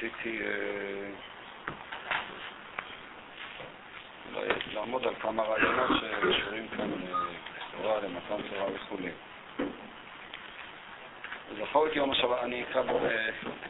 רציתי 0.00 0.40
אה, 0.42 1.10
לעמוד 4.74 5.06
על 5.06 5.14
כמה 5.14 5.42
רעיונות 5.42 5.90
שקשורים 6.00 6.68
כאן 6.68 6.90
לתורה, 6.90 7.94
אה, 7.94 8.00
למתן 8.00 8.48
תורה 8.50 8.66
וכולי. 8.72 9.10
זכור 11.58 11.86
את 11.86 11.96
יום 11.96 12.10
השבת, 12.10 12.38
אני 12.42 12.62
אקרא 12.62 12.82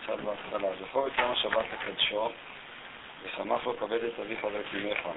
קצת 0.02 0.20
בהתחלה, 0.20 0.68
זכור 0.80 1.06
את 1.06 1.12
יום 1.18 1.30
השבת 1.30 1.64
לקדשו, 1.72 2.30
ושמח 3.22 3.66
לו 3.66 3.76
כבד 3.76 4.04
את 4.04 4.18
אביך 4.18 4.44
ואת 4.44 4.64
אמך. 4.74 5.08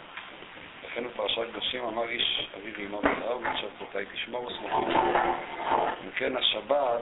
לכן 0.86 1.08
בפרשת 1.08 1.42
קדושים 1.52 1.84
אמר 1.84 2.10
איש 2.10 2.50
אביו 2.58 2.74
ואמו 2.78 3.02
בזהב, 3.02 3.38
ובשבתותי 3.38 4.06
תשמור 4.14 4.46
וסמוכים. 4.46 4.96
אם 6.04 6.12
כן 6.16 6.38
השבת 6.38 7.02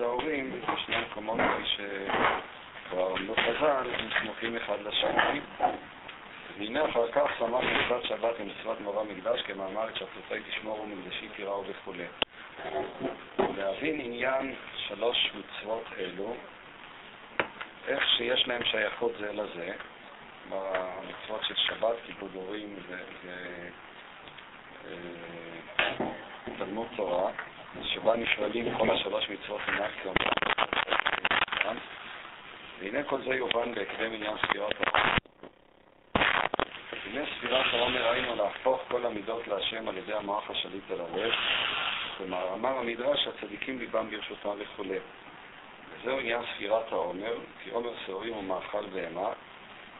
וכיבוד 0.00 0.20
ההורים, 0.20 0.60
בשני 0.74 0.96
המקומות 0.96 1.38
כפי 1.38 1.66
שכבר 1.66 3.14
עמדו 3.16 3.34
חז"ל, 3.34 3.90
הם 3.98 4.08
סמוכים 4.20 4.56
אחד 4.56 4.76
לשני. 4.80 5.40
והנה 6.58 6.90
אחר 6.90 7.12
כך 7.12 7.30
שמח 7.38 7.64
מצוות 7.64 8.04
שבת 8.04 8.34
ומצוות 8.40 8.80
מורה 8.80 9.04
מקדש, 9.04 9.42
כמאמר 9.42 9.88
את 9.88 9.94
תשמור 10.48 10.80
ומקדשי 10.80 11.28
תיראו 11.36 11.64
וכולי. 11.68 12.04
להבין 13.56 14.00
עניין 14.00 14.54
שלוש 14.88 15.32
מצוות 15.34 15.84
אלו, 15.98 16.34
איך 17.88 18.08
שיש 18.16 18.48
להם 18.48 18.64
שייכות 18.64 19.12
זה 19.18 19.32
לזה, 19.32 19.72
במצוות 20.50 21.44
של 21.44 21.54
שבת, 21.56 21.96
כיבוד 22.06 22.30
הורים 22.34 22.76
ותלמוד 26.46 26.86
אה, 26.90 26.96
תורה, 26.96 27.30
שבה 27.82 28.16
נפרדים 28.16 28.78
כל 28.78 28.90
השלוש 28.90 29.28
מצוות 29.30 29.60
עינת 29.66 29.90
כיום. 30.02 30.14
והנה 32.80 33.02
כל 33.02 33.22
זה 33.22 33.34
יובן 33.34 33.74
בהקדם 33.74 34.12
עניין 34.12 34.36
ספירת 34.46 34.74
העומר. 34.80 35.10
הנה 37.06 37.24
ספירת 37.38 37.66
העומר 37.72 38.10
ראינו 38.10 38.34
להפוך 38.36 38.82
כל 38.88 39.06
המידות 39.06 39.48
להשם 39.48 39.88
על 39.88 39.96
ידי 39.96 40.14
המוח 40.14 40.50
השליט 40.50 40.90
על 40.90 41.00
הלב, 41.00 41.32
כלומר, 42.18 42.54
אמר 42.54 42.78
המדרש, 42.78 43.26
הצדיקים 43.26 43.78
ליבם 43.78 44.10
ברשותם 44.10 44.50
וכו'. 44.58 44.84
וזהו 45.90 46.18
עניין 46.18 46.40
ספירת 46.54 46.92
העומר, 46.92 47.34
כי 47.64 47.70
עומר 47.70 47.90
שעורים 48.06 48.34
הוא 48.34 48.44
מאכל 48.44 48.86
בהמה, 48.86 49.28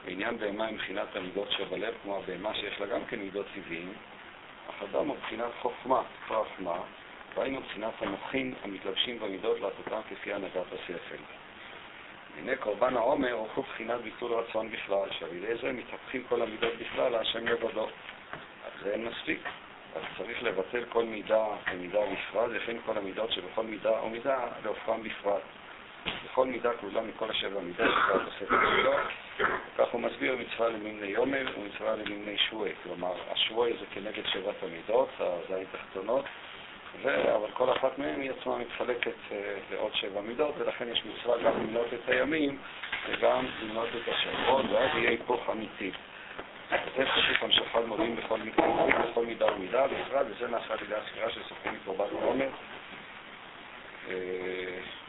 ועניין 0.05 0.39
בהמה 0.39 0.67
היא 0.67 0.75
מבחינת 0.75 1.17
המידות 1.17 1.51
שבלב, 1.51 1.95
כמו 2.03 2.17
הבהמה 2.17 2.55
שיש 2.55 2.81
לה 2.81 2.87
גם 2.87 3.05
כן 3.05 3.19
מידות 3.19 3.47
טבעיים, 3.55 3.93
אך 4.71 4.83
אדם 4.83 5.07
הוא 5.09 5.17
מבחינת 5.17 5.51
חוכמה, 5.63 6.03
פרחמה, 6.29 6.77
והיינו 7.35 7.61
מבחינת 7.61 7.95
המוחין 8.01 8.55
המתלבשים 8.65 9.19
במידות 9.19 9.61
לעטותם 9.61 10.01
כפי 10.11 10.33
הנהגת 10.33 10.73
השכל. 10.73 11.23
הנה 12.39 12.57
קורבן 12.57 12.97
העומר 12.97 13.33
הוא 13.33 13.65
בחינת 13.65 14.01
ביטול 14.01 14.33
רצון 14.33 14.71
בכלל, 14.71 15.09
שעל 15.19 15.35
ידי 15.35 15.55
זה 15.63 15.73
מתהפכים 15.73 16.25
כל 16.29 16.43
המידות 16.43 16.73
בכלל 16.81 17.13
להשם 17.13 17.47
לבדו. 17.47 17.89
אז 18.65 18.73
זה 18.83 18.93
אין 18.93 19.05
מספיק. 19.05 19.41
אז 19.97 20.03
צריך 20.19 20.43
לבטל 20.43 20.85
כל 20.89 21.05
מידה 21.05 21.45
ומידה 21.73 21.99
בפרט, 22.13 22.51
וכן 22.55 22.77
כל 22.87 22.99
המידות 22.99 23.33
שבכל 23.33 23.63
מידה 23.63 23.99
או 23.99 24.11
מידה 24.11 24.47
להופכם 24.65 25.03
בפרט. 25.03 25.43
בכל 26.25 26.47
מידה 26.47 26.71
כלולה 26.81 27.01
מכל 27.01 27.31
השבע 27.31 27.61
מידות 27.61 27.91
שכבר 27.91 28.25
תוספת 28.25 28.49
שלו. 28.49 28.93
כך 29.79 29.89
הוא 29.91 30.01
מסביר 30.01 30.37
מצווה 30.37 30.69
למימני 30.69 31.07
יומר 31.07 31.47
ומצווה 31.59 31.97
למימני 31.97 32.39
שבועי. 32.39 32.73
כלומר, 32.83 33.13
השבועי 33.31 33.73
זה 33.73 33.85
כנגד 33.95 34.27
שבעת 34.27 34.63
המידות, 34.63 35.09
הזין 35.19 35.67
תחתונות, 35.73 36.25
ו... 37.03 37.35
אבל 37.37 37.51
כל 37.51 37.73
אחת 37.73 37.99
מהן 37.99 38.21
היא 38.21 38.31
עצמה 38.31 38.59
מתחלקת 38.59 39.15
uh, 39.31 39.35
לעוד 39.71 39.95
שבע 39.95 40.21
מידות, 40.21 40.55
ולכן 40.59 40.89
יש 40.89 41.03
מצווה 41.05 41.39
גם 41.39 41.53
למנות 41.61 41.87
את 41.95 42.09
הימים 42.09 42.59
וגם 43.09 43.47
למנות 43.63 43.89
את 43.89 44.13
השבועות, 44.13 44.67
ואז 44.71 44.91
יהיה 44.95 45.11
היפוך 45.11 45.51
אמיתי. 45.51 45.91
זה 46.71 47.05
פשוט 47.07 47.43
המשכת 47.43 47.79
מורים 47.87 48.17
בכל 48.17 48.39
בכל 49.11 49.27
מידה 49.27 49.53
ומידה, 49.53 49.87
בפרט, 49.87 50.27
וזה 50.31 50.49
נעשה 50.49 50.73
על 50.73 50.79
ידי 50.83 50.95
הספירה 50.95 51.31
של 51.31 51.43
סופרים 51.43 51.75
מקורבן 51.75 52.17
העומר. 52.23 52.49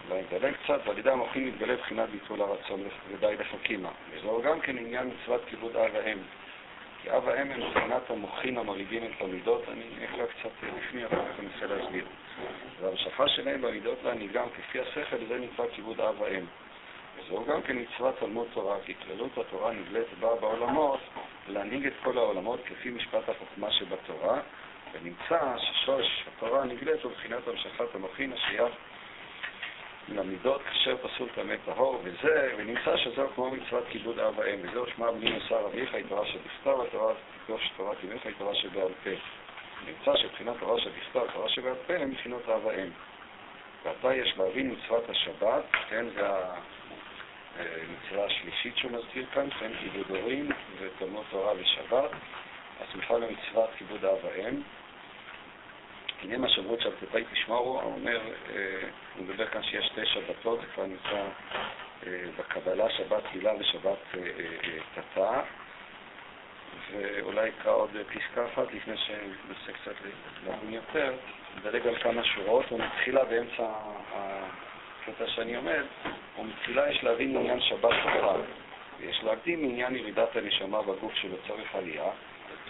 אולי 0.09 0.21
נדלג 0.31 0.53
קצת, 0.63 0.81
ועל 0.85 0.97
ידי 0.97 1.09
המוחים 1.09 1.47
מתגלה 1.47 1.75
בחינת 1.75 2.09
ביטול 2.09 2.41
הרצון 2.41 2.83
ודי 3.09 3.35
לחכימה. 3.39 3.89
וזהו 4.11 4.41
גם 4.41 4.59
כן 4.59 4.77
עניין 4.77 5.07
מצוות 5.07 5.41
כיבוד 5.47 5.75
אב 5.75 5.95
האם. 5.95 6.17
כי 7.01 7.11
אב 7.11 7.29
האם 7.29 7.51
הם 7.51 7.59
מבחינת 7.59 8.09
המוחין 8.09 8.57
המרעיבים 8.57 9.03
את 9.05 9.21
המידות, 9.21 9.63
אני 9.67 10.05
אקרא 10.05 10.25
קצת 10.25 10.49
לפני, 10.77 11.05
כך 11.05 11.13
אני 11.39 11.47
אנסה 11.47 11.75
להסביר. 11.75 12.05
והמשכה 12.81 13.27
שלהם 13.27 13.61
במידות 13.61 13.97
והנגרם 14.03 14.47
כפי 14.57 14.79
השכל, 14.79 15.17
זה 15.27 15.37
נקרא 15.37 15.65
כיבוד 15.75 16.01
אב 16.01 16.23
האם. 16.23 16.45
וזהו 17.17 17.45
גם 17.45 17.61
כן 17.61 17.77
מצוות 17.77 18.19
תלמוד 18.19 18.47
תורה, 18.53 18.77
כי 18.85 18.93
כללות 18.95 19.37
התורה 19.37 19.71
נגלית 19.71 20.07
בה 20.19 20.35
בעולמות 20.35 20.99
להנהיג 21.47 21.87
את 21.87 21.93
כל 22.03 22.17
העולמות 22.17 22.59
כפי 22.65 22.89
משפט 22.89 23.29
החוכמה 23.29 23.71
שבתורה, 23.71 24.39
ונמצא 24.93 25.57
ששורש 25.57 26.25
התורה 26.27 26.65
נגלית 26.65 27.03
הוא 27.03 27.11
בחינת 27.11 27.47
המשכת 27.47 27.95
המוחין 27.95 28.33
השייך 28.33 28.73
למידות 30.09 30.61
כאשר 30.61 30.97
פסול 30.97 31.29
טמא 31.35 31.55
טהור, 31.65 32.01
וזה, 32.03 32.53
ונמצא 32.57 32.97
שזהו 32.97 33.29
כמו 33.35 33.51
מצוות 33.51 33.83
כיבוד 33.89 34.19
אב 34.19 34.33
ואם, 34.37 34.59
וזהו 34.61 34.85
שמע 34.95 35.11
בני 35.11 35.31
מוסר 35.31 35.65
אביך, 35.65 35.93
היא 35.93 36.05
תורה 36.09 36.25
שבכתב, 36.25 36.81
התורה 36.87 37.13
תקדוש 37.41 37.71
תורת 37.77 37.97
אמך, 38.03 38.25
היא 38.25 38.33
תורה 38.37 38.55
שבעל 38.55 38.91
פה. 39.03 39.09
נמצא 39.85 40.21
שבחינת 40.21 40.55
תורה 40.59 40.79
שבכתב, 40.79 41.21
תורה 41.33 41.49
שבעל 41.49 41.75
פה, 41.87 41.93
הם 41.93 42.09
מבחינות 42.09 42.49
אב 42.49 42.65
ואם. 42.65 42.89
ועתה 43.85 44.15
יש 44.15 44.37
להבין 44.37 44.71
מצוות 44.71 45.09
השבת, 45.09 45.63
כן, 45.89 46.05
זה 46.15 46.27
המצווה 47.59 48.25
השלישית 48.25 48.77
שהוא 48.77 48.91
מזכיר 48.91 49.25
כאן, 49.33 49.49
כן, 49.59 49.71
כיבוד 49.79 50.17
הורים 50.17 50.49
ותלמוד 50.79 51.25
תורה 51.29 51.53
ושבת, 51.57 52.09
הסמיכה 52.81 53.13
למצוות 53.13 53.69
כיבוד 53.77 54.05
אב 54.05 54.17
ואם. 54.23 54.61
הנה 56.23 56.37
מה 56.37 56.49
שאומרות 56.49 56.81
שבתותי 56.81 57.23
תשמעו, 57.31 57.81
הוא 57.81 57.93
אומר, 57.93 58.21
אה, 58.55 58.87
הוא 59.17 59.25
מדבר 59.25 59.47
כאן 59.47 59.63
שיש 59.63 59.85
שתי 59.85 60.05
שבתות, 60.05 60.61
זה 60.61 60.67
כבר 60.73 60.85
נמצא 60.85 61.27
אה, 62.07 62.23
בקבלה, 62.39 62.89
שבת 62.89 63.23
תהילה 63.31 63.51
ושבת 63.59 63.97
אה, 64.15 64.21
תתה. 64.93 65.41
ואולי 66.91 67.49
אקרא 67.49 67.71
עוד 67.71 67.89
פסקה 68.07 68.45
אחת 68.45 68.73
לפני 68.73 68.97
שננסה 68.97 69.79
קצת 69.81 69.93
להבין 70.45 70.73
יותר, 70.73 71.13
נדלג 71.57 71.87
על 71.87 71.95
כמה 71.95 72.23
שורות, 72.23 72.71
ומתחילה 72.71 73.23
באמצע 73.25 73.67
הקטע 74.13 75.27
שאני 75.27 75.55
עומד, 75.55 75.83
ומתחילה 76.39 76.91
יש 76.91 77.03
להבין 77.03 77.37
עניין 77.37 77.61
שבת 77.61 77.93
תורה, 78.03 78.35
ויש 78.99 79.23
להקדים 79.23 79.63
עניין 79.63 79.95
ירידת 79.95 80.35
הנשמה 80.35 80.81
בגוף 80.81 81.15
שלו 81.15 81.35
צורך 81.47 81.75
עלייה, 81.75 82.09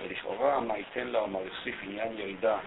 ולכאורה 0.01 0.59
מה 0.59 0.77
ייתן 0.77 1.07
לה 1.07 1.19
או 1.19 1.27
מה 1.27 1.39
יוסיף 1.39 1.75
עניין 1.83 2.17
ירידה 2.17 2.57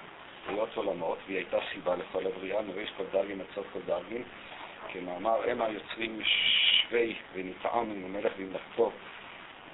בריאות 0.47 0.77
עולמות, 0.77 1.19
והיא 1.27 1.37
הייתה 1.37 1.59
סיבה 1.73 1.97
לכל 1.97 2.27
הבריאה, 2.27 2.63
מריש 2.63 2.91
כל 2.97 3.05
דרגים 3.13 3.41
עד 3.41 3.47
סוף 3.55 3.67
כל 3.73 3.81
דרגים, 3.87 4.23
כמאמר 4.93 5.51
הם 5.51 5.63
היוצרים 5.63 6.21
שווי 6.25 7.15
ונטעם 7.35 7.91
מן 7.91 8.05
המלך 8.05 8.33
במלאכתו 8.39 8.93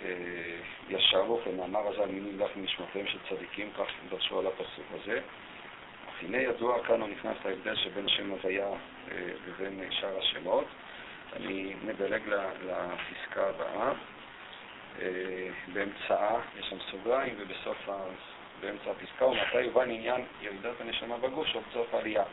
אה, 0.05 0.56
ישרו, 0.88 1.40
כמאמר 1.44 1.88
הזה 1.88 2.02
על 2.02 2.08
מינים 2.08 2.40
לך 2.40 2.50
מנשמותיהם 2.56 3.06
של 3.06 3.19
צדיקים, 3.28 3.70
כך 3.78 3.87
דרשו 4.11 4.38
על 4.38 4.46
הפסוק 4.46 4.87
הזה. 4.94 5.20
אך 6.08 6.22
הנה 6.22 6.37
ידוע 6.37 6.84
כאן 6.84 7.00
הוא 7.00 7.08
נכנס 7.08 7.37
להבדל 7.44 7.76
שבין 7.76 8.08
שם 8.08 8.31
הוויה 8.31 8.69
אה, 8.69 9.32
לבין 9.46 9.81
שאר 9.90 10.19
השמות. 10.19 10.64
אני 11.37 11.75
מדלג 11.84 12.23
לפסקה 12.66 13.49
הבאה. 13.49 13.93
אה, 15.02 15.49
באמצעה 15.73 16.40
יש 16.58 16.66
שם 16.66 16.76
סוגריים 16.90 17.34
ובסוף 17.38 17.88
באמצע 18.61 18.91
הפסקה, 18.91 19.27
ומתי 19.27 19.61
יובן 19.61 19.91
עניין 19.91 20.25
ירידת 20.41 20.81
הנשמה 20.81 21.17
בגוף 21.17 21.47
של 21.47 21.59
צורך 21.73 21.95
העלייה. 21.95 22.25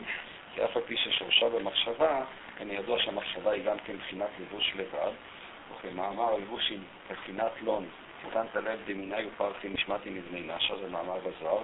כי 0.54 0.64
אף 0.64 0.76
על 0.76 0.82
פי 0.82 0.96
ששורשה 0.96 1.48
במחשבה, 1.48 2.24
אני 2.60 2.74
ידוע 2.74 2.98
שהמחשבה 2.98 3.50
היא 3.50 3.64
גם 3.64 3.76
כן 3.84 3.92
מבחינת 3.92 4.28
לבוש 4.40 4.72
לבד, 4.76 5.12
וכמאמר 5.72 6.34
הלבוש 6.34 6.70
היא 6.70 6.78
מבחינת 7.10 7.52
לון, 7.62 7.86
תיקנת 8.22 8.54
לב 8.54 8.80
דמיני 8.86 9.26
ופרחי 9.26 9.68
נשמעתי 9.68 10.10
מבני 10.10 10.40
נשה, 10.40 10.76
זה 10.76 10.88
מאמר 10.88 11.18
בזוהר. 11.18 11.62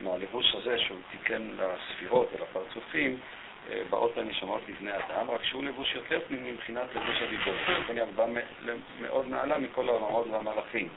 מהלבוש 0.00 0.54
הזה 0.54 0.78
שהוא 0.78 0.98
תיקן 1.10 1.42
לספירות 1.58 2.28
ולפרצופים, 2.32 3.18
אה, 3.70 3.82
באות 3.90 4.18
הנשמות 4.18 4.60
לבני 4.68 4.90
אדם, 4.96 5.30
רק 5.30 5.44
שהוא 5.44 5.64
לבוש 5.64 5.94
יותר 5.94 6.20
פנימי 6.28 6.52
מבחינת 6.52 6.94
לבוש 6.94 7.16
הדיבור. 7.22 7.54
לכן 7.68 7.96
היא 7.96 8.02
הרבה 8.02 8.26
מאוד 9.00 9.28
נעלה 9.28 9.58
מכל 9.58 9.88
העולמות 9.88 10.26
והמלאכים. 10.26 10.88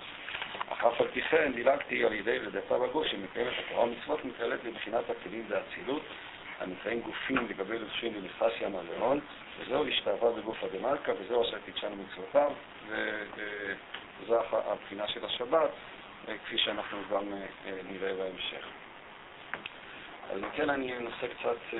אף 0.69 1.01
על 1.01 1.07
פי 1.07 1.21
כן 1.21 1.51
דילגתי 1.53 2.05
על 2.05 2.13
ידי 2.13 2.37
רדפה 2.37 2.79
בגוף 2.79 3.07
שמקיימת 3.07 3.53
התורה 3.65 3.83
ומצוות 3.83 4.25
מתעלת 4.25 4.63
לבחינת 4.63 5.09
הכלים 5.09 5.45
והאצילות 5.47 6.01
הנקראים 6.59 7.01
גופים 7.01 7.47
לגבי 7.49 7.79
לבשים 7.79 8.13
ונכנס 8.15 8.61
ים 8.61 8.75
הלאון 8.75 9.19
וזהו 9.59 9.87
השתאבה 9.87 10.31
בגוף 10.31 10.63
הדמלכה 10.63 11.11
וזהו 11.19 11.41
אשר 11.41 11.57
קידשנו 11.65 11.95
מצוותיו 11.95 12.51
וזו 14.21 14.41
הבחינה 14.51 15.07
של 15.07 15.25
השבת 15.25 15.69
כפי 16.45 16.57
שאנחנו 16.57 16.97
גם 17.11 17.33
אה, 17.33 17.71
נראה 17.89 18.13
בהמשך. 18.13 18.65
אז 20.31 20.39
כן 20.55 20.69
אני 20.69 20.97
אנסה 20.97 21.27
קצת 21.27 21.77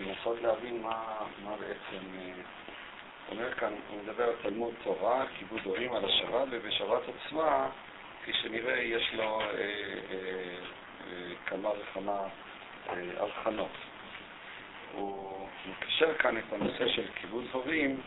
לנסות 0.00 0.42
להבין 0.42 0.82
מה, 0.82 1.16
מה 1.44 1.56
בעצם 1.56 2.04
אומר 3.30 3.54
כאן, 3.54 3.72
הוא 3.88 4.02
מדבר 4.02 4.24
על 4.24 4.34
תלמוד 4.42 4.74
תורה, 4.84 5.24
כיבוד 5.38 5.60
הורים 5.64 5.92
על 5.92 6.04
השבת, 6.04 6.48
ובשבת 6.50 7.02
עצמה, 7.08 7.68
כפי 8.22 8.32
שנראה, 8.32 8.78
יש 8.78 9.14
לו 9.14 9.40
אה, 9.40 9.46
אה, 9.46 9.64
אה, 11.06 11.32
כמה 11.46 11.68
וכמה 11.68 12.22
הבחנות. 13.16 13.70
הוא 14.92 15.48
מקשר 15.66 16.14
כאן 16.14 16.38
את 16.38 16.52
הנושא 16.52 16.88
של 16.88 17.06
כיבוד 17.14 17.44
הורים 17.52 18.00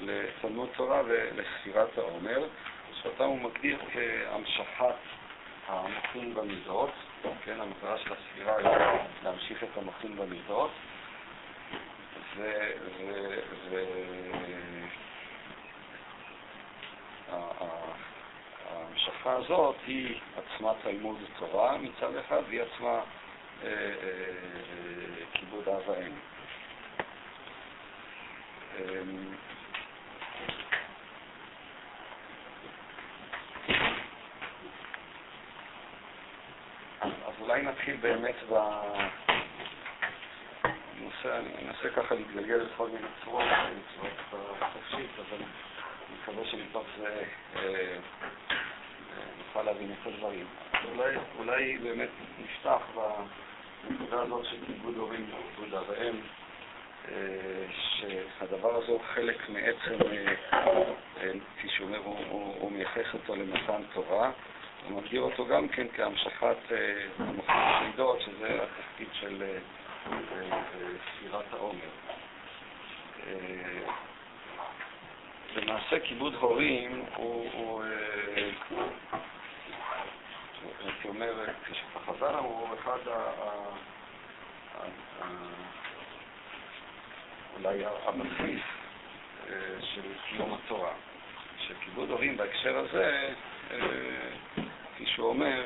לתלמוד 0.00 0.68
תורה 0.76 1.02
ולספירת 1.06 1.98
העומר, 1.98 2.46
שאותם 3.02 3.24
הוא 3.24 3.40
מגדיר 3.40 3.78
כהמשכת 3.92 4.94
המוחים 5.66 6.34
במידות, 6.34 6.90
כן, 7.44 7.60
המטרה 7.60 7.98
של 7.98 8.12
הספירה 8.12 8.56
היא 8.56 8.68
להמשיך 9.24 9.62
את 9.62 9.76
המוחים 9.76 10.16
במידות, 10.16 10.70
וההמשכה 18.76 19.32
הזאת 19.32 19.76
היא 19.86 20.20
עצמה 20.36 20.72
תלמוד 20.82 21.16
תורה 21.38 21.78
מצד 21.78 22.16
אחד, 22.16 22.42
והיא 22.48 22.62
עצמה 22.62 23.00
אה, 23.64 23.68
אה, 23.68 25.24
כיבוד 25.32 25.68
אב 25.68 25.88
ואם. 25.88 26.12
אמ, 28.78 29.34
אז 37.02 37.34
אולי 37.40 37.62
נתחיל 37.62 37.96
באמת 37.96 38.36
ב... 38.50 38.54
אנסה, 41.02 41.38
אני 41.38 41.68
אנסה 41.68 41.96
ככה 41.96 42.14
להתגלגל 42.14 42.56
לכל 42.56 42.88
מיני 42.88 43.06
צורות, 43.24 43.44
בצורה 44.28 44.70
חופשית, 44.72 45.10
אבל 45.18 45.36
אני 45.38 46.16
מקווה 46.22 46.44
שמתוך 46.44 46.86
זה 46.98 47.24
אה, 47.56 47.62
אה, 47.62 47.98
נוכל 49.38 49.62
להבין 49.62 49.92
את 49.92 50.06
הדברים. 50.06 50.46
אולי, 50.94 51.16
אולי 51.38 51.78
באמת 51.78 52.08
נפתח 52.38 52.80
בנקודה 52.94 54.22
הזאת 54.22 54.44
של 54.44 54.56
כיבוד 54.66 54.96
הורים 54.96 55.30
וכיבוד 55.30 55.74
אביהם, 55.74 56.16
אה, 57.08 57.64
שהדבר 57.70 58.76
הזה 58.76 58.92
הוא 58.92 59.00
חלק 59.14 59.48
מעצם, 59.48 59.98
כפי 61.56 61.68
שאומר, 61.68 61.98
הוא, 61.98 62.18
הוא, 62.58 62.72
מייחס 62.72 63.14
אותו 63.14 63.36
למתן 63.36 63.82
תורה. 63.92 64.30
הוא 64.88 65.02
מגדיר 65.02 65.20
אותו 65.20 65.46
גם 65.46 65.68
כן 65.68 65.86
כהמשכת 65.96 66.56
המוחים 67.18 67.56
המידות, 67.56 68.20
שזה 68.20 68.58
התפקיד 68.62 69.08
של 69.12 69.42
ספירת 70.02 71.52
העומר. 71.52 71.88
אה, 73.26 73.80
למעשה 75.56 76.00
כיבוד 76.00 76.34
הורים 76.34 77.04
הוא, 77.16 77.82
אה, 77.84 78.50
הייתי 80.84 81.08
אומר, 81.08 81.34
כשחז"ל 81.64 82.34
אמרו, 82.38 82.66
אחד 82.80 82.98
אולי 87.56 87.84
הבסיס 87.86 88.62
אה, 89.48 89.54
של 89.80 90.02
קיום 90.28 90.54
התורה. 90.54 90.92
שכיבוד 91.58 92.10
הורים 92.10 92.36
בהקשר 92.36 92.78
הזה, 92.78 93.34
כפי 94.94 95.06
שהוא 95.06 95.28
אומר, 95.28 95.62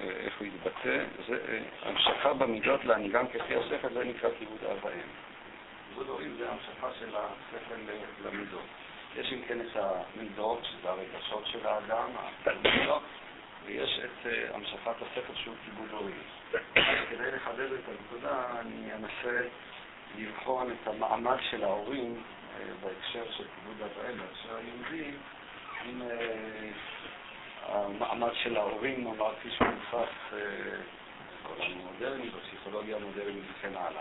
איך 0.00 0.38
הוא 0.38 0.46
יתבטא, 0.46 1.04
זה 1.28 1.38
אה, 1.48 1.58
המשכה 1.82 2.32
במידות 2.32 2.84
להנהיגם 2.84 3.28
כפי 3.28 3.54
השכל, 3.54 3.88
זה 3.94 4.04
נקרא 4.04 4.30
כיבוד 4.38 4.64
אב 4.64 4.84
ואם. 4.84 5.08
כיבוד 5.88 6.08
הורים 6.08 6.34
זה 6.38 6.50
המשכה 6.50 6.88
של 7.00 7.16
השכל 7.16 7.74
למידות. 8.24 8.64
יש 9.16 9.32
אם 9.32 9.42
כן 9.48 9.60
את 9.60 9.76
המידות, 9.76 10.64
שזה 10.64 10.90
הרגשות 10.90 11.46
של 11.46 11.66
האדם, 11.66 12.10
המידות, 12.46 13.02
ויש 13.64 14.00
את 14.04 14.26
uh, 14.26 14.54
המשכת 14.54 15.02
השכל 15.02 15.34
שהוא 15.34 15.54
כיבוד 15.64 15.88
הורים. 15.90 16.22
כדי 17.10 17.30
לחדד 17.30 17.72
את 17.72 17.88
הנקודה, 17.88 18.44
אני 18.60 18.94
אנסה 18.94 19.48
לבחון 20.18 20.70
את 20.70 20.88
המעמד 20.88 21.36
של 21.50 21.64
ההורים 21.64 22.22
uh, 22.22 22.60
בהקשר 22.84 23.32
של 23.32 23.44
כיבוד 23.54 23.82
אב 23.82 23.90
ואם, 23.98 24.18
בהקשר 24.18 24.56
היהודי, 24.56 25.10
עם 25.84 26.02
המעמד 27.68 28.30
של 28.42 28.56
ההורים, 28.56 29.04
נאמר, 29.04 29.34
כפי 29.40 29.50
שהוא 29.50 29.68
נתפס 29.68 30.14
אה, 30.32 30.38
בעולם 31.42 31.72
המודרני, 31.80 32.28
בפסיכולוגיה 32.28 32.96
המודרנית 32.96 33.44
וכן 33.52 33.76
הלאה. 33.76 34.00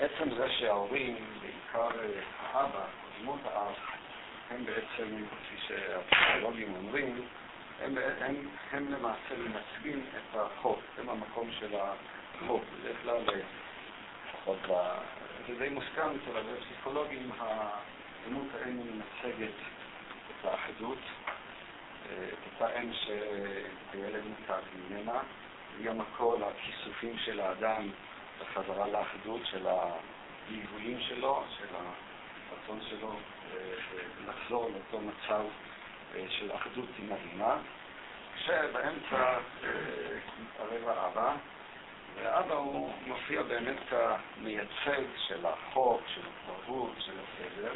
עצם 0.00 0.34
זה 0.36 0.50
שההורים, 0.58 1.16
בעיקר 1.40 1.88
אה, 2.00 2.20
האבא, 2.52 2.84
דמות 3.20 3.40
האב, 3.44 3.74
הם 4.50 4.64
בעצם, 4.64 5.24
כפי 5.30 5.56
שהפסיכולוגים 5.66 6.74
אומרים, 6.74 7.22
הם, 7.80 7.98
הם, 8.20 8.48
הם 8.70 8.92
למעשה 8.92 9.34
מייצגים 9.38 10.06
את 10.16 10.36
החוק, 10.36 10.80
הם 10.98 11.08
המקום 11.08 11.50
של 11.60 11.74
החוק. 11.74 12.62
בדרך 12.80 12.96
כלל, 13.02 13.16
אה, 13.28 13.40
לפחות 14.28 14.58
זה 15.46 15.58
די 15.58 15.68
מוסכם 15.68 16.08
אצל 16.08 16.38
הפסיכולוגים, 16.38 17.30
הדמות 17.38 18.46
האם 18.62 18.76
מייצגת 18.76 19.54
את 20.30 20.44
האחדות, 20.44 20.98
אם 22.82 22.92
שהילד 22.92 24.22
מוטב 24.24 24.62
ממנה, 24.74 25.20
היא 25.78 25.90
המקור 25.90 26.36
לכיסופים 26.36 27.18
של 27.18 27.40
האדם 27.40 27.90
בחזרה 28.40 28.86
לאחדות, 28.88 29.40
של 29.44 29.66
הליוויים 29.66 31.00
שלו, 31.00 31.44
של 31.58 31.66
הרצון 31.74 32.80
שלו 32.88 33.12
אה, 33.12 33.74
לחזור 34.28 34.70
לאותו 34.70 35.06
מצב 35.06 35.44
אה, 36.14 36.24
של 36.28 36.52
אחדות 36.54 36.88
עם 36.98 37.12
האימא, 37.12 37.54
כשבאמצע 38.36 39.38
מתערב 40.42 40.88
אה, 40.88 41.02
האבא, 41.02 41.34
והאבא 42.16 42.54
הוא 42.54 42.92
מופיע 43.06 43.42
באמת 43.42 43.76
כמייצג 43.90 45.02
של 45.16 45.46
החוק, 45.46 46.02
של 46.14 46.20
התרבות, 46.20 46.92
של 46.98 47.12
הסדר, 47.20 47.72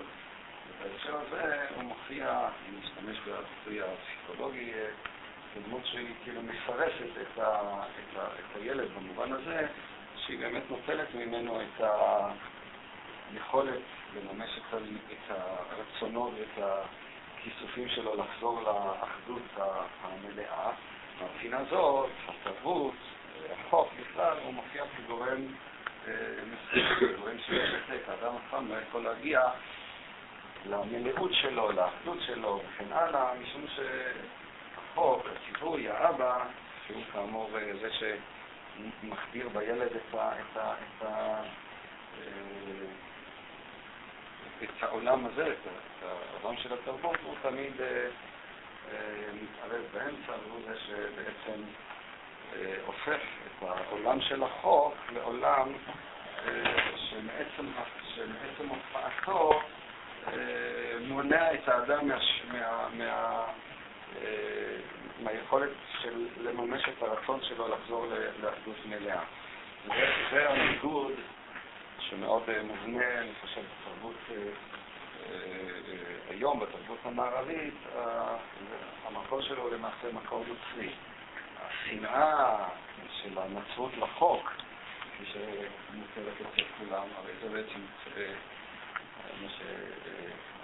בהקשר 0.85 1.17
הזה 1.17 1.67
הוא 1.75 1.83
מופיע, 1.83 2.31
אני 2.31 2.79
משתמש 2.79 3.17
בביטוי 3.19 3.81
הפסיכולוגי, 3.83 4.73
כדמות 5.55 5.87
שהיא 5.87 6.15
כאילו 6.25 6.43
מפרסת 6.43 7.17
את, 7.23 7.39
ה, 7.39 7.83
את, 7.85 8.17
ה, 8.17 8.27
את 8.27 8.57
הילד 8.57 8.89
במובן 8.97 9.33
הזה, 9.33 9.67
שהיא 10.17 10.39
באמת 10.39 10.63
נוטלת 10.71 11.15
ממנו 11.15 11.61
את 11.61 11.85
היכולת 13.33 13.81
לממש 14.17 14.59
את, 14.59 14.75
ה, 14.75 14.77
את 15.13 15.37
הרצונות 15.71 16.33
ואת 16.39 16.65
הכיסופים 17.39 17.89
שלו 17.89 18.17
לחזור 18.17 18.61
לאחדות 18.63 19.43
המלאה. 20.03 20.71
מהבחינה 21.21 21.59
הזאת, 21.59 22.11
התרבות, 22.29 22.95
החוק 23.53 23.89
בכלל, 24.01 24.37
הוא 24.45 24.55
מופיע 24.55 24.85
כגורם 24.97 25.47
אה, 26.09 26.13
מסוים, 26.53 27.17
גורם 27.21 27.39
שיש 27.47 27.71
את 27.95 28.09
האדם 28.09 28.37
אף 28.37 28.51
פעם 28.51 28.69
לא 28.69 28.77
יכול 28.89 29.05
להגיע 29.05 29.41
למלאות 30.67 31.31
שלו, 31.33 31.73
לאחדות 31.73 32.19
שלו 32.27 32.61
וכן 32.69 32.93
הלאה, 32.93 33.35
משום 33.35 33.65
שהחוק, 33.77 35.27
הציווי, 35.27 35.89
האבא, 35.89 36.45
שהוא 36.87 37.03
כאמור 37.13 37.51
אה, 37.59 37.73
זה 37.81 37.89
שמחדיר 39.03 39.49
בילד 39.49 39.97
את, 39.97 40.15
ה, 40.15 40.33
את, 40.33 40.57
ה, 40.57 40.73
את, 40.73 41.03
ה, 41.03 41.43
אה, 42.21 42.87
את 44.63 44.83
העולם 44.83 45.27
הזה, 45.27 45.47
את 45.47 46.03
העולם 46.03 46.57
של 46.57 46.73
התרבות, 46.73 47.17
הוא 47.25 47.35
תמיד 47.43 47.81
אה, 47.81 48.09
מתערב 49.43 49.83
באמצע, 49.93 50.33
והוא 50.47 50.61
זה 50.67 50.79
שבעצם 50.79 51.63
הופך 52.87 53.21
את 53.47 53.63
העולם 53.63 54.21
של 54.21 54.43
החוק 54.43 54.95
לעולם 55.13 55.73
שמעצם 58.15 58.69
הופעתו 58.69 59.53
אה, 59.53 59.84
מונע 61.01 61.55
את 61.55 61.69
האדם 61.69 62.09
מה, 62.09 62.19
מה, 62.53 62.89
מה, 62.93 63.45
אה, 64.23 64.77
מהיכולת 65.23 65.71
של 66.03 66.27
לממש 66.41 66.83
את 66.89 67.03
הרצון 67.03 67.41
שלו 67.43 67.69
לחזור 67.69 68.07
לאחדות 68.43 68.87
מלאה. 68.87 69.21
זה, 69.87 70.13
זה 70.31 70.51
הניגוד 70.51 71.13
שמאוד 71.99 72.43
אה, 72.49 72.63
מובנה, 72.63 73.19
אני 73.21 73.33
חושב, 73.41 73.61
בתרבות 73.61 74.15
היום, 76.29 76.61
בתרבות 76.61 76.99
המערבית, 77.05 77.75
המקור 79.05 79.41
שלו 79.43 79.71
למעשה 79.71 80.13
מקור 80.13 80.45
נוצרי. 80.49 80.91
השנאה 81.61 82.57
של 83.23 83.39
הנצרות 83.39 83.97
לחוק, 83.97 84.53
כפי 85.15 85.25
שמוכרת 85.25 86.35
אצל 86.41 86.65
כולם, 86.79 87.07
הרי 87.17 87.33
זה 87.43 87.49
בעצם 87.49 87.81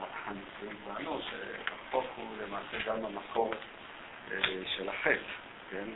מה 0.01 0.07
הנישואים 0.25 0.77
טענו 0.85 1.21
שהחוק 1.23 2.05
הוא 2.17 2.27
למעשה 2.43 2.79
גם 2.87 3.05
המקור 3.05 3.55
של 4.77 4.89
החטא, 4.89 5.33
כן? 5.71 5.89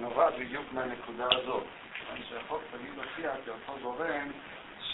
נובעת 0.00 0.34
בדיוק 0.38 0.72
מהנקודה 0.72 1.26
הזאת. 1.30 1.64
כיוון 1.94 2.22
שהחוק 2.28 2.62
תמיד 2.70 2.94
מופיע 2.94 3.32
כאותו 3.44 3.80
גורם 3.82 4.30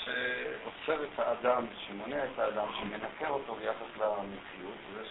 שעוצר 0.04 1.04
את 1.04 1.18
האדם, 1.18 1.66
שמונע 1.86 2.24
את 2.24 2.38
האדם, 2.38 2.66
שמנקר 2.78 3.28
אותו 3.28 3.54
ביחס 3.54 3.96
למציאות, 3.96 4.76
זה 4.94 5.04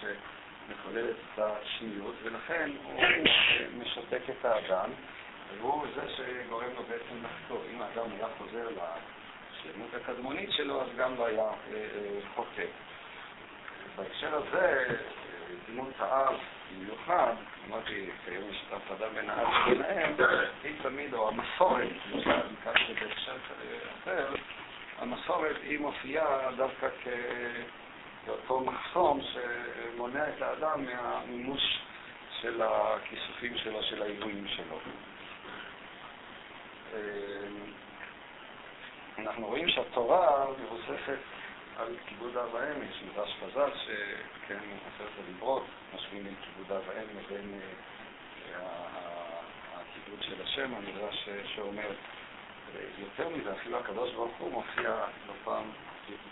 שמחולל 0.68 1.10
את 1.10 1.40
השניות, 1.40 2.16
ולכן 2.24 2.70
הוא 2.84 3.02
משתק 3.78 4.22
את 4.30 4.46
האדם, 4.46 4.90
והוא 5.58 5.86
זה 5.96 6.02
שגורם 6.16 6.74
לו 6.76 6.84
בעצם 6.84 7.24
לחטוא. 7.24 7.60
אם 7.74 7.82
האדם 7.82 8.12
היה 8.12 8.28
חוזר 8.38 8.70
לשלמות 9.66 9.94
הקדמונית 9.94 10.52
שלו, 10.52 10.82
אז 10.82 10.88
גם 10.98 11.16
לא 11.18 11.26
היה 11.26 11.50
חוטא. 12.36 12.66
בהקשר 13.96 14.36
הזה, 14.36 14.86
דמות 15.68 15.94
האב 16.00 16.36
במיוחד, 16.78 17.34
אמרתי, 17.68 18.10
כיום 18.26 18.50
יש 18.50 18.64
את 18.68 18.74
ההפרדה 18.74 19.10
בין 19.10 19.30
האב 19.30 19.48
וביניהם, 19.68 20.16
היא 20.64 20.74
תמיד, 20.82 21.14
או 21.14 21.30
המסורת, 21.30 21.90
למשל, 22.12 22.30
ניקח 22.30 22.82
את 22.82 22.88
זה 22.88 23.06
בהקשר 23.06 23.36
אחר, 24.04 24.28
המסורת 24.98 25.56
היא 25.64 25.80
מופיעה 25.80 26.52
דווקא 26.58 26.88
כאותו 28.26 28.60
מחסום 28.60 29.22
שמונע 29.22 30.30
את 30.30 30.42
האדם 30.42 30.86
מהמימוש 30.86 31.80
של 32.42 32.62
הכיסופים 32.62 33.58
שלו, 33.58 33.84
של 33.84 34.02
העיוויים 34.02 34.48
שלו. 34.48 34.80
אנחנו 39.28 39.48
רואים 39.48 39.70
שהתורה 39.70 40.46
מבוססת 40.62 41.20
על 41.78 41.96
כיבוד 42.08 42.38
אב 42.38 42.56
האם, 42.56 42.84
יש 42.90 43.04
מדרש 43.12 43.36
חז"ל 43.40 43.70
שכן, 43.76 44.60
עשרת 44.96 45.10
הדיברות, 45.24 45.64
משווים 45.96 46.24
בין 46.24 46.36
כיבוד 46.42 46.72
אב 46.72 46.90
האם 46.90 47.08
לבין 47.20 47.60
הכיבוד 49.74 50.22
של 50.22 50.42
השם, 50.44 50.74
המדרש 50.76 51.30
שאומר 51.56 51.92
יותר 52.98 53.30
מזה, 53.30 53.54
אפילו 53.54 53.80
הקדוש 53.80 54.14
ברוך 54.14 54.38
הוא 54.38 54.52
מופיע 54.52 54.90
לא 55.28 55.34
פעם 55.44 55.64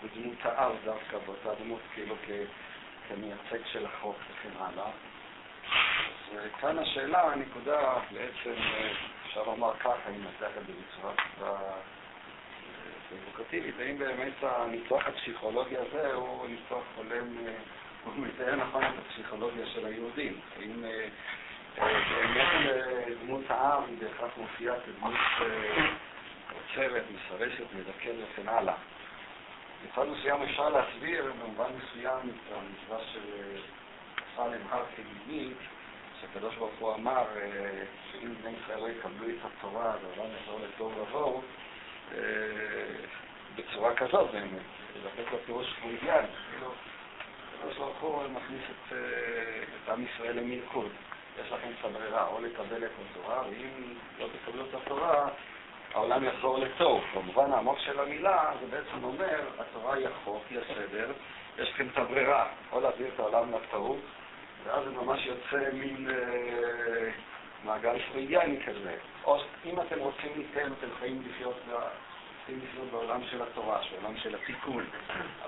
בדמות 0.02 0.38
האב 0.44 0.72
דווקא, 0.84 1.18
באותה 1.26 1.62
דמות 1.62 1.80
כאילו 1.94 2.14
כמייצג 3.08 3.66
של 3.72 3.86
החוק 3.86 4.16
וכן 4.16 4.56
הלאה. 4.58 4.90
וכאן 6.34 6.78
השאלה, 6.78 7.22
הנקודה 7.22 7.94
בעצם, 8.12 8.60
אפשר 9.26 9.42
לומר 9.42 9.72
ככה, 9.78 10.10
אם 10.10 10.24
זה 10.40 10.48
בצורה 10.58 11.12
פרובוקטיבית, 13.08 13.74
האם 13.80 13.98
באמת 13.98 14.32
הניתוח 14.42 15.06
הפסיכולוגי 15.06 15.76
הזה 15.76 16.14
הוא 16.14 16.48
ניתוח 16.48 16.82
הולם, 16.96 17.36
הוא 18.04 18.12
מתאר 18.16 18.56
נכון 18.56 18.84
את 18.84 18.92
הפסיכולוגיה 19.06 19.66
של 19.66 19.86
היהודים? 19.86 20.40
האם 20.56 20.84
באמת 21.76 22.48
דמות 23.22 23.44
העם 23.48 23.82
היא 23.88 23.96
בהכרח 23.98 24.30
מופיעה 24.36 24.76
כדמות 24.80 25.14
עוצרת, 26.54 27.02
מסרסת, 27.14 27.64
מדכאת 27.74 28.14
וכן 28.22 28.48
הלאה? 28.48 28.74
מצד 29.84 30.04
מסוים 30.08 30.42
אפשר 30.42 30.68
להסביר 30.68 31.32
במובן 31.42 31.70
מסוים 31.76 32.18
את 32.18 32.52
המצווה 32.52 32.98
של 33.12 33.20
סלם 34.36 34.60
הר 34.70 34.84
כגיגית, 34.96 35.56
שהקדוש 36.20 36.56
ברוך 36.56 36.78
הוא 36.78 36.94
אמר 36.94 37.24
שאם 38.12 38.34
בני 38.42 38.52
ישראל 38.62 38.80
לא 38.80 38.88
יקבלו 38.88 39.28
את 39.28 39.44
התורה 39.44 39.94
והעולם 40.02 40.34
יחזור 40.36 40.60
לתוהו 40.60 40.92
ובוהו 40.98 41.42
בצורה 43.56 43.94
כזאת 43.94 44.30
לתת 45.04 45.32
לו 45.32 45.38
פירוש 45.46 45.66
פרוידיאן, 45.80 46.24
כאילו, 46.50 46.72
הקדוש 47.58 47.76
ברוך 47.76 48.00
הוא 48.00 48.22
מכניס 48.22 48.62
את 49.84 49.88
עם 49.88 50.04
ישראל 50.04 50.36
למלכוד. 50.36 50.90
יש 51.44 51.52
לכם 51.52 51.68
את 51.80 51.84
הברירה, 51.84 52.26
או 52.26 52.40
לקבל 52.40 52.84
את 52.84 52.90
התורה, 53.10 53.42
ואם 53.50 53.94
לא 54.18 54.26
תקבלו 54.32 54.64
את 54.64 54.74
התורה, 54.74 55.28
העולם 55.94 56.24
יחזור 56.24 56.58
לתוהו. 56.58 57.00
במובן 57.14 57.52
העמוק 57.52 57.78
של 57.78 58.00
המילה, 58.00 58.52
זה 58.60 58.66
בעצם 58.66 59.04
אומר, 59.04 59.40
התורה 59.58 59.94
היא 59.94 60.08
החוק, 60.08 60.42
היא 60.50 60.58
הסדר, 60.58 61.12
יש 61.58 61.70
לכם 61.70 61.86
את 61.92 61.98
הברירה, 61.98 62.46
או 62.72 62.80
להעביר 62.80 63.06
את 63.14 63.20
העולם 63.20 63.52
לתוהו, 63.52 63.98
ואז 64.64 64.84
זה 64.84 64.90
ממש 64.90 65.26
יוצא 65.26 65.70
מין 65.72 66.10
אה, 66.10 67.10
מעגל 67.64 67.98
פרוידיאני 68.12 68.58
כזה. 68.66 68.94
או 69.24 69.40
אם 69.64 69.80
אתם 69.80 69.98
רוצים 69.98 70.32
להתקיים, 70.36 70.72
אתם 70.78 70.86
חיים 70.98 71.22
לחיות, 71.30 71.60
רוצים 72.40 72.60
לחיות 72.68 72.90
בעולם 72.90 73.20
של 73.30 73.42
התורה, 73.42 73.82
של 73.82 73.96
עולם 74.02 74.16
של 74.16 74.34
התיקון. 74.34 74.84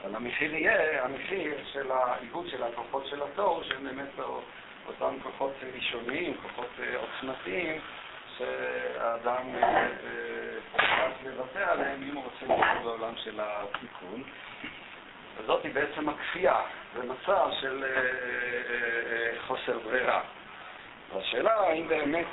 אבל 0.00 0.17
המחיר 0.17 0.55
יהיה 0.55 1.05
המחיר 1.05 1.55
של 1.73 1.90
העיבוד 1.90 2.49
של 2.49 2.62
הכוחות 2.62 3.07
של 3.07 3.23
התור, 3.23 3.62
שהם 3.62 3.85
באמת 3.85 4.26
אותם 4.87 5.14
כוחות 5.23 5.52
ראשוניים, 5.75 6.35
כוחות 6.43 6.71
עוצמתיים, 6.97 7.81
שהאדם 8.38 9.43
צריך 10.76 11.25
לוותר 11.25 11.71
עליהם 11.71 12.02
אם 12.02 12.17
הוא 12.17 12.25
רוצה 12.25 12.55
לחיות 12.55 12.83
בעולם 12.83 13.12
של 13.17 13.40
התיקון. 13.43 14.23
וזאת 15.37 15.64
היא 15.64 15.75
בעצם 15.75 16.09
הכפייה, 16.09 16.61
זה 16.95 17.02
מצב 17.02 17.49
של 17.61 17.85
חוסר 19.47 19.79
ברירה. 19.79 20.23
והשאלה 21.14 21.55
האם 21.55 21.88
באמת 21.88 22.26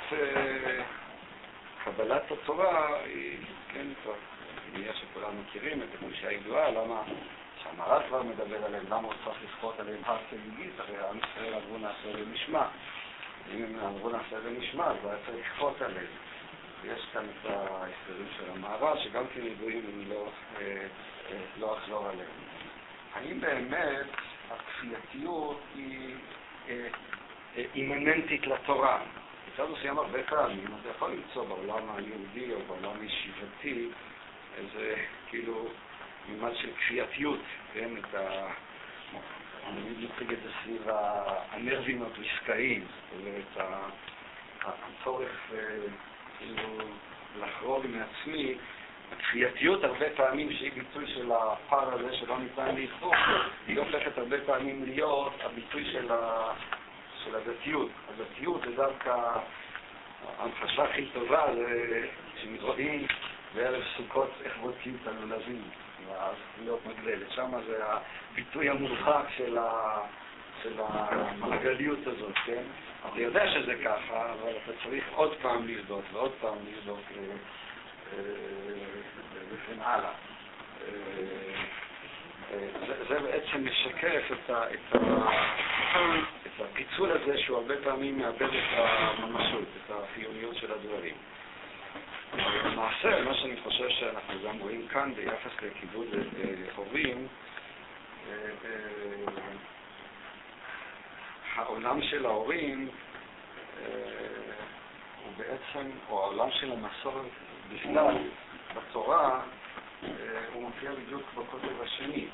קבלת 1.84 2.32
התורה 2.32 2.98
היא, 3.04 3.38
כן, 3.72 3.86
כבר, 4.02 4.12
אני 4.12 4.78
מניח 4.78 4.96
שכולם 4.96 5.30
מכירים 5.40 5.82
את 5.82 5.88
הקדושה 5.94 6.28
הידועה, 6.28 6.70
למה 6.70 7.02
שהמהר"ל 7.62 8.02
כבר 8.08 8.22
מדבר 8.22 8.64
עליהם, 8.64 8.84
למה 8.86 9.08
הוא 9.08 9.14
צריך 9.24 9.36
לכפות 9.44 9.80
עליהם 9.80 10.00
הר 10.04 10.18
כגיגית, 10.30 10.80
הרי 10.80 11.08
עם 11.10 11.18
ישראל 11.18 11.54
אמרו 11.54 11.78
נעשה 11.78 12.12
למשמע. 12.12 12.66
אם 13.54 13.64
הם 13.64 13.84
אמרו 13.84 14.10
נעשה 14.10 14.38
למשמע, 14.46 14.86
אז 14.86 14.96
היה 15.04 15.16
צריך 15.26 15.46
לכפות 15.46 15.82
עליהם. 15.82 16.06
יש 16.84 17.06
כאן 17.12 17.24
את 17.24 17.50
ההסברים 17.50 18.28
של 18.38 18.50
המהר"ל, 18.50 18.98
שגם 18.98 19.24
כן 19.34 19.40
ידועים, 19.46 19.82
אני 19.94 20.04
לא, 20.04 20.28
לא 21.58 21.78
אחזור 21.78 22.08
עליהם. 22.08 22.30
האם 23.14 23.40
באמת 23.40 24.06
הכפייתיות 24.50 25.60
היא 25.74 26.14
אימננטית 27.74 28.46
לתורה? 28.46 29.02
מצד 29.54 29.64
מסוים 29.70 29.98
הרבה 29.98 30.22
פעמים, 30.22 30.66
אתה 30.80 30.88
יכול 30.88 31.10
למצוא 31.10 31.44
בעולם 31.44 31.82
היהודי 31.96 32.54
או 32.54 32.58
בעולם 32.66 33.00
הישיבתי 33.00 33.88
איזה 34.58 34.94
כאילו 35.28 35.68
מימד 36.28 36.54
של 36.54 36.70
כפייתיות, 36.76 37.40
כן? 37.72 37.88
את 37.96 38.14
ה... 38.14 38.48
אני 39.66 39.80
מציג 39.80 40.32
את 40.32 40.38
זה 40.42 40.50
סביב 40.62 40.82
הנרבים 41.50 42.02
הפריסקאיים, 42.02 42.84
זאת 42.84 43.20
אומרת, 43.20 43.68
הצורך 44.62 45.52
כאילו 46.38 46.78
לחרוג 47.40 47.86
מעצמי, 47.86 48.54
הכפייתיות 49.12 49.84
הרבה 49.84 50.06
פעמים 50.16 50.52
שהיא 50.52 50.72
ביטוי 50.72 51.06
של 51.06 51.32
הפער 51.32 51.94
הזה 51.94 52.16
שלא 52.16 52.38
ניתן 52.38 52.76
לאכוף, 52.76 53.16
היא 53.66 53.78
הופכת 53.78 54.18
הרבה 54.18 54.36
פעמים 54.46 54.84
להיות 54.84 55.32
הביטוי 55.40 55.84
של, 55.92 56.12
ה... 56.12 56.52
של 57.24 57.36
הדתיות. 57.36 57.90
הדתיות 58.08 58.60
זה 58.60 58.76
דווקא 58.76 59.16
ההמחשה 60.38 60.84
הכי 60.84 61.06
טובה, 61.06 61.46
זה 61.54 62.06
שמתרואים 62.42 63.06
בערב 63.54 63.82
סוכות 63.96 64.30
איך 64.44 64.56
בודקים 64.60 64.96
את 65.02 65.06
הלולבים, 65.06 65.62
הזכויות 66.10 66.80
מגבלת. 66.86 67.30
שם 67.30 67.50
זה 67.66 67.84
הביטוי 67.84 68.68
המורחק 68.70 69.24
של, 69.36 69.58
ה... 69.58 70.00
של 70.62 70.80
המעגליות 70.80 72.06
הזאת, 72.06 72.34
כן? 72.44 72.62
אתה 73.12 73.20
יודע 73.20 73.52
שזה 73.52 73.74
ככה, 73.84 74.32
אבל 74.32 74.52
אתה 74.64 74.72
צריך 74.84 75.04
עוד 75.14 75.36
פעם 75.42 75.68
לבדוק 75.68 76.04
ועוד 76.12 76.32
פעם 76.40 76.56
לבדוק 76.66 77.00
וכן 79.50 79.80
הלאה. 79.80 80.12
זה 83.08 83.20
בעצם 83.20 83.66
משקף 83.66 84.22
את, 84.32 84.50
הפיצול 86.60 87.10
הזה 87.10 87.38
שהוא 87.38 87.56
הרבה 87.56 87.74
פעמים 87.84 88.18
מאבד 88.18 88.42
את 88.42 88.78
הממשות, 89.18 89.68
את 89.76 89.90
החיוניות 89.90 90.56
של 90.56 90.72
הדברים. 90.72 91.14
למעשה, 92.64 93.22
מה 93.24 93.34
שאני 93.34 93.56
חושב 93.64 93.88
שאנחנו 93.88 94.34
גם 94.44 94.58
רואים 94.58 94.88
כאן 94.88 95.12
ביחס 95.14 95.62
לכיבוד 95.62 96.06
הורים, 96.76 97.26
העולם 101.54 102.02
של 102.02 102.26
ההורים 102.26 102.88
הוא 105.24 105.32
בעצם, 105.36 105.90
או 106.10 106.22
העולם 106.24 106.50
של 106.50 106.72
המסורת 106.72 107.30
בכלל, 107.72 108.14
בתורה, 108.74 109.40
הוא 110.52 110.62
מופיע 110.62 110.90
בדיוק 110.92 111.22
בכותב 111.34 111.82
השני. 111.82 112.26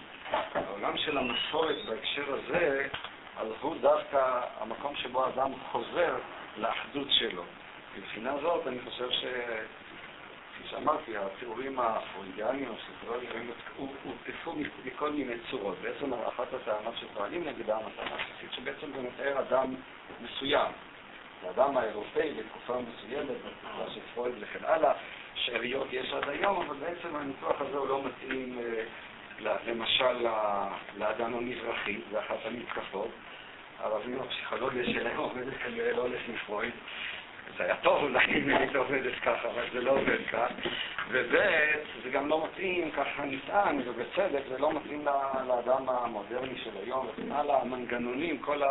העולם 0.55 0.97
של 0.97 1.19
המסורת 1.19 1.77
בהקשר 1.87 2.35
הזה, 2.35 2.89
אז 3.37 3.49
הוא 3.61 3.77
דווקא 3.81 4.41
המקום 4.61 4.97
שבו 4.97 5.25
האדם 5.25 5.53
חוזר 5.73 6.17
לאחדות 6.57 7.09
שלו. 7.11 7.43
מבחינה 7.99 8.33
זאת, 8.43 8.67
אני 8.67 8.79
חושב 8.85 9.11
ש... 9.11 9.25
כפי 10.55 10.69
שאמרתי, 10.69 11.17
התיאורים 11.17 11.81
הפרוידיאניים, 11.81 12.73
הפסיכולוגיים, 12.73 13.51
הוטפו 13.77 14.55
בכל 14.85 15.11
מיני 15.11 15.35
צורות. 15.51 15.77
בעצם 15.83 16.15
אחת 16.15 16.55
הטענות 16.55 16.95
שטוענים 17.01 17.45
נגדם, 17.49 17.79
הטענה 17.87 18.15
הבסיסית, 18.15 18.53
שבעצם 18.53 18.87
זה 18.97 19.03
מתאר 19.03 19.41
אדם 19.41 19.75
מסוים. 20.21 20.73
האדם 21.43 21.77
האירופאי 21.77 22.35
בתקופה 22.35 22.81
מסוימת, 22.81 23.37
בתקופה 23.47 23.91
של 23.95 24.01
פרויד 24.15 24.35
וכן 24.41 24.65
הלאה, 24.65 24.93
שאריות 25.45 25.93
יש 25.93 26.13
עד 26.13 26.29
היום, 26.29 26.67
אבל 26.67 26.77
בעצם 26.77 27.17
הניתוח 27.17 27.61
הזה 27.61 27.77
הוא 27.77 27.89
לא 27.89 28.03
מתאים 28.05 28.59
אה, 28.59 29.55
למשל 29.67 30.27
לאדם 30.99 31.35
המזרחי, 31.35 32.01
זה 32.11 32.21
אחת 32.21 32.39
המתקפות. 32.45 33.11
הערבים 33.81 34.21
הפסיכולוגיה 34.21 34.85
שלהם 34.85 35.17
עובדת 35.17 35.55
כנראה 35.65 35.93
לא 35.93 36.09
לפי 36.09 36.33
פרויד. 36.47 36.73
זה 37.57 37.65
היה 37.65 37.77
טוב 37.77 38.03
אולי 38.03 38.25
אם 38.25 38.49
הייתה 38.49 38.79
עובדת 38.79 39.15
ככה, 39.23 39.49
אבל 39.51 39.65
זה 39.73 39.81
לא 39.81 39.91
עובד 39.91 40.19
כך. 40.33 40.49
וב' 41.11 41.37
זה 42.03 42.11
גם 42.11 42.29
לא 42.29 42.45
מתאים, 42.45 42.91
ככה 42.91 43.25
נטען, 43.25 43.81
ובצדק, 43.85 44.43
זה 44.49 44.59
לא 44.59 44.73
מתאים 44.73 45.05
לאדם 45.49 45.89
המודרני 45.89 46.59
של 46.65 46.71
היום 46.83 47.09
וכן 47.09 47.33
הלאה. 47.33 47.61
המנגנונים, 47.61 48.39
כל 48.39 48.63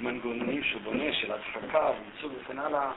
המנגנונים 0.00 0.64
שהוא 0.64 0.82
בונה 0.82 1.12
של 1.12 1.32
הדחקה 1.32 1.90
וייצוג 1.90 2.32
וכן 2.40 2.58
הלאה, 2.58 2.92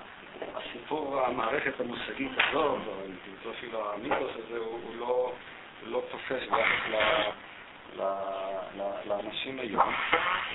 הסיפור, 0.55 1.21
המערכת 1.25 1.79
המושגית 1.79 2.31
הזאת, 2.37 2.79
או 2.87 2.93
אם 3.05 3.51
אפילו 3.51 3.93
המיתוס 3.93 4.31
הזה, 4.35 4.57
הוא, 4.57 4.79
הוא, 4.83 4.95
לא, 4.95 5.33
לא 5.83 6.01
תופס 6.11 6.43
ביחס 6.49 6.89
ל... 6.89 8.01
לאנשים 9.05 9.59
היום, 9.59 9.93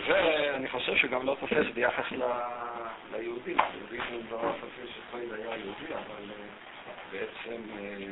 ואני 0.07 0.69
חושב 0.69 0.97
שגם 0.97 1.27
לא 1.27 1.37
תופס 1.41 1.67
ביחס 1.75 2.13
ל... 2.13 2.23
ליהודים. 3.13 3.57
היהודים 3.61 4.01
הם 4.01 4.21
דבר 4.27 4.53
פי 4.53 4.93
שפריד 4.95 5.33
היה 5.33 5.57
יהודי, 5.57 5.95
אבל 5.95 6.31
אה, 6.31 6.47
בעצם 7.13 7.63
אה, 7.79 8.07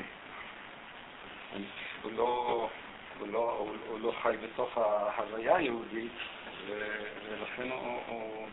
הוא 2.03 2.13
לא, 2.13 2.69
הוא, 3.19 3.29
לא, 3.29 3.57
הוא, 3.59 3.71
הוא 3.89 4.01
לא 4.01 4.13
חי 4.23 4.37
בתוך 4.45 4.79
ההוויה 4.79 5.57
היהודית, 5.57 6.13
ולכן 6.67 7.71
הוא, 7.71 8.01
הוא 8.07 8.49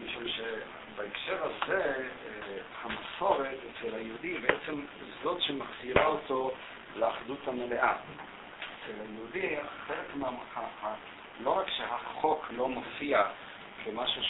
משום 0.00 0.22
שבהקשר 0.28 1.44
הזה 1.44 1.82
אה, 2.26 2.58
המסורת 2.82 3.58
אצל 3.70 3.94
היהודי 3.94 4.38
בעצם 4.38 4.84
זאת 5.22 5.42
שמחזירה 5.42 6.06
אותו 6.06 6.50
לאחדות 6.96 7.48
המלאה. 7.48 7.92
אצל 7.92 8.92
היהודי 9.00 9.56
חלק 9.86 10.16
מה... 10.16 10.30
לא 11.40 11.50
רק 11.50 11.66
שהחוק 11.76 12.46
לא 12.50 12.68
מופיע 12.68 13.22
כמשהו 13.84 14.22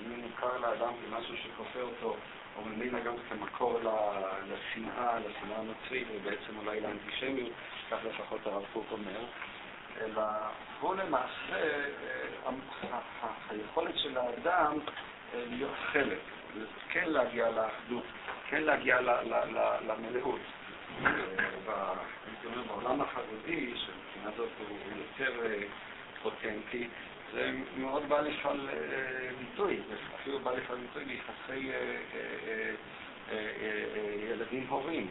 שמוכר 0.00 0.58
לאדם 0.58 0.92
כמשהו 1.04 1.34
שכופה 1.36 1.80
אותו, 1.80 2.16
או 2.56 2.64
ממילא 2.64 3.00
גם 3.00 3.14
כמקור 3.28 3.78
לשנאה, 4.48 5.18
לשנאה 5.18 5.58
הנוצרית, 5.58 6.08
ובעצם 6.14 6.58
אולי 6.58 6.80
לאנטישמיות, 6.80 7.52
כך 7.90 7.98
לפחות 8.04 8.46
הרב 8.46 8.64
קוק 8.72 8.86
אומר, 8.92 9.24
אלא 10.00 10.22
הוא 10.80 10.94
למעשה, 10.94 11.84
היכולת 13.50 13.98
של 13.98 14.18
האדם 14.18 14.78
להיות 15.34 15.74
חלק, 15.92 16.18
כן 16.88 17.04
להגיע 17.06 17.50
לאחדות, 17.50 18.04
כן 18.48 18.62
להגיע 18.62 19.00
למלאות. 19.88 20.40
בעולם 22.66 23.00
החרדי, 23.00 23.74
שמבחינה 23.76 24.30
זאת 24.36 24.48
הוא 24.68 24.78
יותר 24.96 25.40
פוטנטי, 26.22 26.88
זה 27.32 27.50
מאוד 27.76 28.08
בא 28.08 28.20
לכלל 28.20 28.68
ביטוי, 29.38 29.80
אפילו 30.14 30.38
בא 30.38 30.50
לכלל 30.52 30.76
ביטוי 30.76 31.04
ביחסי 31.04 31.70
ילדים 34.30 34.66
הורים. 34.68 35.10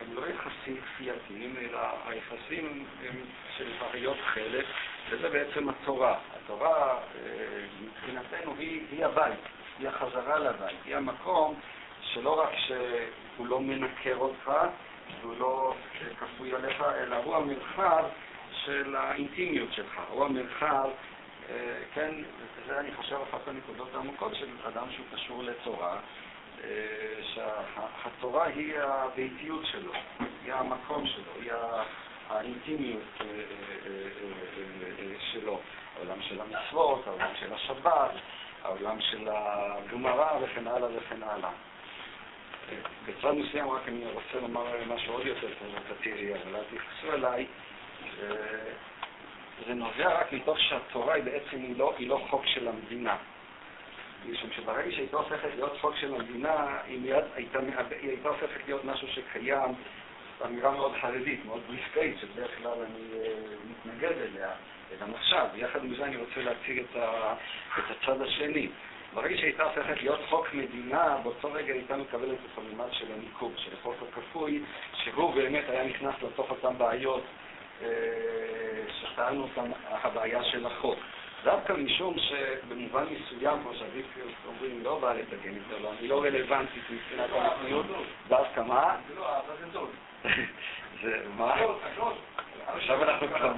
הם 0.00 0.14
לא 0.14 0.22
יחסים 0.26 0.80
כפייתיים, 0.80 1.56
אלא 1.56 1.78
היחסים 2.06 2.86
הם 3.04 3.16
של 3.56 3.72
היות 3.92 4.16
חלק, 4.24 4.64
וזה 5.10 5.28
בעצם 5.28 5.68
התורה. 5.68 6.18
התורה 6.36 6.98
מבחינתנו 7.80 8.54
היא, 8.58 8.82
היא 8.90 9.04
הבית, 9.04 9.38
היא 9.78 9.88
החזרה 9.88 10.38
לבית, 10.38 10.78
היא 10.84 10.96
המקום 10.96 11.54
שלא 12.00 12.40
רק 12.40 12.50
שהוא 12.66 13.46
לא 13.46 13.60
מנקר 13.60 14.16
אותך, 14.16 14.52
הוא 15.22 15.34
לא 15.38 15.74
כפוי 16.20 16.54
עליך, 16.54 16.84
אלא 16.98 17.16
הוא 17.16 17.36
המרחב 17.36 18.04
של 18.64 18.96
האינטימיות 18.96 19.72
שלך, 19.72 20.00
הוא 20.08 20.24
המרחב, 20.24 20.88
אה, 21.50 21.78
כן, 21.94 22.14
וזה 22.64 22.80
אני 22.80 22.94
חושב 22.94 23.16
אחת 23.30 23.48
הנקודות 23.48 23.94
העמוקות 23.94 24.34
של 24.34 24.48
אדם 24.68 24.86
שהוא 24.90 25.06
קשור 25.12 25.42
לתורה, 25.42 25.92
אה, 25.92 25.98
שהתורה 27.34 28.44
היא 28.44 28.74
הביתיות 28.78 29.66
שלו, 29.66 29.92
היא 30.44 30.54
המקום 30.54 31.06
שלו, 31.06 31.32
היא 31.40 31.52
האינטימיות 32.28 33.02
אה, 33.20 33.26
שלו, 35.32 35.60
העולם 35.96 36.22
של 36.22 36.40
המצוות, 36.40 37.06
העולם 37.06 37.30
של 37.40 37.54
השבת, 37.54 38.10
העולם 38.62 39.00
של 39.00 39.28
הגמרא 39.32 40.38
וכן 40.42 40.66
הלאה 40.66 40.88
וכן 40.96 41.22
הלאה. 41.22 41.50
בצד 43.06 43.30
מסוים 43.30 43.70
רק 43.70 43.88
אני 43.88 44.04
רוצה 44.12 44.40
לומר 44.40 44.64
משהו 44.86 45.12
עוד 45.12 45.26
יותר 45.26 45.48
פרובוקטיבי, 45.58 46.34
אבל 46.34 46.56
אל 46.56 46.62
תכעסו 46.64 47.12
אליי. 47.12 47.46
זה 49.66 49.74
נובע 49.74 50.20
רק 50.20 50.32
מתוך 50.32 50.60
שהתורה 50.60 51.14
היא 51.14 51.24
בעצם 51.24 51.56
היא 51.56 51.76
לא, 51.76 51.94
היא 51.98 52.08
לא 52.08 52.26
חוק 52.30 52.46
של 52.46 52.68
המדינה. 52.68 53.16
משום 54.30 54.50
שברגע 54.56 54.90
שהייתה 54.90 55.16
הופכת 55.16 55.48
להיות 55.54 55.78
חוק 55.80 55.96
של 55.96 56.14
המדינה, 56.14 56.78
היא 56.86 57.00
מיד 57.00 57.24
הייתה, 57.34 57.58
היא 58.00 58.10
הייתה 58.10 58.28
הופכת 58.28 58.60
להיות 58.66 58.84
משהו 58.84 59.08
שקיים, 59.08 59.74
אמירה 60.44 60.70
מאוד 60.70 60.92
חרדית, 61.00 61.44
מאוד 61.44 61.62
בריסקאית, 61.68 62.16
שבדרך 62.20 62.50
כלל 62.58 62.72
אני 62.72 63.08
uh, 63.12 63.70
מתנגד 63.70 64.12
אליה, 64.18 64.50
גם 65.00 65.14
עכשיו. 65.14 65.46
יחד 65.54 65.84
עם 65.84 65.94
זה 65.94 66.04
אני 66.04 66.16
רוצה 66.16 66.42
להציג 66.42 66.78
את, 66.78 66.96
ה, 66.96 67.34
את 67.78 67.84
הצד 67.90 68.22
השני. 68.22 68.68
ברגע 69.14 69.36
שהייתה 69.36 69.62
הופכת 69.62 70.02
להיות 70.02 70.20
חוק 70.28 70.54
מדינה, 70.54 71.16
באותו 71.22 71.52
רגע 71.52 71.72
הייתה 71.72 71.96
מקבלת 71.96 72.38
את 72.52 72.58
הממד 72.58 72.92
של 72.92 73.12
הניקוב, 73.12 73.52
של 73.56 73.70
החוק 73.80 73.96
הכפוי, 74.12 74.62
שהוא 74.94 75.34
באמת 75.34 75.64
היה 75.68 75.84
נכנס 75.84 76.14
לתוך 76.22 76.50
אותן 76.50 76.78
בעיות 76.78 77.22
אה, 77.82 77.88
שטענו 79.00 79.42
אותן, 79.42 79.70
הבעיה 79.90 80.44
של 80.44 80.66
החוק. 80.66 80.98
דווקא 81.44 81.72
משום 81.72 82.14
שבמובן 82.18 83.04
מסוים, 83.10 83.58
כמו 83.62 83.74
שאביב 83.74 84.06
אומרים, 84.46 84.82
לא 84.82 84.98
בא 84.98 85.12
לתגן 85.12 85.56
את 85.56 85.62
זה, 85.70 85.78
לא, 85.82 85.92
אני 85.98 86.08
לא 86.08 86.22
רלוונטית 86.22 86.82
מבחינת 86.90 87.30
המציאות, 87.32 87.86
דווקא 88.28 88.60
מה? 88.60 88.96
זה 89.08 89.14
לא 89.14 89.38
אבא, 89.38 89.54
זה 89.60 89.66
דוד. 89.72 89.90
זה 91.02 91.22
מה? 91.36 91.54
עכשיו 92.66 93.02
אנחנו 93.02 93.28
כבר, 93.28 93.52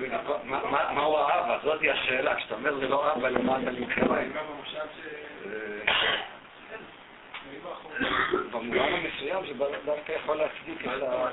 מהו 0.94 1.18
האבא? 1.18 1.58
זאתי 1.64 1.90
השאלה, 1.90 2.34
כשאתה 2.34 2.54
אומר 2.54 2.78
זה 2.78 2.88
לא 2.88 3.12
אבא, 3.12 3.28
למה 3.28 3.58
אתה 3.62 3.70
מתכוון? 3.70 4.32
במובן 8.50 8.78
המסוים 8.78 9.46
זה 9.46 9.52
דווקא 9.84 10.12
יכול 10.12 10.36
להצדיק 10.36 10.86
את 10.86 11.02
ה... 11.02 11.28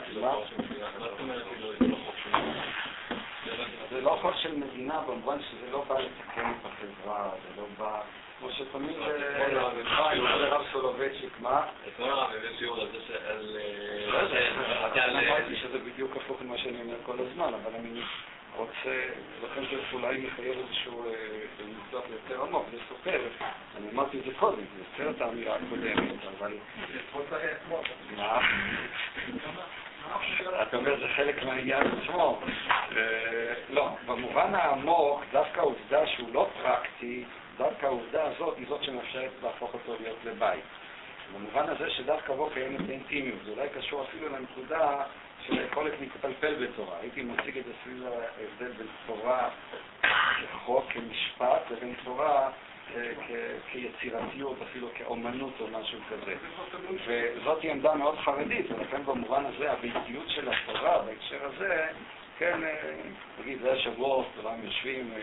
זה 3.93 4.01
לא 4.01 4.17
חוק 4.21 4.35
של 4.35 4.57
מדינה 4.57 5.01
במובן 5.07 5.37
שזה 5.41 5.71
לא 5.71 5.83
בא 5.87 5.99
לתקן 5.99 6.51
את 6.51 6.65
החברה, 6.65 7.29
זה 7.43 7.61
לא 7.61 7.67
בא... 7.77 8.01
כמו 8.39 8.51
שתמיד 8.51 8.95
הרב 10.17 10.65
סולובייצ'יק, 10.71 11.39
מה? 11.39 11.65
אתמול 11.87 12.09
הרב 12.09 12.31
הביא 12.31 12.57
שיעור 12.57 12.81
על 12.81 12.87
זה 12.91 12.97
שעל... 13.07 13.57
אני 14.95 15.27
אמרתי 15.27 15.55
שזה 15.55 15.79
בדיוק 15.79 16.17
הפוך 16.17 16.41
ממה 16.41 16.57
שאני 16.57 16.81
אומר 16.81 16.95
כל 17.05 17.15
הזמן, 17.19 17.53
אבל 17.53 17.75
אני 17.75 18.01
רוצה, 18.55 19.09
לכן 19.43 19.61
זה 19.71 19.81
אולי 19.93 20.27
מחייב 20.27 20.57
איזשהו 20.67 21.05
ניתוח 21.65 22.03
יותר 22.09 22.43
עמוק, 22.43 22.65
לסופר. 22.73 23.21
אני 23.77 23.89
אמרתי 23.93 24.19
את 24.19 24.23
זה 24.25 24.31
קודם, 24.39 24.57
זה 24.57 25.03
יוצר 25.03 25.11
את 25.11 25.21
האמירה 25.21 25.55
הקודמת, 25.55 26.19
אבל... 26.39 26.53
מה? 28.17 28.39
אתה 30.61 30.77
אומר, 30.77 30.99
זה 30.99 31.07
חלק 31.15 31.43
מהעניין 31.43 31.83
עצמו. 31.87 32.39
לא, 33.69 33.89
במובן 34.05 34.55
העמוק, 34.55 35.21
דווקא 35.31 35.59
העובדה 35.59 36.07
שהוא 36.07 36.29
לא 36.33 36.49
פרקטי, 36.61 37.23
דווקא 37.57 37.85
העובדה 37.85 38.23
הזאת 38.23 38.57
היא 38.57 38.65
זאת 38.69 38.83
שמאפשרת 38.83 39.31
להפוך 39.43 39.73
אותו 39.73 39.95
להיות 40.01 40.17
לבית. 40.25 40.63
במובן 41.35 41.69
הזה 41.69 41.89
שדווקא 41.89 42.33
בו 42.33 42.49
קיימת 42.53 42.89
אינטימיות, 42.89 43.39
זה 43.45 43.51
אולי 43.51 43.69
קשור 43.69 44.03
אפילו 44.03 44.29
לנקודה 44.29 45.03
של 45.47 45.59
היכולת 45.59 45.93
להתפלפל 45.99 46.65
בתורה. 46.65 46.97
הייתי 47.01 47.21
מציג 47.21 47.57
את 47.57 47.65
זה 47.65 47.71
סביב 47.83 48.03
ההבדל 48.05 48.71
בין 48.77 48.87
תורה 49.07 49.49
כחוק, 50.41 50.85
כמשפט, 50.89 51.71
לבין 51.71 51.93
תורה 52.03 52.47
אה, 52.47 52.49
כיצירתיות, 53.71 54.57
אפילו 54.69 54.87
כאומנות 54.95 55.53
או 55.59 55.67
משהו 55.67 55.99
כזה. 56.09 56.35
וזאת 57.07 57.61
היא 57.61 57.71
עמדה 57.71 57.95
מאוד 57.95 58.17
חרדית, 58.17 58.71
ולכן 58.71 59.05
במובן 59.05 59.45
הזה 59.45 59.71
הביתיות 59.71 60.29
של 60.29 60.49
התורה 60.49 61.01
בהקשר 61.01 61.45
הזה, 61.45 61.87
כן, 62.37 62.63
אה, 62.63 62.93
נגיד, 63.39 63.61
זה 63.61 63.71
השבוע, 63.71 64.23
כולם 64.35 64.55
יושבים, 64.63 65.11
אה, 65.15 65.21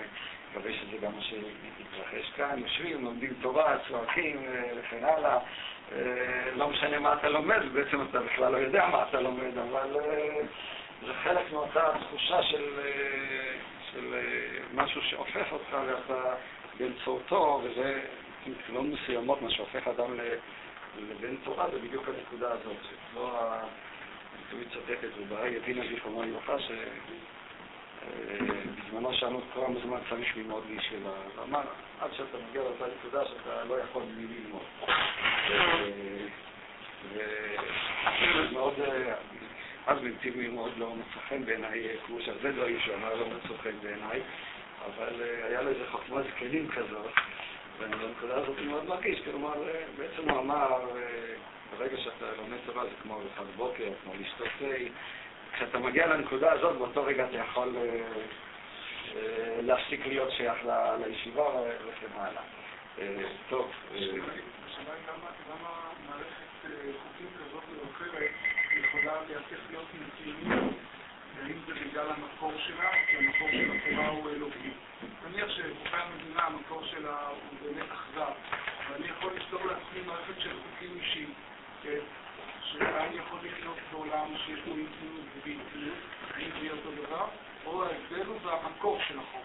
מקווה 0.50 0.72
שזה 0.72 0.96
גם 1.02 1.12
מה 1.16 1.22
שהתרחש 1.22 2.30
כאן, 2.36 2.58
יושבים, 2.58 3.04
לומדים 3.04 3.34
תורה, 3.40 3.76
צועקים 3.88 4.46
וכן 4.76 5.04
הלאה. 5.04 5.38
לא 6.56 6.68
משנה 6.68 6.98
מה 6.98 7.12
אתה 7.12 7.28
לומד, 7.28 7.60
בעצם 7.72 8.02
אתה 8.10 8.20
בכלל 8.20 8.52
לא 8.52 8.56
יודע 8.56 8.86
מה 8.86 9.04
אתה 9.08 9.20
לומד, 9.20 9.58
אבל 9.58 9.96
זה 11.06 11.12
חלק 11.24 11.52
מאותה 11.52 11.92
תחושה 12.00 12.42
של, 12.42 12.64
אה, 12.78 13.52
של 13.92 14.14
משהו 14.74 15.02
שהופך 15.02 15.52
אותך 15.52 15.76
ואתה 15.86 16.34
באמצעותו, 16.80 17.62
וזה 17.64 18.00
מבחינות 18.46 18.84
מסוימות 18.84 19.42
מה 19.42 19.50
שהופך 19.50 19.88
אדם 19.88 20.14
לבן 20.98 21.36
תורה, 21.44 21.70
זה 21.70 21.78
בדיוק 21.78 22.08
הנקודה 22.08 22.52
הזאת. 22.52 22.76
לא 23.14 23.30
הביטוי 23.32 24.64
צטט 24.64 25.04
את 25.04 25.10
זה, 25.16 25.22
ובהאי 25.22 25.50
ידינה 25.50 25.88
זיכרונו 25.88 26.22
לברכה, 26.22 26.56
שבזמנו 28.88 29.14
שאלנו 29.14 29.38
את 29.38 29.44
כל 29.54 29.64
הזמן 29.76 29.98
צריך 30.10 30.36
ללמוד 30.36 30.64
בישיבה. 30.68 31.10
הוא 31.36 31.44
אמר, 31.44 31.62
עד 32.00 32.10
שאתה 32.12 32.38
מגיע 32.48 32.62
לאותה 32.62 32.84
נקודה 32.98 33.24
שאתה 33.26 33.64
לא 33.64 33.80
יכול 33.80 34.02
בלי 34.02 34.26
ללמוד. 34.26 34.62
ומאוד, 38.50 38.74
אז 39.86 39.98
בנתיבי 39.98 40.48
מאוד 40.48 40.72
לא 40.76 40.94
מצא 40.94 41.20
חן 41.28 41.44
בעיניי, 41.44 41.88
כמו 42.06 42.20
שהרבה 42.20 42.52
דברים 42.52 42.80
שהוא 42.80 42.94
אמר 42.94 43.14
לא 43.14 43.26
מצאו 43.26 43.54
חן 43.62 43.74
בעיניי, 43.82 44.20
אבל 44.86 45.22
היה 45.42 45.62
לו 45.62 45.70
איזה 45.70 45.86
חוכמה 45.90 46.22
זקנים 46.22 46.68
כזאת. 46.68 47.12
ובנקודה 47.78 48.34
הזאת 48.34 48.58
אני 48.58 48.66
מאוד 48.66 48.84
מרגיש, 48.84 49.20
כלומר, 49.24 49.54
בעצם 49.96 50.30
הוא 50.30 50.40
אמר, 50.40 50.80
ברגע 51.78 51.96
שאתה 51.96 52.26
לומד 52.36 52.58
תורה 52.66 52.84
זה 52.84 52.90
כמו 53.02 53.14
ארוחת 53.14 53.44
בוקר, 53.56 53.88
כמו 54.04 54.12
לשתות 54.20 54.48
תה, 54.58 54.66
כשאתה 55.52 55.78
מגיע 55.78 56.06
לנקודה 56.06 56.52
הזאת, 56.52 56.78
באותו 56.78 57.04
רגע 57.04 57.24
אתה 57.24 57.36
יכול 57.36 57.76
להפסיק 59.60 60.06
להיות 60.06 60.30
שייך 60.30 60.58
לישיבה 61.06 61.48
וכן 61.60 62.12
הלאה. 62.14 62.42
טוב. 63.48 63.70
השאלה 63.90 64.92
היא 64.94 65.22
למה 65.50 65.70
מערכת 66.08 66.76
חוקים 67.02 67.26
כזאת 67.38 67.62
או 67.78 67.90
אחרת 67.92 68.30
יכולה 68.76 69.12
להפך 69.28 69.58
להיות 69.70 69.86
אינטימית, 69.94 70.72
האם 71.42 71.56
זה 71.66 71.74
בגלל 71.74 72.06
המקור 72.10 72.52
שלה, 72.66 72.90
כי 73.06 73.16
המקור 73.16 73.48
של 73.50 73.70
התורה 73.72 74.08
הוא 74.08 74.30
אלוקי. 74.30 74.70
נניח 75.26 75.48
שחוקי 75.48 75.96
המדינה, 75.96 76.42
המקור 76.42 76.84
שלה 76.86 77.28
הוא 77.28 77.58
באמת 77.62 77.86
אכזר, 77.92 78.32
ואני 78.90 79.06
יכול 79.06 79.32
לפתור 79.36 79.60
לעצמי 79.66 80.00
מערכת 80.06 80.40
של 80.40 80.50
חוקים 80.62 80.90
אישיים, 81.00 81.32
שאני 82.62 83.16
יכול 83.16 83.38
לחיות 83.42 83.76
בעולם 83.92 84.26
שיש 84.46 84.60
בו 84.60 84.74
אינטימיות 84.76 85.26
ובאינטימיות, 85.36 85.98
האם 86.34 86.50
זה 86.50 86.58
יהיה 86.58 86.72
אותו 86.72 86.90
דבר, 86.90 87.26
או 87.66 87.84
ההבדל 87.84 88.26
הוא 88.26 88.38
במקור 88.40 88.98
של 89.08 89.18
החוק. 89.18 89.44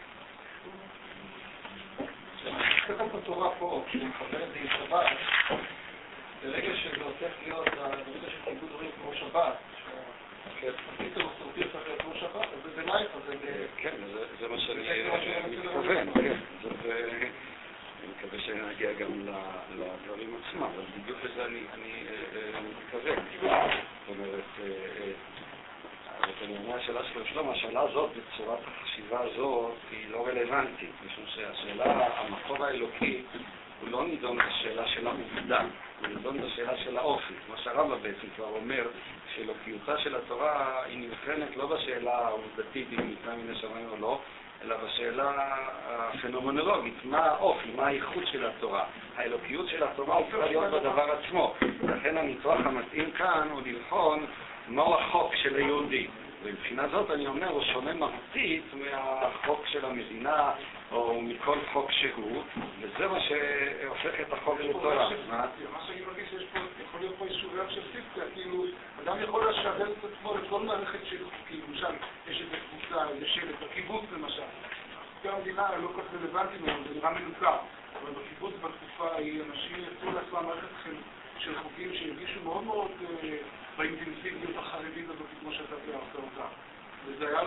כתוב 2.87 3.17
בתורה 3.17 3.49
פה, 3.59 3.83
כשאני 3.87 4.05
מחבר 4.05 4.43
את 4.43 4.49
זה 4.53 4.59
עם 4.59 4.67
שבת, 4.67 5.07
ברגע 6.43 6.75
שזה 6.75 7.03
הופך 7.03 7.33
להיות, 7.43 7.67
ברגע 7.69 8.29
שכיבוד 8.29 8.69
דברים 8.69 8.91
כמו 9.01 9.13
שבת, 9.13 9.53
שהפיתו 10.65 11.19
מסורתי 11.19 11.63
הופך 11.63 11.79
להיות 11.87 12.01
כמו 12.01 12.13
שבת, 12.15 12.35
אז 12.35 12.59
זה 12.63 12.81
בנייך, 12.81 13.11
זה... 13.27 13.65
כן, 13.77 13.95
זה 14.39 14.47
מה 14.47 14.59
שאני 14.59 14.81
מתכוון, 15.49 16.13
כן. 16.13 16.37
אני 18.03 18.11
מקווה 18.17 18.39
שנגיע 18.39 18.93
גם 18.93 19.27
לדברים 19.75 20.35
עצמם, 20.35 20.63
אבל 20.63 20.83
בדיוק 20.97 21.19
לזה 21.23 21.45
אני 21.45 21.63
מתכוון. 22.69 23.15
זאת 23.41 24.17
אומרת, 24.17 24.43
אני 26.43 26.57
אומר, 26.57 26.75
השאלה 26.75 27.01
של 27.13 27.25
שלמה, 27.25 27.51
השאלה 27.51 27.81
הזאת 27.81 28.09
בצורת 28.11 28.59
החשיבה 28.67 29.19
הזאת 29.19 29.73
היא 29.91 30.09
לא 30.09 30.27
רלוונטית, 30.27 30.89
משום 31.05 31.25
שהשאלה, 31.27 32.07
המקור 32.17 32.65
האלוקי 32.65 33.21
הוא 33.81 33.89
לא 33.89 34.07
נידון 34.07 34.37
בשאלה 34.37 34.87
של 34.87 35.07
העובדה, 35.07 35.61
הוא 35.99 36.07
נידון 36.07 36.41
בשאלה 36.41 36.77
של 36.77 36.97
האופי. 36.97 37.33
כמו 37.45 37.57
שהרמב"ם 37.57 38.01
בעצם 38.01 38.27
כבר 38.35 38.45
אומר, 38.45 38.87
שאלוקיותה 39.35 39.97
של 39.97 40.15
התורה 40.15 40.83
היא 40.85 41.09
נבחנת 41.09 41.57
לא 41.57 41.65
בשאלה 41.65 42.17
העובדתית 42.17 42.87
אם 42.91 43.07
ניתנה 43.07 43.35
מן 43.35 43.51
השמיים 43.51 43.89
או 43.91 43.95
לא, 44.01 44.19
אלא 44.63 44.75
בשאלה 44.85 45.31
הפנומנולוגית, 45.87 46.93
מה 47.03 47.25
האופי, 47.25 47.71
מה 47.75 47.87
האיכות 47.87 48.23
של 48.31 48.45
התורה. 48.45 48.83
האלוקיות 49.15 49.69
של 49.69 49.83
התורה 49.83 50.15
הוא 50.15 50.25
צריכה 50.31 50.45
להיות 50.45 50.73
בדבר 50.73 51.11
עצמו. 51.11 51.53
לכן 51.83 52.17
הניתוח 52.17 52.59
המתאים 52.65 53.11
כאן 53.11 53.47
הוא 53.51 53.61
לבחון 53.65 54.25
מהו 54.67 54.95
החוק 54.95 55.35
של 55.35 55.55
היהודי. 55.55 56.07
ומבחינה 56.45 56.87
זאת 56.87 57.11
אני 57.11 57.27
אומר, 57.27 57.49
הוא 57.49 57.63
שונה 57.63 57.93
מהותית 57.93 58.63
מהחוק 58.73 59.65
של 59.67 59.85
המדינה 59.85 60.51
או 60.91 61.21
מכל 61.21 61.57
חוק 61.73 61.91
שהוא, 61.91 62.43
וזה 62.79 63.07
מה 63.07 63.19
שהופך 63.19 64.19
את 64.21 64.33
החוק 64.33 64.59
לתורה. 64.59 65.09
מה 65.29 65.47
שאני 65.87 66.01
מרגיש 66.01 66.33
יכול 66.83 66.99
להיות 66.99 67.15
פה 67.17 67.25
איזשהו 67.25 67.49
רב 67.55 67.69
של 67.69 67.81
סיפקה, 67.91 68.21
כאילו, 68.33 68.65
אדם 69.03 69.17
יכול 69.23 69.49
לשעבד 69.49 69.81
את 69.81 70.03
עצמו 70.03 70.37
לכל 70.37 70.61
מערכת 70.61 70.99
של 71.09 71.25
חוקים, 71.25 71.61
למשל, 71.69 71.93
יש 72.27 72.41
איזה 72.41 72.55
קבוצה, 72.69 73.09
איזה 73.09 73.27
שלט, 73.27 73.55
בקיבוץ 73.61 74.03
למשל. 74.13 74.43
חוקי 75.15 75.29
המדינה 75.29 75.77
לא 75.77 75.87
כל 75.87 76.01
כך 76.01 76.21
רלוונטיים 76.21 76.65
היום, 76.65 76.83
זה 76.87 76.95
נראה 76.95 77.11
מנוכר, 77.11 77.57
אבל 78.01 78.11
בקיבוץ 78.11 78.53
בתקופה 78.53 79.11
ההיא 79.13 79.41
אנשים 79.41 79.77
יצאו 79.79 80.11
לעצמם 80.11 80.45
מערכת 80.47 80.69
של 81.39 81.59
חוקים 81.59 81.93
שהרגישו 81.93 82.39
מאוד 82.43 82.63
מאוד 82.63 82.91
באינטנסיביות 83.77 84.57
החרדית 84.57 85.05
הזאת, 85.09 85.27
כמו 85.39 85.51
שאתה 85.51 85.75
תיארת 85.85 86.15
אותה. 86.15 86.47
וזה 87.05 87.27
היה 87.27 87.41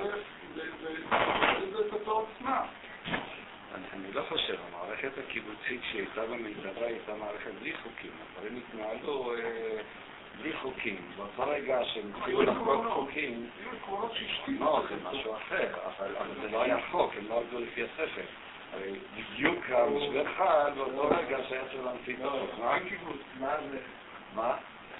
לזה 1.59 1.79
את 1.87 1.93
התורה 1.93 2.25
עצמה. 2.37 2.67
אני 3.93 4.13
לא 4.13 4.23
חושב, 4.29 4.57
המערכת 4.69 5.11
הקיבוצית 5.19 5.81
שהייתה 5.93 6.27
במיטבה 6.27 6.87
הייתה 6.87 7.15
מערכת 7.15 7.51
בלי 7.61 7.73
חוקים. 7.83 8.11
הדברים 8.23 8.63
התנהלו 8.69 9.33
בלי 10.43 10.53
חוקים. 10.53 10.97
באותו 11.17 11.51
רגע 11.51 11.81
שהם 11.85 12.11
התחילו 12.17 12.43
לחקוק 12.43 12.87
חוקים, 12.93 13.51
לא, 14.61 14.83
זה 14.89 14.97
משהו 15.05 15.35
אחר, 15.37 15.69
אבל 15.87 16.15
זה 16.43 16.49
לא 16.51 16.63
היה 16.63 16.77
חוק, 16.91 17.13
הם 17.19 17.29
לא 17.29 17.39
עבדו 17.39 17.61
לפי 17.61 17.83
הספר. 17.83 18.23
הרי 18.73 18.93
בדיוק 19.17 19.71
המשבר 19.71 20.25
חל 20.37 20.71
באותו 20.77 21.09
רגע 21.09 21.39
שהיה 21.49 21.63
צריך 21.65 21.85
להמציא 21.85 22.15
את 22.15 22.21
החוק. 22.25 22.51
מה? 23.41 23.57
מה? 24.35 24.57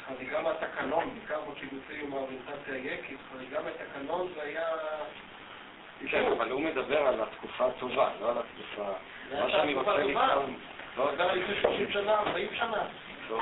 חריגה 0.09 0.41
מהתקנון, 0.43 1.11
בעיקר 1.11 1.41
בקיבוצים 1.41 2.07
עם 2.07 2.13
האוריינטציה 2.13 2.75
היקית, 2.75 3.19
חריגה 3.33 3.59
מהתקנון 3.63 4.29
זה 4.35 4.43
היה... 4.43 4.67
כן, 6.11 6.25
אבל 6.37 6.51
הוא 6.51 6.61
מדבר 6.61 6.99
על 6.99 7.21
התקופה 7.23 7.67
הטובה, 7.67 8.11
לא 8.21 8.31
על 8.31 8.37
התקופה... 8.39 8.93
מה 9.41 9.51
שאני 9.51 9.75
רוצה 9.75 9.95
לבחון... 9.95 10.57
לא, 10.97 11.17
זה 11.17 11.23
היה 11.23 11.35
לפני 11.35 11.61
30 11.61 11.93
שנה, 11.93 12.15
40 12.15 12.49
שנה. 12.55 12.83
טוב. 13.29 13.41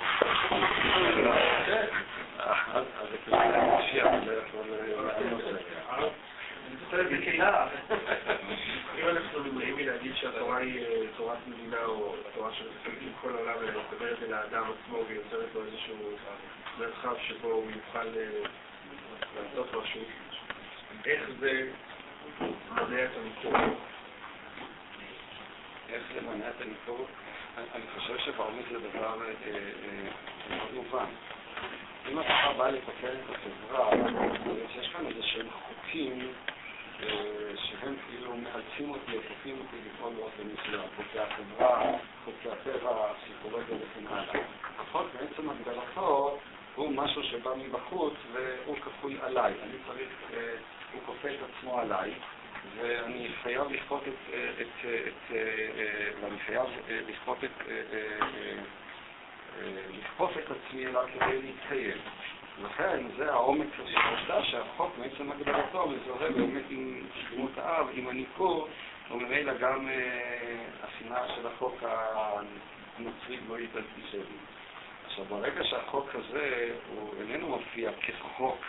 אז 2.74 2.84
זה 3.10 3.16
כאילו 3.24 3.78
משיח, 3.78 4.06
זה 4.26 4.40
יכול 4.48 4.64
אם 8.98 9.08
אנחנו 9.08 9.42
נמנעים 9.42 9.76
מלהגיד 9.76 10.12
שהתורה 10.16 10.56
היא 10.56 10.86
תורת 11.16 11.38
מדינה 11.46 11.84
או 11.84 12.14
תורה 12.34 12.50
שמסתכלים 12.52 13.12
כל 13.20 13.36
העולם 13.36 13.54
אלא 13.62 13.82
מדברת 13.92 14.22
אל 14.22 14.32
האדם 14.32 14.64
עצמו 14.64 14.98
ויוצרת 15.08 15.48
לו 15.54 15.64
איזשהו 15.64 15.96
מרחב 16.78 17.14
שבו 17.28 17.48
הוא 17.48 17.70
יוכל 17.70 18.04
לעשות 19.36 19.74
משהו, 19.82 20.00
איך 21.04 21.22
זה 21.40 21.70
מונע 22.70 23.04
את 23.04 23.10
הניכור? 23.16 23.76
איך 25.88 26.02
זה 26.14 26.20
מונע 26.20 26.48
את 26.48 26.60
הניכור? 26.60 27.06
אני 27.74 27.84
חושב 27.94 28.18
שבעומק 28.18 28.64
זה 28.70 28.78
דבר 28.78 29.16
מאוד 29.16 30.74
מובן. 30.74 31.06
אם 32.10 32.20
אתה 32.20 32.52
בא 32.56 32.68
לתקן 32.68 33.16
את 33.24 33.36
החברה, 33.36 33.90
יש 34.80 34.88
כאן 34.88 35.06
איזה 35.06 35.22
שהם 35.22 35.46
חוקים 35.50 36.32
שהם 37.56 37.94
כאילו 38.06 38.36
מאלצים 38.36 38.90
אותי, 38.90 39.12
הופכים 39.16 39.58
אותי 39.58 39.76
לפעול 39.86 40.12
באופן 40.14 40.42
מסוים, 40.42 40.88
חוקי 40.96 41.18
החברה, 41.18 41.92
חוקי 42.24 42.48
הטבע, 42.48 43.10
הפסיכולוגיה 43.10 43.76
וכן 43.76 44.06
הלאה. 44.06 44.44
החוק 44.78 45.06
בעצם 45.20 45.50
הגדרתו 45.50 46.38
הוא 46.74 46.92
משהו 46.92 47.22
שבא 47.22 47.50
מבחוץ 47.54 48.14
והוא 48.32 48.76
כפוי 48.76 49.16
עליי. 49.22 49.54
אני 49.62 49.72
צריך, 49.86 50.08
הוא 50.92 51.00
כופה 51.06 51.28
את 51.28 51.38
עצמו 51.50 51.80
עליי, 51.80 52.12
ואני 52.76 53.28
חייב 53.42 53.70
לכפות 53.70 54.02
את, 54.08 54.34
את, 54.60 54.86
את, 55.08 55.36
ואני 56.20 56.38
חייב 56.46 56.66
לכפות 57.08 57.38
את, 57.44 57.62
לכפוף 59.90 60.30
את 60.36 60.50
עצמי 60.50 60.86
אליו 60.86 61.06
כדי 61.14 61.42
להתקיים. 61.42 61.98
לכן 62.64 63.06
זה 63.16 63.32
העומק 63.32 63.66
של 63.76 63.96
העובדה 63.96 64.44
שהחוק 64.44 64.92
בעצם 64.98 65.32
הגדרתו 65.32 65.88
מזוהה 65.88 66.30
באמת 66.30 66.64
עם 66.70 67.06
שלמות 67.14 67.58
האב, 67.58 67.86
עם 67.92 68.08
הניכור, 68.08 68.68
וממילא 69.10 69.54
גם 69.54 69.88
השנאה 70.82 71.28
של 71.36 71.46
החוק 71.46 71.82
הנוצרי 71.82 73.36
גלוית 73.46 73.70
אנטישמי. 73.76 74.36
עכשיו, 75.06 75.24
ברגע 75.24 75.64
שהחוק 75.64 76.14
הזה 76.14 76.74
הוא 76.94 77.14
איננו 77.20 77.48
מופיע 77.48 77.90
כחוק 78.02 78.64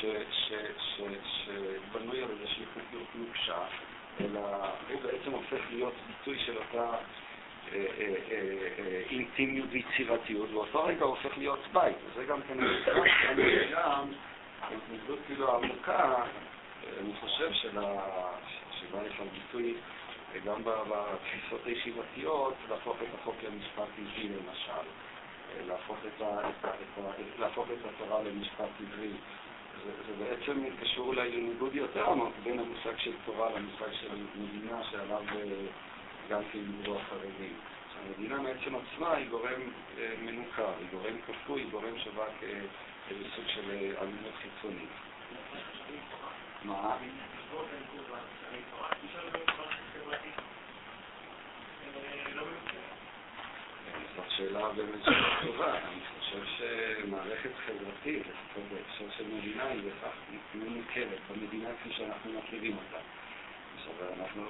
שבנוי 0.00 2.22
על 2.22 2.30
איזושהי 2.30 2.64
חוקיות 2.74 3.08
נוקשה, 3.14 3.58
אלא 4.20 4.40
הוא 4.90 5.00
בעצם 5.02 5.30
הופך 5.30 5.60
להיות 5.70 5.94
ביטוי 6.06 6.38
של 6.38 6.56
אותה 6.56 6.96
אינטימיות 9.10 9.68
ויצירתיות, 9.70 10.50
ואותו 10.52 10.84
רגע 10.84 11.04
הופך 11.04 11.38
להיות 11.38 11.60
בית. 11.72 11.96
וזה 12.06 12.24
גם 12.24 12.40
כן 12.48 12.58
גם 13.74 14.08
ההתנגדות 14.62 15.18
כאילו 15.26 15.56
עמוקה, 15.56 16.14
אני 17.00 17.12
חושב 17.20 17.52
שבא 17.52 19.02
לך 19.02 19.22
ביטוי 19.32 19.74
גם 20.44 20.62
בתפיסות 20.64 21.66
הישיבתיות, 21.66 22.54
להפוך 22.68 22.96
את 23.02 23.08
החוק 23.20 23.36
למשפט 23.42 23.88
עברי 23.98 24.28
למשל, 24.28 24.86
להפוך 25.66 25.96
את, 26.06 27.78
התורה 27.94 28.22
למשפט 28.22 28.68
עברי. 28.80 29.10
זה, 29.84 29.92
זה 30.06 30.24
בעצם 30.24 30.64
קשור 30.80 31.06
אולי 31.06 31.30
לניגוד 31.30 31.74
יותר 31.74 32.10
עמוק 32.10 32.32
בין 32.42 32.58
המושג 32.58 32.98
של 32.98 33.12
תורה 33.24 33.50
למושג 33.50 33.92
של 34.00 34.08
מדינה 34.36 34.84
שעליו 34.90 35.22
אה, 35.36 35.66
גם 36.30 36.42
כן 36.52 36.58
דיברו 36.58 36.98
החרדים. 36.98 37.54
המדינה 38.06 38.36
מעצם 38.42 38.74
עצמה 38.76 39.14
היא 39.14 39.28
גורם 39.28 39.60
אה, 39.98 40.14
מנוכר, 40.22 40.72
היא 40.78 40.86
גורם 40.90 41.16
כפוי, 41.26 41.60
היא 41.60 41.70
גורם 41.70 41.98
שבא 41.98 42.24
כאיזה 42.40 43.24
סוג 43.36 43.44
של 43.46 43.70
אלימות 43.70 44.24
אה, 44.26 44.40
חיצונית. 44.42 44.88
מה? 46.64 46.96
זאת 54.16 54.30
שאלה 54.30 54.68
באמת 54.68 55.04
שאלה 55.04 55.38
טובה. 55.42 55.78
אני 55.78 56.00
חושב 56.18 56.42
שמערכת 56.56 57.50
חברתית, 57.66 58.22
לפחות 58.26 58.62
בהקשר 58.72 59.16
של 59.18 59.24
מדינה, 59.34 59.66
היא 59.66 59.82
בכך 59.82 60.16
מנוכרת 60.54 61.18
במדינה 61.30 61.68
כפי 61.80 61.92
שאנחנו 61.92 62.32
מכירים 62.32 62.76
אותה. 62.76 62.98
עכשיו, 63.90 64.08
אנחנו 64.20 64.42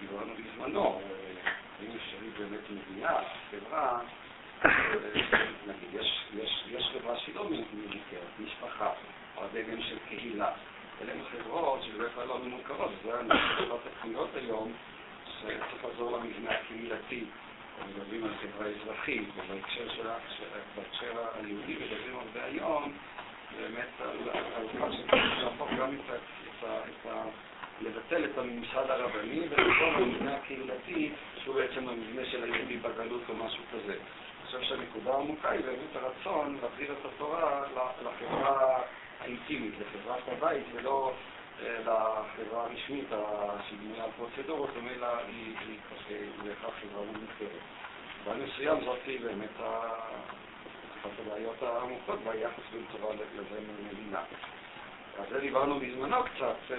דיברנו 0.00 0.32
בזמנו, 0.34 1.00
האם 1.80 1.90
אפשרי 1.96 2.28
באמת 2.38 2.60
מדינה, 2.70 3.16
חברה, 3.50 4.00
נגיד, 5.66 6.00
יש 6.70 6.90
חברה 6.92 7.18
שהיא 7.18 7.34
לא 7.34 7.50
מנוכרת, 7.50 8.38
משפחה, 8.38 8.92
או 9.36 9.44
הדגם 9.44 9.82
של 9.82 9.98
קהילה. 10.08 10.52
אלה 11.00 11.12
הן 11.12 11.18
חברות 11.32 11.82
שבדרך 11.82 12.14
כלל 12.14 12.26
לא 12.26 12.38
מנוכרות, 12.38 12.90
זה 13.04 13.18
הנושא 13.18 13.74
התוכניות 13.74 14.30
היום, 14.34 14.72
שצריך 15.38 15.84
לעזור 15.84 16.18
למבנה 16.18 16.50
הקהילתי. 16.50 17.24
מדברים 17.88 18.24
על 18.24 18.30
חברה 18.40 18.66
אזרחית, 18.66 19.28
ובהקשר 19.36 21.24
היהודי 21.34 21.76
מדברים 21.76 22.16
הרבה 22.16 22.44
היום, 22.44 22.92
באמת 23.58 23.88
על 24.00 24.16
מה 24.78 24.92
שצריך 24.92 25.38
להפוך 25.42 25.68
גם 25.78 25.94
את. 25.94 26.20
לבטל 27.80 28.24
את 28.24 28.38
הממסד 28.38 28.90
הרבני 28.90 29.40
ולחזור 29.50 29.92
למבנה 30.00 30.36
הקהילתי, 30.36 31.12
שהוא 31.42 31.54
בעצם 31.54 31.88
המבנה 31.88 32.24
של 32.24 32.44
היהודי 32.44 32.76
בגלות 32.76 33.22
או 33.28 33.34
משהו 33.34 33.62
כזה. 33.72 33.92
אני 33.92 34.46
חושב 34.46 34.62
שהנקודה 34.62 35.12
העמוקה 35.12 35.50
היא 35.50 35.60
באמת 35.60 35.96
הרצון 35.96 36.58
להחזיר 36.62 36.92
את 36.92 37.04
התורה 37.04 37.64
לחברה 38.04 38.82
האינטימית, 39.20 39.74
לחברת 39.80 40.22
הבית, 40.28 40.64
ולא 40.72 41.12
אה, 41.62 41.78
לחברה 41.80 42.64
הרשמית 42.64 43.08
שהיא 43.68 43.78
בנויה 43.78 44.04
על 44.04 44.10
פרוצדורות, 44.16 44.70
אלא 44.90 45.06
היא 45.28 45.54
בהכרח 46.44 46.74
חברה 46.80 47.04
מוכרת. 47.04 47.50
במובן 48.24 48.44
מסוים 48.44 48.84
זאת 48.84 48.98
היא 49.06 49.20
באמת 49.20 49.56
אחת 51.00 51.10
הבעיות 51.26 51.62
העמוקות 51.62 52.18
ביחס 52.24 52.62
בין 52.72 52.82
תורה 52.92 53.14
לבין 53.14 53.64
מדינה. 53.92 54.22
על 55.18 55.24
זה 55.30 55.40
דיברנו 55.40 55.80
בזמנו 55.80 56.16
קצת, 56.24 56.56
אה, 56.70 56.76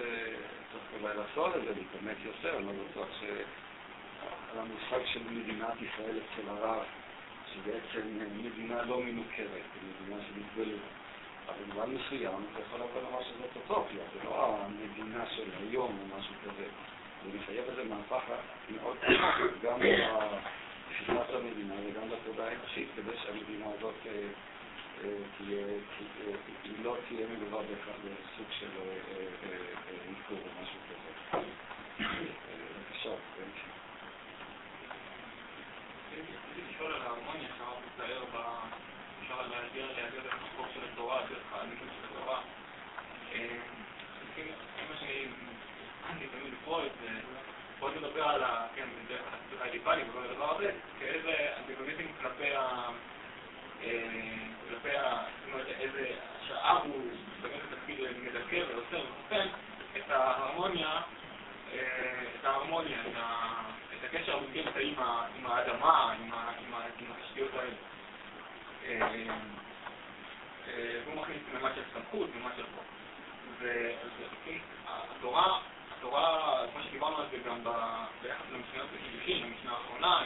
צריך 0.71 1.01
אולי 1.01 1.17
לעשות 1.17 1.55
את 1.55 1.61
זה, 1.61 1.69
להתאמץ 1.69 2.17
יותר, 2.25 2.57
אני 2.57 2.65
לא 2.65 2.71
בטוח 2.91 3.07
שעל 3.19 4.59
המושג 4.59 5.05
של 5.05 5.19
מדינת 5.29 5.73
ישראל 5.81 6.17
אצל 6.17 6.49
הרב, 6.49 6.83
שבעצם 7.53 8.01
מדינה 8.43 8.81
לא 8.81 9.01
מנוכרת, 9.01 9.65
היא 9.81 9.89
מדינה 10.01 10.21
התגלות. 10.37 10.79
אבל 11.47 11.63
במובן 11.63 11.95
מסוים 11.95 12.45
אתה 12.51 12.61
יכול 12.61 12.79
לבוא 12.79 13.01
לומר 13.01 13.23
שזאת 13.23 13.55
אוטופיה, 13.55 14.03
זה 14.13 14.23
לא 14.23 14.57
המדינה 14.61 15.25
של 15.35 15.49
היום 15.59 15.97
או 15.99 16.17
משהו 16.17 16.33
כזה. 16.43 16.67
זה 17.23 17.37
מחייב 17.37 17.63
איזה 17.69 17.83
מהפך 17.83 18.23
מאוד 18.69 18.97
גם 19.63 19.79
בתפיסת 19.79 21.33
המדינה 21.33 21.75
וגם 21.85 22.09
בתודעה 22.09 22.47
האנושית, 22.47 22.87
כדי 22.95 23.17
שהמדינה 23.23 23.65
הזאת 23.77 24.07
היא 26.63 26.83
לא 26.83 26.95
תהיה 27.07 27.27
מלווה 27.27 27.61
בסוג 27.63 28.47
של 28.59 28.67
ניכור 30.09 30.37
או 30.37 30.63
משהו 30.63 30.79
כזה. 30.89 31.39
בבקשה, 32.79 33.09
תמיד 46.31 46.53
פרויד, 46.65 46.91
מדבר 48.01 48.23
על 48.23 48.43
ה... 48.43 48.67
כן, 48.75 48.87
הדבר 50.29 50.55
הזה, 50.55 50.71
כאיזה 50.99 51.33
אנטיגוניזם 51.57 52.03
כלפי. 52.21 52.49
אומרת, 54.85 55.67
איזה 55.79 56.11
השאר 56.39 56.77
הוא 56.83 57.11
באמת 57.41 57.59
התפקיד 57.71 57.99
מדכא 58.23 58.55
ועושה 58.55 58.97
ונותן 58.97 59.47
את 59.97 60.11
ההרמוניה, 60.11 61.01
את 62.39 62.45
ההרמוניה, 62.45 62.97
את 63.99 64.03
הקשר 64.03 64.37
אמצעי 64.37 64.95
עם 65.35 65.45
האדמה, 65.45 66.13
עם 66.99 67.11
התשתיות 67.11 67.51
האלה. 67.53 67.75
והוא 71.05 71.21
מכניס 71.21 71.37
ממד 71.53 71.71
של 71.75 71.81
סמכות, 71.93 72.29
ממד 72.35 72.51
של 72.57 72.63
חוק. 72.75 72.85
והתורה, 75.21 75.59
התורה, 75.97 76.57
כמו 76.73 76.83
שדיברנו 76.83 77.17
על 77.17 77.25
זה 77.31 77.37
גם 77.37 77.63
ביחס 78.21 78.45
למשניות 78.51 78.87
לקידושין, 78.95 79.43
המשנה 79.43 79.71
האחרונה, 79.71 80.23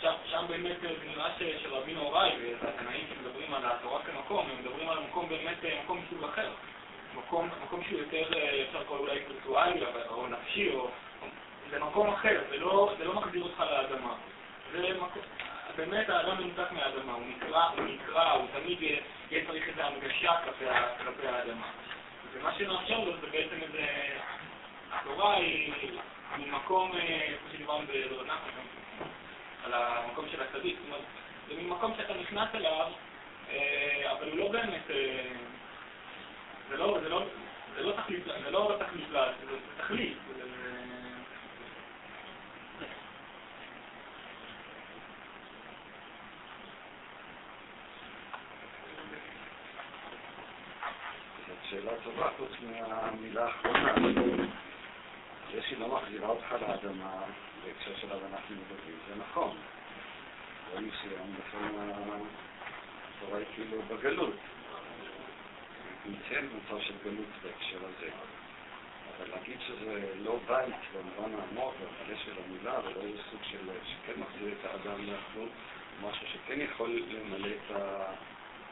שם 0.00 0.44
באמת 0.48 0.76
נראה 1.06 1.30
שרבי 1.62 1.94
נהוראי 1.94 2.30
והתנאים 2.62 3.06
שמדברים 3.08 3.54
על 3.54 3.62
התורה 3.64 4.02
כמקום, 4.02 4.46
הם 4.50 4.58
מדברים 4.60 4.88
על 4.88 4.98
מקום 4.98 5.28
באמת, 5.28 5.56
מקום 5.84 6.00
מסוג 6.06 6.24
אחר. 6.24 6.50
מקום, 7.16 7.48
מקום 7.64 7.80
שהוא 7.88 7.98
יותר, 7.98 8.22
אפשר 8.68 8.80
לקרוא 8.80 8.98
אולי 8.98 9.12
אינטלקטואלי 9.12 9.80
או 10.08 10.26
נפשי, 10.26 10.70
או... 10.74 10.90
זה 11.70 11.80
מקום 11.80 12.08
אחר, 12.08 12.40
זה 12.50 12.56
לא, 12.56 12.94
זה 12.98 13.04
לא 13.04 13.14
מחזיר 13.14 13.42
אותך 13.42 13.60
לאדמה. 13.60 14.14
זה 14.72 14.94
מקום, 14.94 15.22
באמת 15.76 16.08
האדם 16.08 16.36
מנותק 16.38 16.72
מהאדמה, 16.72 17.12
הוא 17.12 17.24
נקרע, 17.36 17.68
הוא 17.76 17.84
נקרע, 17.84 18.30
הוא 18.30 18.46
תמיד 18.52 18.82
יהיה 18.82 19.46
צריך 19.46 19.68
איזו 19.68 19.82
הנגשה 19.82 20.32
כלפי 20.98 21.28
האדמה. 21.28 21.66
ומה 22.32 22.54
שמאפשר 22.58 22.98
לו 22.98 23.12
זה 23.20 23.26
בעצם 23.26 23.62
איזה... 23.62 23.86
התורה 24.92 25.34
היא 25.34 25.72
ממקום, 26.38 26.90
כמו 26.90 27.52
שדיברנו 27.52 27.86
ברנחה, 27.86 28.50
על 29.64 29.72
המקום 29.74 30.24
של 30.32 30.42
הצדיק, 30.42 30.76
זאת 30.76 30.86
אומרת, 30.86 31.04
זה 31.48 31.54
ממקום 31.62 31.92
שאתה 31.96 32.14
נכנס 32.14 32.48
אליו, 32.54 32.86
אבל 34.10 34.30
הוא 34.30 34.38
לא 34.38 34.48
באמת... 34.48 34.86
זה 36.68 36.76
לא, 36.76 36.98
זה 37.02 37.08
לא, 37.08 37.22
זה 37.76 37.82
לא 37.82 37.92
תכלית, 37.92 38.24
זה 38.44 38.50
לא 38.50 38.76
תכלית, 38.78 39.08
זה 39.10 39.56
תכלית. 39.78 40.18
שאלה 51.70 51.92
טובה, 52.04 52.28
חוץ 52.36 52.50
מהמילה 52.62 53.44
האחרונה. 53.44 54.63
זה 55.54 55.62
שהיא 55.62 55.78
לא 55.78 55.88
מחזירה 55.88 56.28
אותך 56.28 56.52
לאדמה, 56.52 57.22
בהקשר 57.64 57.96
שלו 58.00 58.14
אנחנו 58.14 58.56
מדברים, 58.56 58.98
זה 59.08 59.14
נכון. 59.14 59.56
זה 60.72 60.80
מסוים, 60.80 61.34
לכן 61.38 61.58
התורה 63.18 63.38
היא 63.38 63.46
כאילו 63.54 63.82
בגלות. 63.82 64.34
נמצאת 66.06 66.44
במצב 66.44 66.80
של 66.80 66.94
גלות 67.04 67.26
בהקשר 67.42 67.78
הזה. 67.78 68.10
אבל 69.16 69.30
להגיד 69.30 69.58
שזה 69.60 70.14
לא 70.16 70.38
בית 70.46 70.74
במובן 70.94 71.34
העמוק 71.34 71.74
והמלא 71.80 72.16
של 72.24 72.32
המילה, 72.44 72.78
ולא 72.84 73.00
איזה 73.00 73.22
סוג 73.30 73.40
של, 73.42 73.58
שכן 73.84 74.20
מחזיר 74.20 74.54
את 74.60 74.64
האדם 74.64 75.06
לאחדות, 75.06 75.50
משהו 76.02 76.26
שכן 76.26 76.60
יכול 76.60 77.02
למלא 77.08 77.48
את 77.48 77.76
ה... 77.76 78.04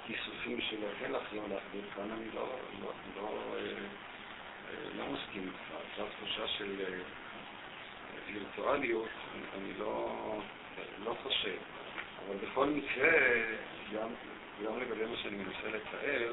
כיסופים 0.07 0.61
שלו 0.61 0.87
כן 1.01 1.13
לחזור 1.13 1.43
לאחדות, 1.43 1.85
כאן 1.97 2.11
אני 2.11 2.31
לא, 2.35 2.49
לא, 2.81 2.93
לא, 3.17 3.29
אה, 3.57 3.63
לא 4.97 5.05
מסכים 5.07 5.43
איתך. 5.43 5.75
זו 5.97 6.05
תחושה 6.17 6.49
של 6.49 6.77
אה, 6.81 6.99
וירטואליות, 8.27 9.09
אני 9.57 9.73
לא, 9.79 10.15
לא 11.05 11.17
חושב. 11.23 11.57
אבל 12.27 12.37
בכל 12.37 12.67
מקרה, 12.67 13.11
גם, 13.95 14.09
לגבי 14.81 15.05
מה 15.05 15.17
שאני 15.17 15.37
מנסה 15.37 15.69
לתאר, 15.69 16.33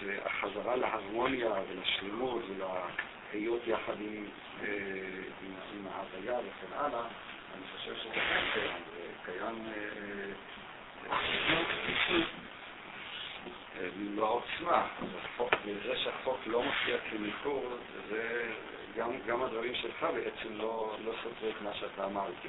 זה 0.00 0.18
החזרה 0.24 0.76
להרמוניה 0.76 1.52
ולשלמות 1.68 2.42
ולהיות 2.48 3.66
יחד 3.66 4.00
עם, 4.00 4.24
אה, 4.62 4.68
ההוויה 5.90 6.38
וכן 6.38 6.72
הלאה, 6.76 7.04
אני 7.54 7.62
חושב 7.76 7.94
שזה 7.96 8.14
כן 8.14 8.44
קיים. 8.54 8.74
קיים 9.24 9.64
לא 13.98 14.26
העוצמה. 14.26 14.86
זה 15.64 15.96
שהחוק 15.96 16.38
לא 16.46 16.62
מופיע 16.62 16.98
כניכור, 17.10 17.76
זה 18.08 18.52
גם, 18.96 19.10
גם 19.26 19.42
הדברים 19.42 19.74
שלך 19.74 20.06
בעצם 20.14 20.54
לא, 20.56 20.96
לא 21.04 21.12
סותרו 21.22 21.48
את 21.48 21.62
מה 21.62 21.74
שאתה 21.74 22.04
אמרתי. 22.04 22.48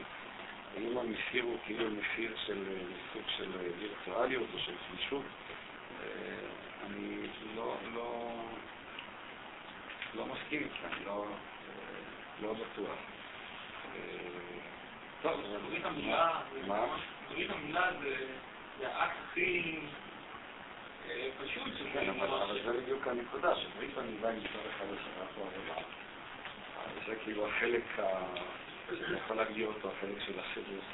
האם 0.77 0.97
המחיר 0.97 1.43
הוא 1.43 1.57
כאילו 1.65 1.91
מחיר 1.91 2.33
של 2.45 2.77
סוג 3.13 3.21
של 3.37 3.51
וירטואליות 3.79 4.47
או 4.53 4.59
של 4.59 4.73
חישוב? 4.91 5.23
אני 6.85 7.17
לא, 7.55 7.75
לא, 7.93 8.31
לא 10.13 10.25
מסכים 10.25 10.63
איתך, 10.63 10.93
אני 10.95 11.05
לא, 11.05 11.25
לא 12.41 12.53
בטוח. 12.53 12.97
טוב, 15.21 15.41
ברית 15.69 15.85
המילה, 15.85 16.39
ברית 17.29 17.49
המילה 17.49 17.89
זה 18.79 18.95
האקט 18.95 19.15
הכי 19.31 19.79
פשוט 21.43 21.73
כן, 21.93 22.09
אבל 22.09 22.59
זה 22.65 22.73
בדיוק 22.73 23.07
הנקודה, 23.07 23.55
שברית 23.55 23.97
המילה 23.97 24.31
מצד 24.31 24.65
אחד 24.75 24.85
השרה 24.85 25.25
פה 25.35 25.41
עבודה. 25.41 25.81
זה 27.07 27.15
כאילו 27.23 27.47
החלק, 27.47 27.83
אני 27.99 29.17
יכול 29.17 29.35
להגדיר 29.35 29.67
אותו 29.67 29.89
החלק 29.89 30.21
של 30.25 30.39
החידוש. 30.39 30.85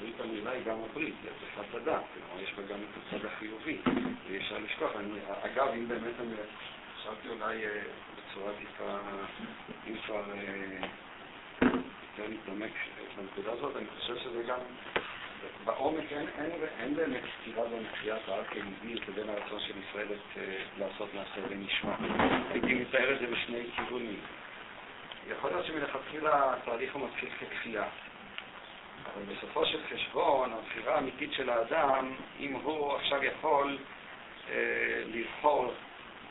ברית 0.00 0.20
המילה 0.20 0.50
היא 0.50 0.64
גם 0.64 0.76
הברית, 0.90 1.14
היא 1.22 1.30
הצפת 1.30 1.74
הדת, 1.74 2.02
כלומר 2.14 2.42
יש 2.42 2.52
בה 2.52 2.62
גם 2.62 2.78
את 2.78 3.02
הצד 3.06 3.26
החיובי, 3.26 3.78
ואי 4.26 4.36
אפשר 4.36 4.58
לשכוח. 4.58 4.90
אגב, 5.42 5.68
אם 5.68 5.88
באמת 5.88 6.14
אני 6.20 6.34
חשבתי 6.96 7.28
אולי 7.28 7.64
בצורה 8.16 8.52
טיפה, 8.58 8.98
אם 9.86 9.94
כבר 10.06 10.22
יותר 11.62 12.28
להתעמק 12.28 12.72
בנקודה 13.16 13.52
הזאת, 13.52 13.76
אני 13.76 13.86
חושב 13.98 14.16
שזה 14.16 14.42
גם, 14.42 14.58
בעומק 15.64 16.12
אין, 16.12 16.28
אין, 16.38 16.50
אין 16.78 16.94
באמת 16.94 17.22
סתירה 17.40 17.64
בין 17.68 17.84
קריאת 18.00 18.28
הארק 18.28 18.52
היהודי 18.52 18.94
לבין 19.08 19.28
הרצון 19.28 19.60
של 19.60 19.74
ישראל 19.88 20.06
את, 20.12 20.38
לעשות 20.78 21.14
מעשה 21.14 21.40
ונשמע. 21.48 21.94
הייתי 22.50 22.74
מתאר 22.74 23.14
את 23.14 23.18
זה 23.20 23.26
בשני 23.26 23.64
כיוונים. 23.76 24.20
יכול 25.30 25.50
להיות 25.50 25.66
שמלכתחילה 25.66 26.54
התהליך 26.54 26.94
הוא 26.94 27.08
מתחיל 27.08 27.28
ככפייה. 27.40 27.84
אבל 29.14 29.22
בסופו 29.34 29.66
של 29.66 29.78
חשבון, 29.94 30.52
הבחירה 30.52 30.94
האמיתית 30.94 31.32
של 31.32 31.50
האדם, 31.50 32.14
אם 32.40 32.52
הוא 32.52 32.96
עכשיו 32.96 33.24
יכול 33.24 33.78
אה, 34.50 35.02
לבחור 35.06 35.72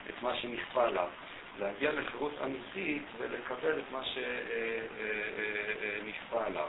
את 0.09 0.23
מה 0.23 0.35
שנכפה 0.35 0.83
עליו, 0.83 1.07
להגיע 1.59 1.91
לחירות 1.91 2.33
אמיתית 2.43 3.03
ולקבל 3.17 3.79
את 3.79 3.91
מה 3.91 4.01
שנכפה 6.03 6.45
עליו. 6.45 6.67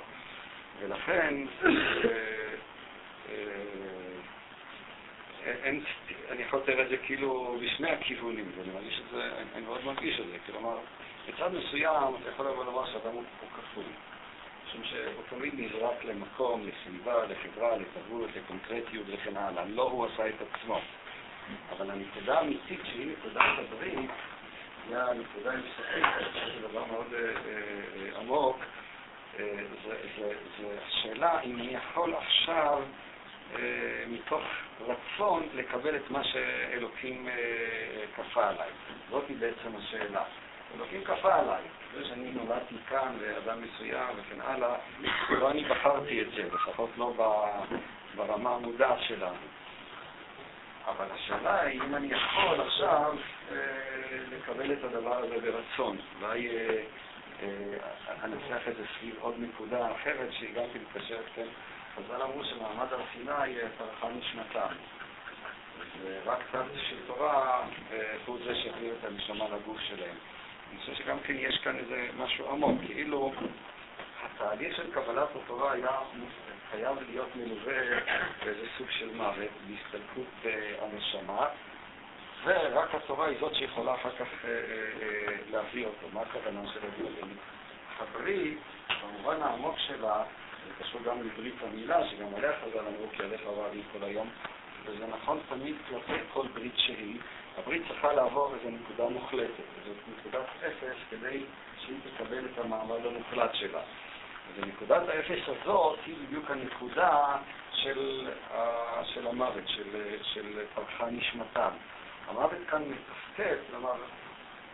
ולכן, 0.80 1.34
אה, 1.64 1.70
אה, 3.28 3.76
אין, 5.46 5.84
אני 6.30 6.44
לתאר 6.44 6.82
את 6.82 6.88
זה 6.88 6.96
כאילו 6.96 7.58
בשני 7.62 7.90
הכיוונים, 7.90 8.52
ואני 8.56 8.72
מרגיש 8.72 9.00
את 9.00 9.10
זה, 9.10 9.30
אני 9.54 9.64
מאוד 9.64 9.84
מרגיש 9.84 10.20
את 10.20 10.26
זה. 10.26 10.36
כלומר, 10.46 10.78
מצד 11.28 11.54
מסוים 11.54 12.14
אתה 12.22 12.30
יכול 12.30 12.46
לבוא 12.46 12.64
לומר 12.64 12.86
שאדם 12.86 13.14
הוא 13.14 13.22
כפוי. 13.56 13.84
משום 14.66 14.84
שהוא 14.84 15.22
תמיד 15.38 15.54
נזרק 15.56 16.04
למקום, 16.04 16.68
לסביבה, 16.68 17.24
לחברה, 17.26 17.76
לתרבות, 17.76 18.30
לקונקרטיות 18.36 19.06
וכן 19.08 19.36
הלאה. 19.36 19.64
לא 19.64 19.82
הוא 19.82 20.06
עשה 20.06 20.28
את 20.28 20.34
עצמו. 20.34 20.80
אבל 21.70 21.90
הנקודה 21.90 22.38
האמיתית, 22.38 22.80
שהיא 22.84 23.12
נקודת 23.12 23.42
הברית, 23.58 24.10
היא 24.88 24.96
הנקודה 24.96 25.52
המסוכנת, 25.52 26.32
זה 26.32 26.68
דבר 26.68 26.84
מאוד 26.84 27.06
אה, 27.14 27.20
אה, 27.20 28.20
עמוק, 28.20 28.58
אה, 29.38 29.56
זה 30.58 30.78
השאלה 30.86 31.40
אם 31.40 31.56
אני 31.56 31.74
יכול 31.74 32.14
עכשיו, 32.14 32.82
אה, 33.54 34.04
מתוך 34.08 34.42
רצון, 34.80 35.48
לקבל 35.54 35.96
את 35.96 36.10
מה 36.10 36.24
שאלוקים 36.24 37.28
אה, 37.28 37.34
כפה 38.16 38.48
עליי. 38.48 38.68
זאתי 39.10 39.34
בעצם 39.34 39.76
השאלה. 39.76 40.24
אלוקים 40.76 41.04
כפה 41.04 41.34
עליי. 41.34 41.62
זה 41.94 42.04
שאני 42.04 42.30
נולדתי 42.30 42.74
כאן 42.88 43.16
לאדם 43.20 43.62
מסוים 43.62 44.08
וכן 44.16 44.40
הלאה, 44.40 44.74
לא 45.40 45.50
אני 45.50 45.64
בחרתי 45.64 46.22
את 46.22 46.26
זה, 46.36 46.42
לפחות 46.54 46.90
לא 46.96 47.12
ברמה 48.16 48.54
המודעת 48.54 48.98
שלנו. 49.00 49.36
אבל 50.86 51.06
השאלה 51.10 51.60
היא 51.60 51.82
אם 51.82 51.94
אני 51.94 52.06
יכול 52.06 52.60
עכשיו 52.60 53.14
לקבל 54.32 54.72
את 54.72 54.84
הדבר 54.84 55.16
הזה 55.16 55.36
ברצון. 55.40 55.96
אולי 56.22 56.48
אנסח 58.24 58.68
את 58.68 58.76
זה 58.76 58.82
סביב 58.98 59.14
עוד 59.20 59.34
נקודה 59.38 59.92
אחרת 59.92 60.32
שהיא 60.32 60.54
גם 60.54 60.64
כן 60.72 60.78
מתקשרת, 60.78 61.24
כן? 61.34 61.46
חז"ל 61.96 62.22
אמרו 62.22 62.44
שמעמד 62.44 62.92
הר 62.92 63.00
סיני 63.12 63.68
פרחה 63.78 64.08
נשמתם. 64.08 64.66
ורק 66.02 66.38
צד 66.52 66.64
של 66.88 66.96
תורה 67.06 67.66
הוא 68.26 68.38
זה 68.44 68.54
שהביא 68.54 68.92
את 68.92 69.04
הנשמה 69.04 69.44
לגוף 69.44 69.80
שלהם. 69.80 70.16
אני 70.70 70.80
חושב 70.80 70.94
שגם 70.94 71.18
כן 71.20 71.34
יש 71.38 71.58
כאן 71.64 71.76
איזה 71.76 72.08
משהו 72.16 72.50
עמוק, 72.50 72.80
כאילו 72.86 73.32
התהליך 74.22 74.76
של 74.76 74.92
קבלת 74.92 75.28
התורה 75.36 75.72
היה 75.72 75.98
חייב 76.70 76.96
להיות 77.10 77.36
מלווה 77.36 78.00
באיזה 78.44 78.66
סוג 78.78 78.86
של 78.90 79.14
מוות, 79.14 79.50
בהסתלקות 79.66 80.26
אה, 80.44 80.74
הנשמה, 80.80 81.46
ורק 82.46 82.94
התורה 82.94 83.26
היא 83.26 83.36
זאת 83.40 83.54
שיכולה 83.54 83.94
אחר 83.94 84.10
כך 84.10 84.44
אה, 84.44 84.50
אה, 84.50 85.36
להביא 85.50 85.86
אותו. 85.86 86.06
מה 86.12 86.20
הכוונה 86.20 86.60
של 86.74 86.80
הדברים? 86.86 87.36
הברית, 87.98 88.58
במובן 89.02 89.42
העמוק 89.42 89.78
שלה, 89.78 90.22
זה 90.66 90.84
קשור 90.84 91.00
גם 91.02 91.22
לברית 91.22 91.54
המילה, 91.62 92.08
שגם 92.08 92.34
עליה 92.36 92.52
חז"ל 92.52 92.78
אמרו 92.78 93.06
כי 93.12 93.22
עליך 93.22 93.40
אוהבים 93.46 93.82
כל 93.92 94.04
היום, 94.04 94.28
וזה 94.84 95.06
נכון 95.06 95.38
תמיד 95.48 95.76
כלפי 95.88 96.12
כל 96.32 96.46
ברית 96.54 96.72
שהיא. 96.76 97.18
הברית 97.58 97.82
צריכה 97.88 98.12
לעבור 98.12 98.54
איזו 98.54 98.76
נקודה 98.76 99.08
מוחלטת, 99.08 99.64
זאת 99.86 99.96
נקודת 100.18 100.46
אפס 100.66 100.96
כדי 101.10 101.44
שהיא 101.78 101.96
תקבל 102.04 102.44
את 102.44 102.58
המעמד 102.58 103.06
המוחלט 103.06 103.54
שלה. 103.54 103.80
ונקודת 104.56 105.08
האפס 105.08 105.48
הזאת 105.48 105.98
היא 106.06 106.14
בדיוק 106.26 106.50
הנקודה 106.50 107.36
של, 107.72 108.28
של 109.04 109.26
המוות, 109.26 109.68
של, 109.68 110.16
של 110.22 110.64
פרחה 110.74 111.06
נשמתם. 111.10 111.70
המוות 112.28 112.58
כאן 112.68 112.82
מתפקד, 112.82 113.56
כלומר, 113.70 113.92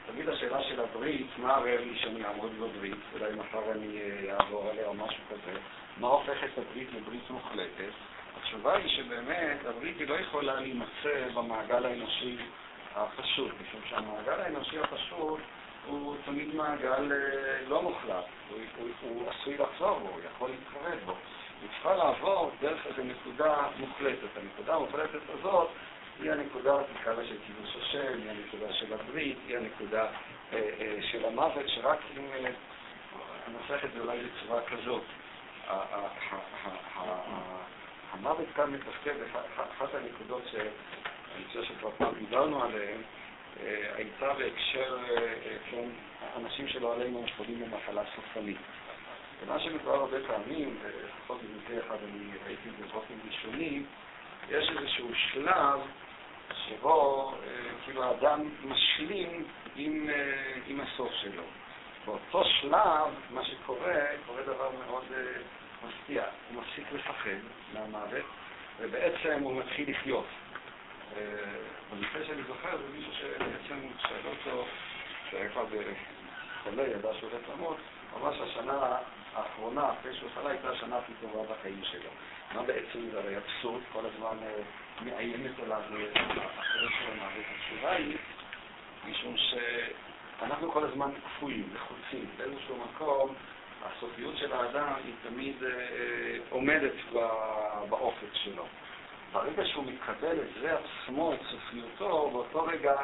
תמיד 0.06 0.28
השאלה 0.28 0.62
של 0.62 0.80
הברית, 0.80 1.26
מה 1.38 1.54
ערב 1.54 1.80
לי 1.80 1.98
שאני 1.98 2.24
אעמוד 2.24 2.52
בברית, 2.60 2.98
אולי 3.12 3.32
מחר 3.34 3.72
אני 3.72 3.98
אעבור 4.32 4.70
עליה 4.70 4.86
או 4.86 4.94
משהו 4.94 5.22
כזה, 5.30 5.58
מה 5.96 6.08
הופך 6.08 6.44
את 6.44 6.58
הברית 6.58 6.88
לברית 6.92 7.30
מוחלטת? 7.30 7.92
התשובה 8.36 8.76
היא 8.76 8.88
שבאמת 8.88 9.58
הברית 9.64 9.98
היא 9.98 10.08
לא 10.08 10.14
יכולה 10.14 10.60
להימצא 10.60 11.28
במעגל 11.34 11.86
האנושי 11.86 12.36
הפשוט, 12.94 13.52
משום 13.60 13.80
שהמעגל 13.88 14.40
האנושי 14.40 14.78
הפשוט 14.78 15.40
הוא 15.86 16.16
תמיד 16.24 16.54
מעגל 16.54 17.12
אה, 17.12 17.68
לא 17.68 17.82
מוחלט, 17.82 18.24
הוא, 18.48 18.58
הוא, 18.78 18.88
הוא 19.00 19.30
עשוי 19.30 19.56
לחזור 19.58 19.98
בו, 19.98 20.08
הוא 20.08 20.20
יכול 20.34 20.50
להתקרב 20.50 20.98
בו. 21.04 21.14
היא 21.62 21.68
צריכה 21.70 21.94
לעבור 21.94 22.50
דרך 22.60 22.86
איזו 22.86 23.02
נקודה 23.04 23.56
מוחלטת. 23.78 24.36
הנקודה 24.36 24.74
המוחלטת 24.74 25.20
הזאת 25.28 25.68
היא 26.22 26.32
הנקודה, 26.32 26.72
תקרא 26.82 27.14
לה 27.14 27.24
של 27.24 27.36
קידוש 27.46 27.76
השם, 27.76 28.18
היא 28.22 28.30
הנקודה 28.30 28.72
של 28.72 28.92
הברית, 28.92 29.38
היא 29.46 29.56
הנקודה 29.56 30.06
אה, 30.52 30.70
אה, 30.80 30.98
של 31.02 31.24
המוות, 31.24 31.68
שרק 31.68 31.98
אם 32.16 32.24
אה, 32.32 32.50
ננסח 33.48 33.84
את 33.84 33.92
זה 33.94 34.00
אולי 34.00 34.18
בצורה 34.18 34.60
כזאת. 34.62 35.02
המוות 38.12 38.46
כאן 38.54 38.70
מתפקד, 38.70 39.14
אחת 39.78 39.94
הנקודות 39.94 40.42
שאני 40.50 41.44
חושב 41.46 41.64
שכבר 41.64 41.90
פעם 41.98 42.14
דיברנו 42.18 42.62
עליהן, 42.62 42.98
אה, 43.60 43.90
הייתה 43.94 44.34
בהקשר, 44.38 44.98
אה, 45.08 45.16
אה, 45.16 45.56
כן, 45.70 45.88
אנשים 46.36 46.68
שלא 46.68 46.94
עלינו 46.94 47.24
חולים 47.36 47.60
במחלה 47.60 48.02
סופנית. 48.14 48.56
ומה 49.42 49.60
שמדובר 49.60 49.94
הרבה 49.94 50.16
פעמים, 50.26 50.78
ולפחות 50.82 51.40
במקרה 51.42 51.86
אחד 51.86 51.96
אני 52.04 52.26
ראיתי 52.46 52.68
את 52.68 52.74
זה 52.78 52.92
באופן 52.92 53.14
ראשוני, 53.28 53.82
יש 54.50 54.70
איזשהו 54.78 55.08
שלב 55.14 55.80
שבו 56.68 57.32
כאילו 57.84 58.04
האדם 58.04 58.48
משלים 58.64 59.44
עם, 59.76 60.08
עם 60.66 60.80
הסוף 60.80 61.12
שלו. 61.12 61.42
באותו 62.06 62.44
שלב, 62.44 63.08
מה 63.30 63.44
שקורה, 63.44 64.06
קורה 64.26 64.42
דבר 64.42 64.70
מאוד 64.86 65.04
מפתיע. 65.84 66.24
הוא 66.48 66.62
מפסיק 66.62 66.92
לפחד 66.92 67.30
מהמוות, 67.74 68.24
ובעצם 68.80 69.42
הוא 69.42 69.56
מתחיל 69.56 69.90
לחיות. 69.90 70.26
במקרה 71.92 72.24
שאני 72.26 72.42
זוכר 72.42 72.76
זה 72.76 72.88
מישהו 72.96 73.12
שבעצם 73.12 73.88
שאל 73.98 74.26
אותו, 74.26 74.64
שהיה 75.30 75.48
כבר 75.48 75.64
חולה, 76.62 76.82
ידע 76.82 77.08
שהוא 77.18 77.30
הולך 77.30 77.48
למות, 77.54 77.76
ממש 78.20 78.36
השנה 78.40 78.96
האחרונה, 79.34 79.90
אחרי 79.92 80.14
שהוא 80.16 80.30
חלה, 80.34 80.50
הייתה 80.50 80.70
השנה 80.70 80.98
הכי 80.98 81.12
טובה 81.20 81.54
בחיים 81.54 81.80
שלו. 81.84 82.10
מה 82.54 82.62
בעצם 82.62 83.10
זה 83.10 83.18
הרי 83.18 83.36
אבסורד, 83.36 83.82
כל 83.92 84.02
הזמן 84.06 84.36
מאיימת 85.00 85.58
עליו 85.62 85.80
אחרי 86.58 86.88
שהוא 86.90 87.10
המוות. 87.10 87.44
התשובה 87.56 87.92
היא, 87.92 88.16
משום 89.08 89.34
שאנחנו 89.36 90.72
כל 90.72 90.84
הזמן 90.84 91.10
כפויים, 91.24 91.68
לחוצים, 91.74 92.26
באיזשהו 92.36 92.76
מקום 92.76 93.34
הסופיות 93.82 94.36
של 94.36 94.52
האדם 94.52 94.92
היא 95.04 95.14
תמיד 95.22 95.56
עומדת 96.50 96.92
באופק 97.88 98.34
שלו. 98.34 98.66
ברגע 99.32 99.64
שהוא 99.66 99.84
מקבל 99.84 100.40
את 100.40 100.60
זה 100.60 100.76
עצמו, 100.78 101.34
את 101.34 101.38
סופיותו, 101.50 102.30
באותו 102.32 102.64
רגע 102.64 102.94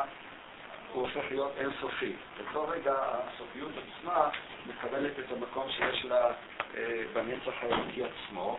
הוא 0.92 1.02
הופך 1.02 1.30
להיות 1.30 1.52
אינסופי. 1.56 2.12
באותו 2.36 2.68
רגע 2.68 2.94
הסופיות 2.98 3.72
עצמה 3.76 4.28
מקבלת 4.66 5.18
את 5.18 5.32
המקום 5.32 5.70
שיש 5.70 6.04
לה 6.04 6.30
אה, 6.76 7.02
בנצח 7.12 7.52
האלוקי 7.62 8.02
עצמו. 8.04 8.58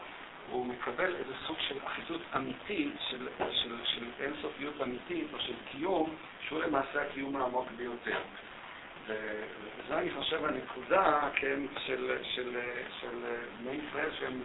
הוא 0.52 0.66
מקבל 0.66 1.16
איזה 1.16 1.34
סוג 1.48 1.58
של 1.60 1.76
אחיזות 1.86 2.22
אמיתית, 2.36 2.94
של, 3.10 3.28
של, 3.52 3.76
של 3.84 4.06
אינסופיות 4.20 4.82
אמיתית, 4.82 5.28
או 5.34 5.40
של 5.40 5.54
קיום, 5.72 6.16
שהוא 6.48 6.64
למעשה 6.64 7.02
הקיום 7.02 7.36
העמוק 7.36 7.68
ביותר. 7.76 8.20
וזה 9.06 9.98
אני 10.00 10.12
חושב 10.12 10.46
הנקודה, 10.46 11.30
כן, 11.36 11.60
של, 11.86 12.18
של, 12.24 12.60
של 13.02 13.26
בני 13.60 13.72
ישראל 13.72 14.10
שהם 14.20 14.42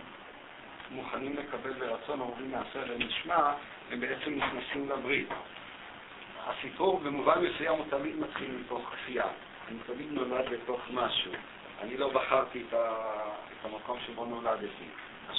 מוכנים 0.91 1.37
לקבל 1.37 1.73
ברצון, 1.73 2.21
אומרים 2.21 2.51
נעשה 2.51 2.83
ונשמע, 2.89 3.53
הם 3.91 4.01
בעצם 4.01 4.35
נכנסים 4.35 4.89
לברית. 4.89 5.29
הסיפור 6.47 7.01
במובן 7.01 7.45
מסוים 7.45 7.79
הוא 7.79 7.87
תמיד 7.91 8.17
מתחיל 8.17 8.51
מתוך 8.51 8.91
כפייה. 8.93 9.27
אני 9.69 9.79
תמיד 9.87 10.13
נולד 10.13 10.45
בתוך 10.51 10.81
משהו. 10.91 11.33
אני 11.81 11.97
לא 11.97 12.09
בחרתי 12.09 12.63
את, 12.69 12.75
ה, 12.75 13.01
את 13.53 13.65
המקום 13.65 13.99
שבו 14.07 14.25
נולדתי. 14.27 14.89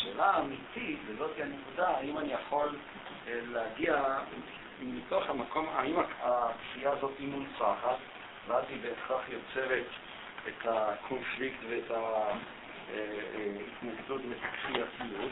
השאלה 0.05 0.25
האמיתית, 0.25 0.99
וזאת 1.07 1.31
הנקודה, 1.39 1.87
האם 1.87 2.17
אני 2.17 2.33
יכול 2.33 2.69
אה, 3.27 3.39
להגיע 3.51 4.03
מתוך 4.81 5.29
המקום, 5.29 5.67
האם 5.75 5.95
הכפייה 5.99 6.91
הזאת 6.91 7.11
היא 7.19 7.27
מונצחת, 7.27 7.97
ואז 8.47 8.63
היא 8.69 8.77
בהכרח 8.81 9.21
יוצרת 9.29 9.85
את 10.47 10.65
הקונפליקט 10.65 11.57
ואת 11.69 11.91
ההתנגדות 12.89 14.21
ואת 14.29 14.37
הכפייתיות, 14.43 15.31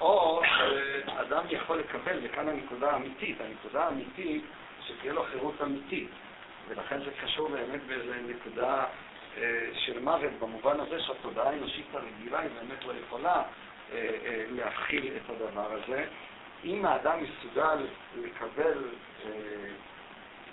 או 0.00 0.42
שאדם 0.44 1.44
יכול 1.50 1.78
לקבל, 1.78 2.18
וכאן 2.22 2.48
הנקודה 2.48 2.90
האמיתית, 2.90 3.40
הנקודה 3.40 3.84
האמיתית 3.84 4.44
שתהיה 4.86 5.12
לו 5.12 5.22
חירות 5.22 5.62
אמיתית, 5.62 6.10
ולכן 6.68 6.98
זה 6.98 7.10
קשור 7.22 7.48
באמת 7.48 7.80
באיזו 7.86 8.12
נקודה 8.28 8.84
אה, 9.36 9.68
של 9.74 9.98
מוות, 9.98 10.32
במובן 10.40 10.80
הזה 10.80 11.00
שהתודעה 11.00 11.48
האנושית 11.48 11.86
הרגילה 11.94 12.38
היא 12.38 12.50
באמת 12.60 12.84
לא 12.84 12.92
יכולה 13.06 13.34
אה, 13.34 13.42
אה, 13.42 13.67
להכיל 14.50 15.12
את 15.16 15.30
הדבר 15.30 15.72
הזה. 15.72 16.04
אם 16.64 16.84
האדם 16.84 17.18
מסוגל 17.22 17.86
לקבל 18.16 18.84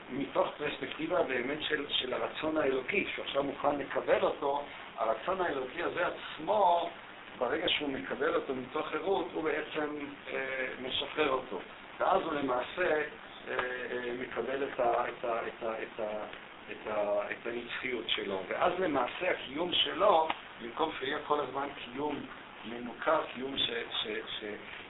מתוך 0.09 0.47
פרספקטיבה 0.57 1.23
באמת 1.23 1.57
של, 1.61 1.85
של 1.89 2.13
הרצון 2.13 2.57
האלוקי, 2.57 3.07
שעכשיו 3.15 3.43
מוכן 3.43 3.79
לקבל 3.79 4.21
אותו, 4.21 4.63
הרצון 4.97 5.41
האלוקי 5.41 5.83
הזה 5.83 6.07
עצמו, 6.07 6.89
ברגע 7.37 7.69
שהוא 7.69 7.89
מקבל 7.89 8.35
אותו 8.35 8.55
מתוך 8.55 8.87
חירות, 8.87 9.27
הוא 9.33 9.43
בעצם 9.43 9.97
אה, 10.27 10.67
משחרר 10.81 11.29
אותו. 11.29 11.59
ואז 11.99 12.21
הוא 12.21 12.33
למעשה 12.33 12.91
אה, 12.91 13.03
אה, 13.47 14.13
מקבל 14.21 14.63
את, 14.63 14.79
ה, 14.79 15.09
את, 15.09 15.25
ה, 15.25 15.47
את, 15.47 15.63
ה, 15.63 15.83
את, 15.83 15.99
ה, 15.99 16.25
את, 16.71 16.87
ה, 16.87 17.21
את 17.31 17.47
הנצחיות 17.47 18.09
שלו. 18.09 18.41
ואז 18.47 18.73
למעשה 18.79 19.31
הקיום 19.31 19.73
שלו, 19.73 20.27
במקום 20.61 20.91
שיהיה 20.99 21.17
כל 21.27 21.39
הזמן 21.39 21.67
קיום 21.75 22.25
מנוכר, 22.69 23.21
קיום 23.33 23.57
ש... 23.57 23.69
ש, 23.91 24.07
ש, 24.39 24.43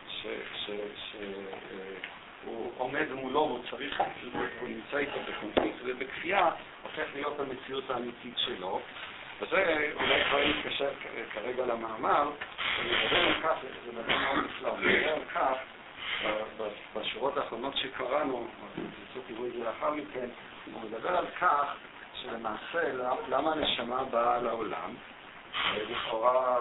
ש, 0.08 0.26
ש, 0.66 0.70
ש 0.96 1.16
אה, 1.22 2.16
עומד 2.78 3.12
מולו, 3.12 3.40
הוא 3.40 3.60
צריך, 3.70 4.02
הוא 4.60 4.70
נמצא 4.70 4.98
איתו 4.98 5.20
בקונפליקט 5.28 5.78
ובכפייה, 5.86 6.50
הופך 6.84 7.06
להיות 7.14 7.40
המציאות 7.40 7.90
האמיתית 7.90 8.38
שלו. 8.38 8.82
וזה 9.42 9.92
אולי 9.94 10.24
כבר 10.26 10.48
מתקשר 10.48 10.90
כרגע 11.34 11.66
למאמר, 11.66 12.30
אני 12.80 12.90
מדבר 12.90 13.18
על 13.18 13.34
כך, 13.44 13.56
זה 13.86 13.92
דבר 13.92 14.18
מאוד 14.18 14.46
נפלא, 14.46 14.70
הוא 14.70 14.78
מדבר 14.78 15.14
על 15.14 15.26
כך, 15.34 15.58
בשורות 16.96 17.38
האחרונות 17.38 17.78
שקראנו, 17.78 18.48
תרצו 18.74 19.28
תראו 19.28 19.48
את 19.48 19.52
זה 19.54 19.64
לאחר 19.64 19.92
מכן, 19.92 20.28
הוא 20.74 20.82
מדבר 20.82 21.18
על 21.18 21.26
כך 21.40 21.76
שלמעשה, 22.14 22.94
למה 23.30 23.52
הנשמה 23.52 24.04
באה 24.04 24.42
לעולם, 24.42 24.94
לכאורה 25.76 26.58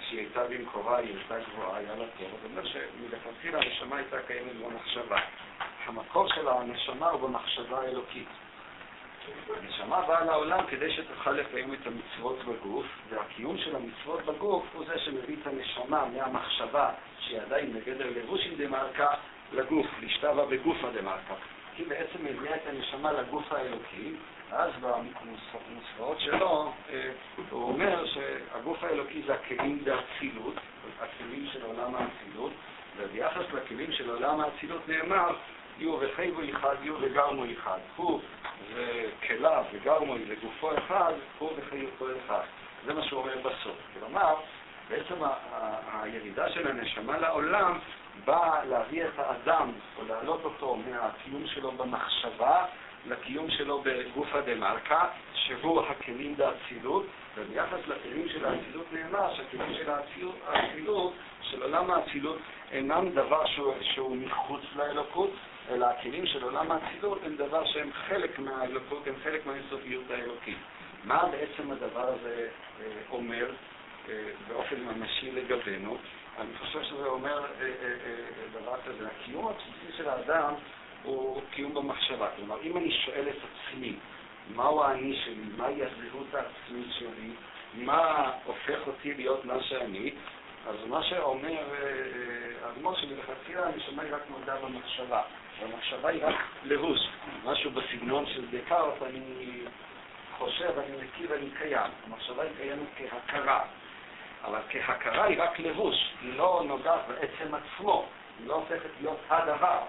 כשהיא 0.00 0.18
הייתה 0.18 0.44
במקורה, 0.44 0.98
היא 0.98 1.16
הייתה 1.16 1.50
גבוהה, 1.50 1.76
היה 1.76 1.96
לה 1.96 2.04
טוב, 2.18 2.28
זאת 2.30 2.50
אומרת 2.50 2.64
שמלכתחילה 2.66 3.58
הנשמה 3.58 3.96
הייתה 3.96 4.16
קיימת 4.26 4.56
במחשבה. 4.56 5.18
המקור 5.86 6.28
של 6.28 6.48
הנשמה 6.48 7.08
הוא 7.08 7.28
במחשבה 7.28 7.80
האלוקית. 7.80 8.28
הנשמה 9.56 10.02
באה 10.02 10.24
לעולם 10.24 10.66
כדי 10.66 10.92
שתוכל 10.92 11.32
לקיים 11.32 11.74
את 11.74 11.86
המצוות 11.86 12.44
בגוף, 12.44 12.86
והקיום 13.08 13.58
של 13.58 13.76
המצוות 13.76 14.24
בגוף 14.24 14.64
הוא 14.74 14.84
זה 14.86 14.98
שמביא 14.98 15.36
את 15.42 15.46
הנשמה 15.46 16.04
מהמחשבה, 16.04 16.90
שהיא 17.20 17.40
עדיין 17.40 17.72
בגדר 17.72 18.10
לבושים 18.16 18.54
דמלכה, 18.56 19.06
לגוף, 19.52 19.86
להשתווה 20.02 20.46
בגופה 20.46 20.90
דמלכה. 20.90 21.34
היא 21.78 21.86
בעצם 21.88 22.24
מביאה 22.24 22.56
את 22.56 22.66
הנשמה 22.66 23.12
לגוף 23.12 23.52
האלוקי, 23.52 24.12
אז 24.52 24.70
בנוסחאות 24.80 26.20
שלו 26.20 26.72
אה, 26.90 27.10
הוא 27.50 27.62
אומר 27.62 28.06
שהגוף 28.06 28.84
האלוקי 28.84 29.22
זה 29.26 29.34
הכלים 29.34 29.84
באצילות, 29.84 30.54
הכלים 31.00 31.46
של 31.52 31.62
עולם 31.62 31.94
האצילות, 31.94 32.52
וביחס 32.96 33.44
לכלים 33.52 33.92
של 33.92 34.10
עולם 34.10 34.40
האצילות 34.40 34.88
נאמר 34.88 35.34
יהיו 35.78 35.98
וחייבו 36.00 36.40
אחד, 36.50 36.74
יהיו 36.82 36.94
וגרמו 37.00 37.44
אחד. 37.52 37.78
הוא 37.96 38.20
וכליו 38.74 39.64
וגרמו 39.72 40.14
לגופו 40.26 40.78
אחד, 40.78 41.12
הוא 41.38 41.52
וחיותו 41.56 42.06
אחד. 42.26 42.44
זה 42.86 42.94
מה 42.94 43.02
שהוא 43.02 43.20
אומר 43.20 43.38
בסוף. 43.38 43.76
כלומר, 43.94 44.34
בעצם 44.88 45.14
הירידה 45.92 46.50
של 46.50 46.68
הנשמה 46.68 47.18
לעולם 47.18 47.78
באה 48.24 48.64
להביא 48.64 49.04
את 49.04 49.18
האדם, 49.18 49.72
או 49.98 50.04
להעלות 50.08 50.44
אותו 50.44 50.76
מהקיום 50.76 51.46
שלו 51.46 51.72
במחשבה 51.72 52.64
לקיום 53.06 53.50
שלו 53.50 53.82
בגופא 53.84 54.40
דמלכא, 54.40 55.04
שהוא 55.34 55.82
הכלים 55.82 56.36
באצילות, 56.36 57.06
וביחס 57.36 57.78
לכלים 57.86 58.28
של 58.28 58.44
האצילות 58.46 58.86
נאמר 58.92 59.34
שהכלים 59.34 59.74
של 59.74 59.90
האצילות, 59.90 61.12
של 61.42 61.62
עולם 61.62 61.90
האצילות, 61.90 62.38
אינם 62.72 63.10
דבר 63.10 63.46
שהוא, 63.46 63.74
שהוא 63.80 64.16
מחוץ 64.16 64.60
לאלוקות, 64.76 65.30
אלא 65.70 65.86
הכלים 65.86 66.26
של 66.26 66.42
עולם 66.42 66.72
האצילות 66.72 67.18
הם 67.24 67.36
דבר 67.36 67.64
שהם 67.64 67.90
חלק 67.92 68.38
מהאלוקות, 68.38 69.06
הם 69.06 69.14
חלק 69.24 69.46
מהאינסופיות 69.46 70.10
האלוקית. 70.10 70.58
מה 71.04 71.24
בעצם 71.30 71.70
הדבר 71.70 72.08
הזה 72.08 72.48
אה, 72.80 72.86
אומר 73.10 73.50
אה, 74.08 74.14
באופן 74.48 74.80
ממשי 74.80 75.30
לגבינו? 75.30 75.96
אני 76.38 76.56
חושב 76.58 76.82
שזה 76.82 77.06
אומר 77.06 77.44
אה, 77.60 77.66
דבר 78.52 78.74
כזה, 78.86 79.08
הקיום 79.08 79.48
הבסיסי 79.48 79.96
של 79.96 80.08
האדם 80.08 80.54
הוא 81.02 81.42
קיום 81.50 81.74
במחשבה. 81.74 82.28
כלומר, 82.36 82.62
אם 82.62 82.76
אני 82.76 82.90
שואל 82.90 83.28
את 83.28 83.36
עצמי, 83.36 83.96
מהו 84.54 84.82
האני 84.82 85.16
שלי, 85.24 85.44
מהי 85.56 85.82
הזהות 85.84 86.34
העצמית 86.34 86.92
שלי, 86.98 87.30
מה 87.74 88.32
הופך 88.44 88.86
אותי 88.86 89.14
להיות 89.14 89.44
מה 89.44 89.62
שאני, 89.62 90.12
אז 90.68 90.76
מה 90.88 91.02
שאומר 91.02 91.64
האדמו"ר 92.64 92.94
אה, 92.94 93.00
שמלכתחילה 93.00 93.66
הנשמה 93.66 94.02
היא 94.02 94.14
רק 94.14 94.22
נולדה 94.30 94.56
במחשבה. 94.56 95.22
והמחשבה 95.60 96.08
היא 96.08 96.24
רק 96.24 96.34
לבוש, 96.64 97.08
משהו 97.44 97.70
בסגנון 97.70 98.26
של 98.26 98.44
דקארט, 98.50 99.02
אני 99.02 99.60
חושב, 100.38 100.78
אני 100.78 100.96
מכיר, 100.96 101.34
אני 101.34 101.50
קיים. 101.58 101.90
המחשבה 102.06 102.42
היא 102.42 102.50
קיימת 102.56 102.88
כהכרה, 102.96 103.64
אבל 104.44 104.60
כהכרה 104.70 105.24
היא 105.24 105.42
רק 105.42 105.58
לבוש, 105.58 106.14
היא 106.22 106.34
לא 106.34 106.62
נוגעת 106.66 107.00
בעצם 107.08 107.54
עצמו, 107.54 108.06
היא 108.38 108.48
לא 108.48 108.54
הופכת 108.54 108.90
להיות 109.00 109.20
הדבר. 109.28 109.80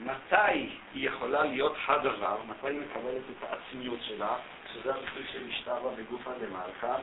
מתי 0.00 0.70
היא 0.94 1.08
יכולה 1.08 1.44
להיות 1.44 1.76
הדבר, 1.88 2.36
מתי 2.48 2.66
היא 2.66 2.80
מקבלת 2.80 3.22
את 3.30 3.48
העצמיות 3.48 3.98
שלה, 4.02 4.36
שזה 4.72 4.94
הביטוי 4.94 5.22
של 5.32 5.46
משתבא 5.46 5.90
בגופה 5.96 6.30
דמלכה. 6.40 6.96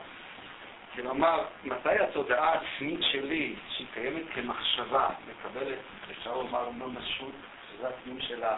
כלומר, 0.94 1.44
מתי 1.64 1.98
התודעה 2.00 2.52
העצמית 2.52 3.00
שלי, 3.02 3.56
שהיא 3.70 3.86
קיימת 3.94 4.22
כמחשבה, 4.34 5.08
מקבלת, 5.28 5.78
אפשר 6.10 6.36
לומר, 6.36 6.70
ממשות, 6.70 7.34
שזה 7.70 7.88
הקיום 7.88 8.20
שלה 8.20 8.56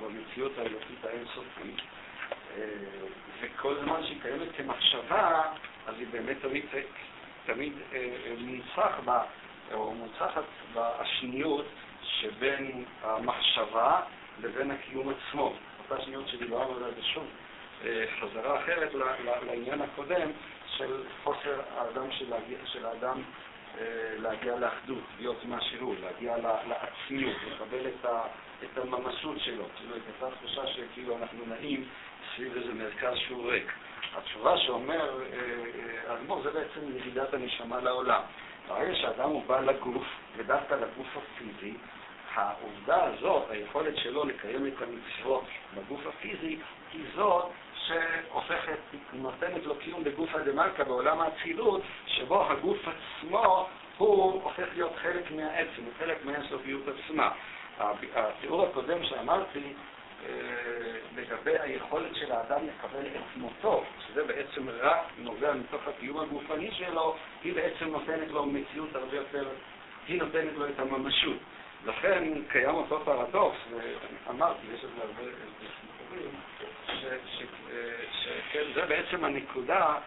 במציאות 0.00 0.52
האלוקית 0.58 1.04
האינסופית, 1.04 1.76
וכל 3.40 3.74
זמן 3.84 4.06
שהיא 4.06 4.22
קיימת 4.22 4.48
כמחשבה, 4.56 5.42
אז 5.86 5.94
היא 5.98 6.06
באמת 6.10 6.36
תמיד, 6.42 6.64
תמיד 7.46 7.72
אה, 7.92 8.34
מונצח 8.38 9.00
בה, 9.04 9.22
או 9.72 9.94
מונצחת 9.94 10.44
בשניות 10.74 11.66
שבין 12.02 12.84
המחשבה 13.02 14.00
לבין 14.42 14.70
הקיום 14.70 15.08
עצמו. 15.08 15.54
אותה 15.78 16.02
שניות 16.02 16.28
שדיברנו 16.28 16.76
עליה 16.76 16.88
אה, 17.84 18.04
חזרה 18.20 18.60
אחרת 18.60 18.94
לעניין 19.46 19.80
הקודם 19.82 20.30
של 20.66 21.02
חוסר 21.24 21.60
האדם 21.76 22.12
של, 22.12 22.32
של 22.64 22.86
האדם 22.86 23.22
אה, 23.78 23.84
להגיע 24.18 24.56
לאחדות, 24.56 25.04
להיות 25.18 25.44
מה 25.44 25.60
שהוא, 25.60 25.94
להגיע 26.02 26.36
לעצמיות, 26.68 27.36
לקבל 27.50 27.86
את, 27.86 28.78
הממשות 28.78 29.40
שלו, 29.40 29.64
כאילו 29.76 29.96
את 29.96 30.02
אותה 30.22 30.36
תחושה 30.36 30.66
שכאילו 30.66 31.16
אנחנו 31.18 31.38
נעים 31.46 31.88
סביב 32.36 32.56
איזה 32.56 32.74
מרכז 32.74 33.16
שהוא 33.16 33.50
ריק. 33.50 33.72
התשובה 34.16 34.58
שאומר 34.58 35.20
האדמו"ר 36.08 36.42
זה 36.42 36.50
בעצם 36.50 36.80
ירידת 36.96 37.34
הנשמה 37.34 37.80
לעולם. 37.80 38.20
ברגע 38.68 38.94
שאדם 38.94 39.28
הוא 39.28 39.42
בא 39.46 39.60
לגוף, 39.60 40.06
ודווקא 40.36 40.74
לגוף 40.74 41.06
הפיזי, 41.16 41.74
העובדה 42.34 43.04
הזאת, 43.04 43.50
היכולת 43.50 43.96
שלו 43.96 44.24
לקיים 44.24 44.66
את 44.66 44.72
המצוות 44.82 45.44
בגוף 45.74 46.00
הפיזי, 46.06 46.58
היא 46.92 47.04
זאת 47.14 47.44
שהופכת, 47.86 48.78
נותנת 49.12 49.64
לו 49.64 49.74
קיום 49.76 50.04
בגוף 50.04 50.34
הדמלכה 50.34 50.84
בעולם 50.84 51.20
האצילות, 51.20 51.82
שבו 52.06 52.50
הגוף 52.50 52.78
עצמו 52.78 53.68
הוא 53.98 54.42
הופך 54.42 54.66
להיות 54.74 54.92
חלק 54.96 55.30
מהעצם, 55.30 55.82
חלק 55.98 56.24
מהאינסופיות 56.24 56.82
עצמה. 56.88 57.30
התיאור 58.14 58.66
הקודם 58.66 59.04
שאמרתי 59.04 59.58
אה, 59.58 59.91
לגבי 61.16 61.58
היכולת 61.58 62.14
של 62.14 62.32
האדם 62.32 62.60
לקבל 62.66 63.06
את 63.06 63.36
מותו, 63.36 63.84
שזה 64.06 64.24
בעצם 64.24 64.68
רק 64.68 64.98
נובע 65.18 65.54
מתוך 65.54 65.88
הקיום 65.88 66.20
הגופני 66.20 66.70
שלו, 66.72 67.16
היא 67.44 67.54
בעצם 67.54 67.84
נותנת 67.84 68.28
לו 68.28 68.46
מציאות 68.46 68.94
הרבה 68.94 69.16
יותר, 69.16 69.48
היא 70.08 70.22
נותנת 70.22 70.54
לו 70.54 70.68
את 70.68 70.78
הממשות. 70.78 71.36
לכן 71.86 72.24
קיים 72.48 72.74
אותו 72.74 73.00
פרדוקס, 73.04 73.58
ואמרתי, 74.26 74.66
יש 74.74 74.84
לזה 74.84 75.02
הרבה 75.02 75.22
סיפורים, 75.80 76.30
אה, 78.78 78.86
בעצם 78.86 79.24
הנקודה, 79.24 79.98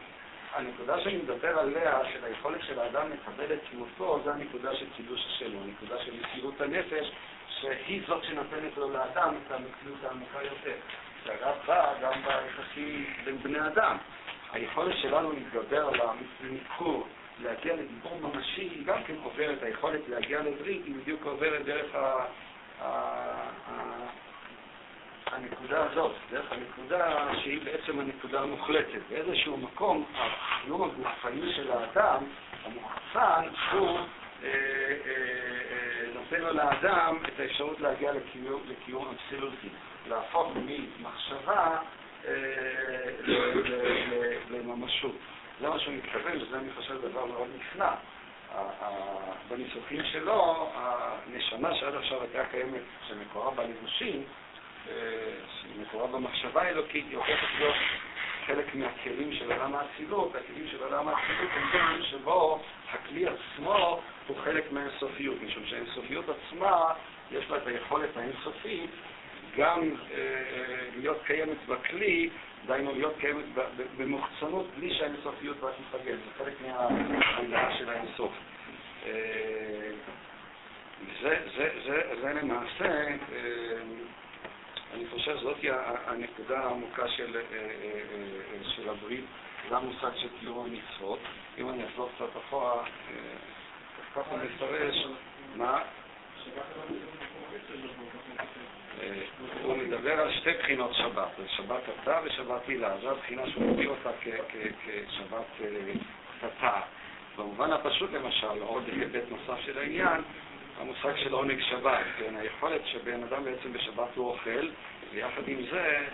הנקודה 0.53 1.01
שאני 1.01 1.17
מדבר 1.17 1.59
עליה, 1.59 1.99
של 2.13 2.25
היכולת 2.25 2.61
של 2.61 2.79
האדם 2.79 3.11
לקבל 3.11 3.53
את 3.53 3.73
מותו, 3.73 4.19
זה 4.23 4.33
הנקודה 4.33 4.75
של 4.75 4.85
קידוש 4.95 5.25
השם, 5.25 5.51
הנקודה 5.63 6.03
של 6.05 6.11
מסירות 6.21 6.61
הנפש, 6.61 7.11
שהיא 7.61 8.01
זאת 8.07 8.23
שנותנת 8.23 8.77
לו 8.77 8.89
לאדם 8.89 9.33
את 9.45 9.51
המציאות 9.51 10.03
העמוקה 10.03 10.43
יותר. 10.43 10.75
שאגב 11.25 11.55
בא 11.67 11.93
גם 12.01 12.13
ביחסים 12.25 13.05
בין 13.25 13.37
בני 13.37 13.67
אדם. 13.67 13.97
היכולת 14.51 14.95
שלנו 15.01 15.31
להתגבר 15.31 15.87
על 15.87 15.99
הניכור, 16.41 17.07
להגיע 17.43 17.75
לדיבור 17.75 18.19
ממשי, 18.21 18.61
היא 18.61 18.85
גם 18.85 19.03
כן 19.03 19.13
עוברת, 19.23 19.63
היכולת 19.63 20.01
להגיע 20.09 20.41
לברית 20.41 20.85
היא 20.85 20.95
בדיוק 20.95 21.25
עוברת 21.25 21.65
דרך 21.65 21.95
ה... 21.95 22.25
הנקודה 25.31 25.83
הזאת, 25.91 26.11
דרך 26.31 26.51
הנקודה 26.51 27.27
שהיא 27.41 27.59
בעצם 27.63 27.99
הנקודה 27.99 28.41
המוחלטת. 28.41 28.99
באיזשהו 29.09 29.57
מקום, 29.57 30.05
הקיום 30.15 30.83
הגופני 30.83 31.53
של 31.53 31.71
האדם, 31.71 32.23
המוחצן, 32.65 33.47
הוא 33.71 33.99
אה, 34.43 34.49
אה, 35.05 35.84
נותן 36.25 36.43
לו 36.43 36.53
לאדם 36.53 37.17
את 37.27 37.39
האפשרות 37.39 37.79
להגיע 37.79 38.11
לקיום, 38.11 38.61
לקיום 38.67 39.07
אבסולוטי, 39.07 39.67
להפוך 40.09 40.51
ממחשבה 40.55 41.77
אה, 42.27 42.33
לממשות. 44.49 45.15
זה 45.59 45.69
מה 45.69 45.79
שהוא 45.79 45.93
מתכוון, 45.93 46.41
וזה 46.41 46.57
אני 46.57 46.69
חושב 46.75 47.09
דבר 47.09 47.25
מאוד 47.25 47.47
נפלא. 47.57 47.87
בניסוחים 49.49 50.03
שלו, 50.11 50.69
הנשמה 50.75 51.75
שעד 51.75 51.95
עכשיו 51.95 52.21
הייתה 52.21 52.45
קיימת, 52.51 52.81
שמקורה 53.07 53.51
בלבושים, 53.51 54.23
שמקורה 55.61 56.07
במחשבה 56.07 56.61
האלוקית, 56.61 57.05
היא 57.09 57.17
הופכת 57.17 57.47
להיות 57.59 57.75
חלק 58.45 58.75
מהכלים 58.75 59.33
של 59.33 59.51
עולם 59.51 59.75
האצילות, 59.75 60.35
הכלים 60.35 60.67
של 60.71 60.83
עולם 60.83 61.07
האצילות 61.07 61.49
הם 61.53 61.69
גם 61.73 62.01
שבו 62.03 62.63
הכלי 62.93 63.25
עצמו 63.27 64.01
הוא 64.27 64.37
חלק 64.43 64.71
מהאינסופיות, 64.71 65.41
משום 65.41 65.65
שהאינסופיות 65.65 66.25
עצמה 66.29 66.93
יש 67.31 67.49
לה 67.49 67.57
את 67.57 67.67
היכולת 67.67 68.17
האינסופית 68.17 68.89
גם 69.57 69.81
אה, 69.81 70.17
אה, 70.17 70.89
להיות 70.97 71.17
קיימת 71.25 71.57
בכלי, 71.67 72.29
דהיינו 72.65 72.91
להיות 72.91 73.13
קיימת 73.19 73.43
במוחצנות 73.97 74.65
בלי 74.77 74.93
שהאינסופיות 74.93 75.57
רק 75.63 75.73
תתפגל, 75.73 76.15
זה 76.15 76.43
חלק 76.43 76.53
מההגדרה 76.61 77.77
של 77.77 77.89
האינסוף. 77.89 78.31
אה, 79.05 79.11
זה, 81.21 81.39
זה, 81.57 81.69
זה, 81.85 82.01
זה 82.21 82.33
למעשה, 82.33 82.85
אה, 82.85 83.17
אני 84.93 85.05
חושב 85.11 85.37
שזאת 85.37 85.57
הנקודה 86.05 86.59
העמוקה 86.59 87.07
של, 87.07 87.37
אה, 87.51 87.59
של 88.63 88.89
הברית, 88.89 89.25
זה 89.69 89.77
המושג 89.77 90.09
של 90.15 90.27
קיום 90.39 90.65
המצוות. 90.65 91.19
אם 91.57 91.69
אני 91.69 91.85
אחזור 91.85 92.09
קצת 92.15 92.37
אחורה, 92.47 92.83
ככה 94.15 94.35
מפרש, 94.35 95.07
מה? 95.55 95.81
הוא 99.63 99.77
מדבר 99.77 100.19
על 100.19 100.31
שתי 100.31 100.51
בחינות 100.59 100.93
שבת, 100.93 101.27
שבת 101.47 101.81
תתה 102.01 102.19
ושבת 102.23 102.67
הילה. 102.67 102.97
זו 103.01 103.11
הבחינה 103.11 103.49
שהוא 103.49 103.71
מביא 103.71 103.87
אותה 103.87 104.09
כשבת 104.21 105.45
תתה. 106.39 106.81
במובן 107.37 107.71
הפשוט 107.71 108.11
למשל, 108.11 108.61
עוד 108.61 108.83
היבט 108.87 109.23
נוסף 109.29 109.61
של 109.65 109.77
העניין, 109.77 110.21
המושג 110.79 111.15
של 111.15 111.33
עונג 111.33 111.61
שבת, 111.61 112.05
כן, 112.17 112.35
היכולת 112.35 112.81
שבן 112.85 113.23
אדם 113.23 113.43
בעצם 113.43 113.73
בשבת 113.73 114.15
הוא 114.15 114.29
אוכל, 114.29 114.69
ויחד 115.11 115.47
עם 115.47 115.57
זה, 115.71 116.07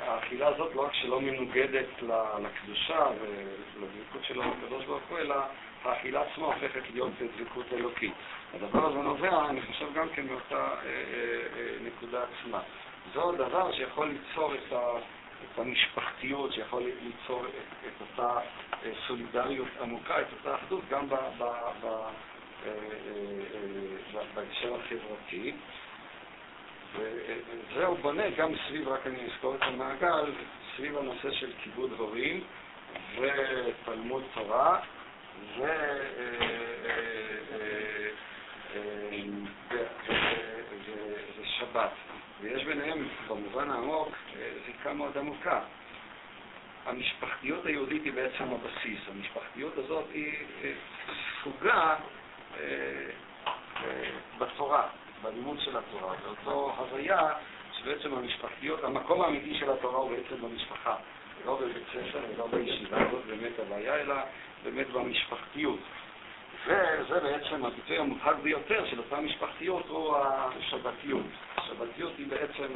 האכילה 0.00 0.48
הזאת 0.48 0.74
לא 0.74 0.84
רק 0.84 0.94
שלא 0.94 1.20
מנוגדת 1.20 1.86
לקדושה 2.42 3.06
ולדבקות 3.20 4.24
שלו 4.24 4.42
בקדוש 4.42 4.84
ברוך 4.84 5.02
הוא, 5.08 5.18
אלא 5.18 5.34
האכילה 5.84 6.22
עצמה 6.22 6.46
הופכת 6.46 6.82
להיות 6.92 7.10
דבקות 7.38 7.66
אלוקית. 7.72 8.12
הדבר 8.54 8.86
הזה 8.86 8.98
נובע, 8.98 9.48
אני 9.48 9.62
חושב, 9.62 9.94
גם 9.94 10.08
כן 10.08 10.26
מאותה 10.26 10.54
אה, 10.54 10.68
אה, 10.84 10.90
אה, 11.58 11.76
נקודה 11.86 12.22
עצמה. 12.22 12.60
זהו 13.12 13.32
דבר 13.32 13.72
שיכול 13.72 14.08
ליצור 14.08 14.54
את, 14.54 14.72
ה, 14.72 14.98
את 15.44 15.58
המשפחתיות, 15.58 16.52
שיכול 16.52 16.82
ליצור 17.02 17.46
את, 17.46 17.86
את 17.86 18.00
אותה 18.00 18.40
אה, 18.84 18.90
סולידריות 19.06 19.68
עמוקה, 19.80 20.20
את 20.20 20.26
אותה 20.32 20.54
אחדות, 20.54 20.82
גם 20.90 21.08
ב, 21.08 21.14
ב, 21.38 21.44
ב, 21.80 21.86
אה, 21.86 22.70
אה, 24.14 24.22
בהקשר 24.34 24.74
החברתי. 24.74 25.52
וזה 26.96 27.86
הוא 27.86 27.98
בונה 27.98 28.30
גם 28.30 28.50
סביב, 28.68 28.88
רק 28.88 29.06
אני 29.06 29.26
אזכור 29.26 29.54
את 29.54 29.62
המעגל, 29.62 30.32
סביב 30.76 30.98
הנושא 30.98 31.30
של 31.30 31.52
כיבוד 31.62 31.92
הורים 31.98 32.44
ותלמוד 33.20 34.24
תורה 34.34 34.80
ושבת. 41.40 41.90
ויש 42.40 42.64
ביניהם, 42.64 43.08
במובן 43.28 43.70
העמוק, 43.70 44.08
זיקה 44.66 44.92
מאוד 44.92 45.18
עמוקה. 45.18 45.60
המשפחתיות 46.86 47.66
היהודית 47.66 48.04
היא 48.04 48.12
בעצם 48.12 48.44
הבסיס. 48.44 49.00
המשפחתיות 49.08 49.78
הזאת 49.78 50.04
היא 50.12 50.34
סוגה 51.42 51.96
בתורה, 54.38 54.88
בלימוד 55.22 55.60
של 55.60 55.76
התורה. 55.76 56.14
זו 56.24 56.28
אותו 56.30 56.74
הוויה 56.78 57.28
שבעצם 57.72 58.14
המשפחתיות, 58.14 58.84
המקום 58.84 59.22
האמיתי 59.22 59.54
של 59.54 59.70
התורה 59.70 59.98
הוא 59.98 60.10
בעצם 60.10 60.42
במשפחה. 60.42 60.96
לא 61.46 61.58
בבית 61.60 61.86
ספר 61.88 62.18
ולא 62.34 62.46
בישיבה, 62.46 62.98
זאת 63.10 63.24
באמת 63.26 63.58
הבעיה, 63.58 63.94
אלא 63.94 64.14
באמת 64.64 64.90
במשפחתיות. 64.90 65.78
וזה 66.66 67.20
בעצם 67.20 67.64
הביטוי 67.64 67.98
המובהק 67.98 68.36
ביותר 68.42 68.86
של 68.86 68.98
אותה 68.98 69.20
משפחתיות 69.20 69.86
הוא 69.88 70.16
השבתיות. 70.16 71.26
השבתיות 71.56 72.12
היא 72.18 72.26
בעצם 72.26 72.74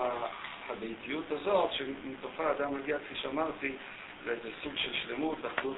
הביתיות 0.70 1.24
הזאת, 1.30 1.72
שמתוכה 1.72 2.48
האדם 2.48 2.74
מגיע, 2.74 2.98
כפי 2.98 3.14
שאמרתי, 3.14 3.72
לאיזה 4.26 4.48
סוג 4.62 4.72
של 4.76 4.92
שלמות, 4.94 5.38
אחדות 5.46 5.76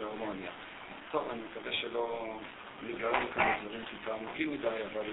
והרמוניה. 0.00 0.50
טוב, 1.10 1.28
אני 1.32 1.40
מקווה 1.50 1.72
שלא 1.72 2.38
נגרם 2.82 3.26
כאן 3.34 3.52
דברים 3.64 3.84
טיפה 3.90 4.14
עמוקים 4.14 4.52
מדי, 4.52 4.68
אבל 4.92 5.06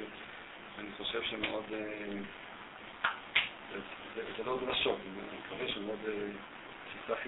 אני 0.80 0.88
חושב 0.97 1.24
שמאוד... 1.24 1.63
אה, 1.74 1.80
זה, 4.16 4.43
לא 4.45 4.57
דרשות, 4.66 4.97
אני 5.05 5.39
מקווה 5.45 5.74
שמאוד 5.74 5.99
אה, 6.07 6.13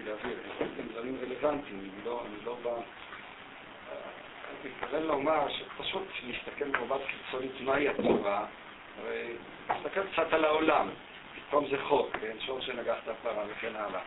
להעביר. 0.05 0.37
הם 0.59 0.87
דברים 0.91 1.17
רלוונטיים, 1.21 1.79
אני 1.79 2.05
לא, 2.05 2.23
לא 2.45 2.57
בא... 2.63 2.71
אני 2.71 4.71
מתכוון 4.71 5.03
לומר 5.03 5.47
שפשוט 5.49 6.07
להסתכל 6.23 6.65
במבט 6.65 7.01
חיצונית 7.07 7.61
מהי 7.61 7.89
התורה, 7.89 8.45
הרי 8.97 9.33
קצת 10.13 10.33
על 10.33 10.45
העולם, 10.45 10.89
פתאום 11.35 11.67
זה 11.69 11.77
חוק, 11.83 12.17
כן, 12.21 12.35
שור 12.45 12.61
שנגח 12.61 12.97
את 13.03 13.07
הפרה 13.07 13.43
וכן 13.49 13.75
הלאה. 13.75 14.01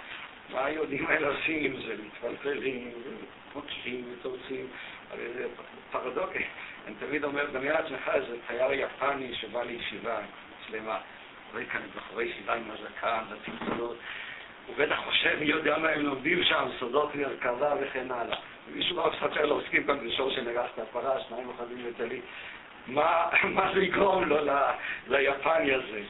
מה 0.51 0.64
היהודים 0.64 1.07
האלה 1.07 1.28
עושים 1.28 1.64
עם 1.64 1.83
זה? 1.83 1.97
מתפלפלים, 2.07 2.91
מוקשים 3.55 4.05
ותורצים, 4.12 4.66
הרי 5.11 5.29
זה 5.35 5.47
פרדוקס. 5.91 6.43
אני 6.87 6.95
תמיד 6.99 7.25
אומר, 7.25 7.51
דמיין 7.51 7.73
לעצמך 7.73 8.11
איזה 8.15 8.37
תייר 8.47 8.73
יפני 8.73 9.35
שבא 9.35 9.63
לישיבה 9.63 10.19
שלמה. 10.67 10.99
רואה 11.53 11.65
כאן 11.65 11.81
בחורי 11.97 12.25
ישיבה 12.25 12.55
עם 12.55 12.71
הזקן 12.71 13.25
והצמצונות. 13.31 13.97
הוא 14.67 14.77
בטח 14.79 14.99
חושב, 15.05 15.37
מי 15.41 15.47
יודע 15.47 15.79
מה 15.79 15.89
הם 15.89 16.01
לומדים 16.01 16.45
שם, 16.45 16.69
סודות 16.79 17.15
מרכבה 17.15 17.75
וכן 17.81 18.11
הלאה. 18.11 18.39
מישהו 18.75 18.97
בא 18.97 19.11
מספר 19.11 19.47
לו, 19.47 19.55
עוסקים 19.55 19.85
כאן 19.85 20.07
בשור 20.07 20.31
שנגח 20.31 20.67
את 20.75 20.79
הפרה, 20.79 21.21
שניים 21.29 21.49
אוחזים 21.49 21.87
וטלי. 21.89 22.21
מה, 22.87 23.29
זה 23.75 23.81
יגרום 23.81 24.25
לו 24.25 24.37
ליפני 25.09 25.75
הזה? 25.75 26.03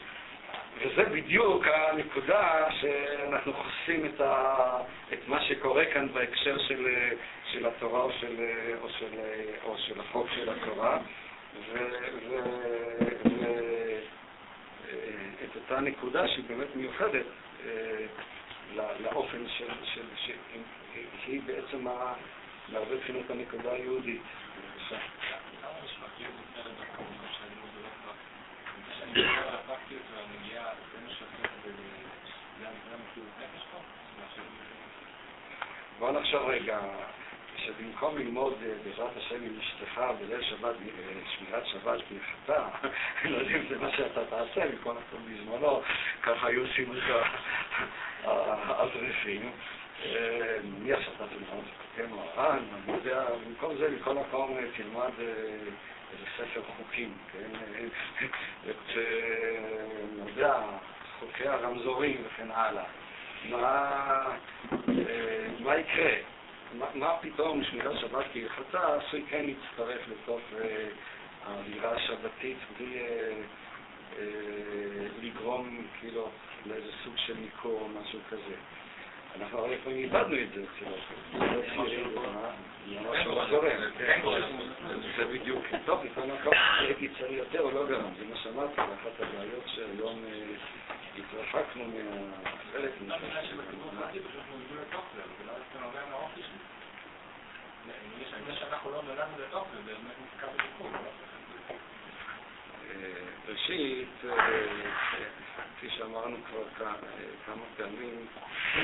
וזה 0.78 1.03
בדיוק 1.03 1.66
הנקודה 1.66 2.66
שאנחנו 2.80 3.53
חושפים 3.53 4.07
את, 4.07 4.20
את 5.12 5.28
מה 5.28 5.40
שקורה 5.44 5.84
כאן 5.84 6.09
בהקשר 6.12 6.59
של, 6.59 6.86
של 7.53 7.66
התורה 7.66 8.03
או 8.03 8.12
של, 8.20 8.36
או, 8.82 8.88
של, 8.88 9.20
או 9.64 9.78
של 9.78 10.01
החוק 10.01 10.26
של 10.34 10.48
התורה, 10.51 10.98
ואת 11.72 13.16
אותה 15.57 15.80
נקודה 15.80 16.28
שהיא 16.28 16.44
באמת 16.48 16.76
מיוחדת 16.76 17.26
אה, 17.66 18.07
לאופן 19.01 19.48
של, 19.59 19.68
של, 19.94 20.03
של, 20.26 20.36
שהיא 21.24 21.42
בעצם 21.46 21.84
מהרבה 21.84 22.96
בחינות 22.96 23.30
הנקודה 23.30 23.72
היהודית. 23.72 24.22
בבקשה. 24.57 24.96
בוא 35.98 36.12
נחשוב 36.12 36.42
רגע, 36.48 36.78
שבמקום 37.64 38.18
ללמוד 38.18 38.54
אה, 38.62 38.72
בעזרת 38.84 39.16
השם 39.16 39.34
עם 39.34 39.58
אשתך 39.61 40.00
בליל 40.20 40.42
שבת, 40.42 40.74
אה, 40.74 41.20
שמירת 41.36 41.66
שבת 41.66 42.00
כהלכתה, 42.08 42.68
אני 43.22 43.32
לא 43.32 43.36
יודע 43.38 43.56
אם 43.56 43.62
זה 43.68 43.78
מה 43.78 43.90
שאתה 43.96 44.24
תעשה, 44.24 44.64
מכל 44.74 44.92
מקום 44.92 45.20
בזמנו, 45.28 45.82
ככה 46.22 46.46
היו 46.46 46.61
עושים 46.61 46.92
את 46.92 47.02
האברכים. 48.24 49.50
אה, 50.04 50.56
מי 50.64 50.92
עכשיו 50.92 51.12
אתה 51.16 51.24
תלמד? 51.26 51.64
כן, 51.96 52.06
מרן, 52.11 52.58
אני 52.72 52.96
יודע, 52.96 53.24
במקום 53.46 53.76
זה, 53.76 53.90
מכל 53.90 54.14
מקום 54.14 54.58
תלמד 54.76 55.11
איזה 56.12 56.24
ספר 56.36 56.62
חוקים, 56.76 57.12
כן? 57.32 57.58
את, 58.70 58.96
אני 60.18 60.30
יודע, 60.30 60.54
חוקי 61.20 61.48
הרמזורים 61.48 62.22
וכן 62.26 62.50
הלאה. 62.50 62.84
מה 65.61 65.76
יקרה? 65.78 66.12
מה, 66.78 67.16
פתאום 67.20 67.64
שמירת 67.64 67.98
שבת 68.00 68.24
כהלכתה 68.32 68.96
עשוי 68.96 69.24
כן 69.28 69.46
להצטרף 69.46 70.00
לתוך 70.08 70.40
אה, 70.60 70.88
האווירה 71.46 71.92
השבתית 71.92 72.56
בלי 72.78 73.00
אה, 73.00 73.32
אה, 74.18 75.06
לגרום 75.22 75.86
כאילו 76.00 76.28
לאיזה 76.66 76.90
סוג 77.04 77.14
של 77.16 77.34
ניכור 77.36 77.80
או 77.80 77.88
משהו 77.88 78.18
כזה. 78.30 78.54
אנחנו 79.40 79.58
הרי 79.58 79.76
לפעמים 79.76 79.98
איבדנו 79.98 80.36
את 80.42 80.52
זה 80.54 80.62
אצל 80.62 80.90
זה 85.16 85.24
בדיוק, 85.24 85.64
טוב, 85.86 86.04
לפעמים 86.04 86.34
הייתי 86.78 87.08
צריך 87.08 87.32
יותר 87.32 87.60
או 87.60 87.70
לא 87.70 87.86
גרם, 87.86 88.10
זה 88.18 88.24
מה 88.30 88.36
שאמרתי, 88.36 88.80
אחת 88.80 89.20
הבעיות 89.20 89.64
שהיום 89.66 90.24
התרחקנו 91.18 91.84
מהחלק 91.84 92.92
מזה. 93.00 93.14
ראשית, 103.48 104.08
כפי 105.76 105.90
שאמרנו 105.90 106.36
כבר 106.48 106.86
כמה 107.46 107.62
פעמים, 107.76 108.26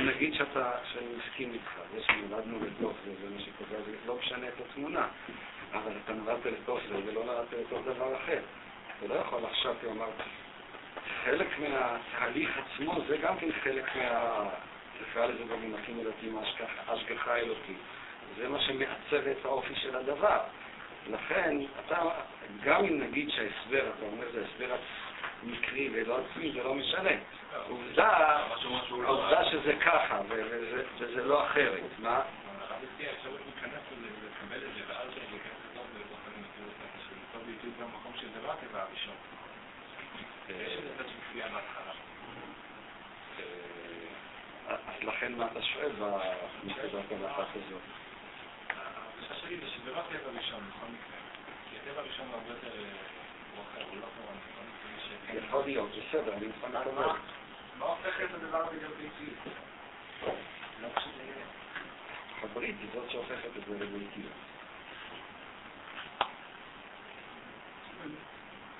נגיד 0.04 0.34
שאתה, 0.34 0.72
שאני 0.92 1.06
מסכים 1.16 1.52
איתך, 1.52 1.70
זה 1.94 2.02
שנולדנו 2.02 2.58
לתוך 2.66 2.92
זה, 3.04 3.12
זה 3.22 3.34
מה 3.34 3.40
שקובע, 3.40 3.82
זה 3.86 3.96
לא 4.06 4.16
משנה 4.18 4.48
את 4.48 4.54
התמונה, 4.60 5.08
אבל 5.72 5.92
אתה 6.04 6.12
נולדת 6.12 6.46
לתוך 6.46 6.80
זה 6.88 6.94
ולא 7.06 7.24
נולדת 7.24 7.52
לתוך 7.52 7.80
דבר 7.86 8.16
אחר. 8.16 8.40
אתה 8.98 9.06
לא 9.06 9.14
יכול 9.14 9.44
עכשיו, 9.44 9.74
כי 9.80 9.86
אמרת, 9.86 10.14
חלק 11.24 11.48
מהתהליך 11.58 12.50
עצמו 12.58 13.00
זה 13.08 13.16
גם 13.16 13.38
כן 13.38 13.48
חלק 13.62 13.96
מה... 13.96 14.48
נקרא 15.00 15.26
לזה 15.26 15.44
במונחים 15.44 16.00
ילדים 16.00 16.38
השגחה 16.88 17.36
אלוקית. 17.36 17.76
זה 18.36 18.48
מה 18.48 18.60
שמעצב 18.60 19.26
את 19.30 19.44
האופי 19.44 19.74
של 19.74 19.96
הדבר. 19.96 20.40
לכן, 21.10 21.56
אתה, 21.86 22.02
גם 22.64 22.84
אם 22.84 23.00
נגיד 23.00 23.30
שההסבר, 23.30 23.90
אתה 23.96 24.06
אומר, 24.06 24.26
זה 24.32 24.44
הסבר 24.44 24.76
מקרי 25.42 25.90
ולא 25.92 26.18
עצמי, 26.18 26.52
זה 26.52 26.62
לא 26.62 26.74
משנה. 26.74 27.10
עובדה, 27.68 28.38
העובדה 29.04 29.44
שזה 29.44 29.72
ככה, 29.84 30.20
וזה 30.98 31.24
לא 31.24 31.46
אחרת. 31.46 31.82
מה? 31.98 32.22
אז 44.68 45.02
לכן 45.02 45.32
מה 45.32 45.46
אתה 45.52 45.62
שואל 45.62 45.90
בנקודת 45.92 47.12
המחת 47.12 47.46
הזאת? 47.54 47.80
החשש 48.70 49.40
שלי 49.40 49.56
זה 49.60 49.66
שזה 49.66 49.90
לא 49.90 50.00
הטבע 50.00 50.30
הראשון, 50.34 50.60
בכל 50.68 50.86
מקרה. 50.86 51.16
כי 51.70 51.76
הטבע 51.76 52.00
הראשון 52.00 52.26
הוא 52.26 52.34
הרבה 52.34 52.48
יותר... 52.48 52.68
הוא 53.56 54.00
לא. 54.00 54.06
יכול 55.46 55.64
להיות, 55.64 55.90
בסדר, 55.90 56.34
אני 56.34 56.46
מוכן 56.46 56.72
לקבל. 56.72 57.06
מה 57.78 57.84
הופך 57.86 58.20
את 58.24 58.34
הדבר 58.34 58.58
הזה 58.58 58.76
להיות 58.76 58.96
ביתי? 58.96 59.30
לא 60.80 60.88
פשוט 60.94 61.12
הברית 62.42 62.76
היא 62.80 62.88
זאת 62.94 63.10
שהופכת 63.10 63.56
את 63.56 63.62
זה 63.68 63.84
לביתי. 63.84 64.20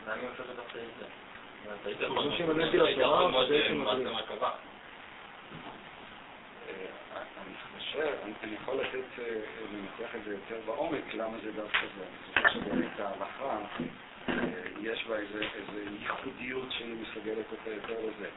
מה 0.07 0.13
אני 0.13 0.27
הופך 0.27 0.41
את 0.41 0.57
זה? 0.99 1.26
שאם 2.37 2.51
אני 2.51 2.77
לתורה, 2.77 3.47
זה 3.47 3.55
בעצם 3.55 3.81
מטריד. 3.81 4.09
אני 7.17 7.55
חושב, 7.79 8.13
אני 8.43 8.55
יכול 8.55 8.75
לתת, 8.75 9.23
לנתח 9.73 10.15
את 10.17 10.25
זה 10.25 10.33
יותר 10.33 10.61
בעומק, 10.67 11.15
למה 11.15 11.37
זה 11.45 11.53
דווקא 11.53 11.79
זה. 11.99 12.05
אני 12.37 12.49
חושב 12.49 12.61
שבאמת 12.61 13.01
ההלכה, 13.01 13.59
יש 14.81 15.07
בה 15.07 15.17
איזו 15.17 15.39
ייחודיות 16.01 16.73
שהיא 16.73 16.97
מסוגלת 17.03 17.45
אותה 17.53 17.71
יותר 17.71 17.95
לזה. 18.07 18.29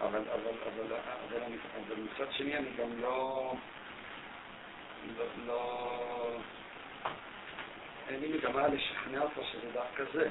אבל, 0.00 0.08
אבל, 0.08 0.52
אבל, 0.62 0.96
אבל, 1.30 1.42
אבל 1.86 2.02
מצד 2.02 2.32
שני 2.32 2.56
אני 2.56 2.68
גם 2.78 3.00
לא, 3.00 3.54
לא, 5.18 5.24
לא, 5.46 6.36
אין 8.08 8.20
לי 8.20 8.28
מגמה 8.28 8.68
לשכנע 8.68 9.22
אותך 9.22 9.38
שזה 9.52 9.70
דווקא 9.72 10.04
זה. 10.12 10.28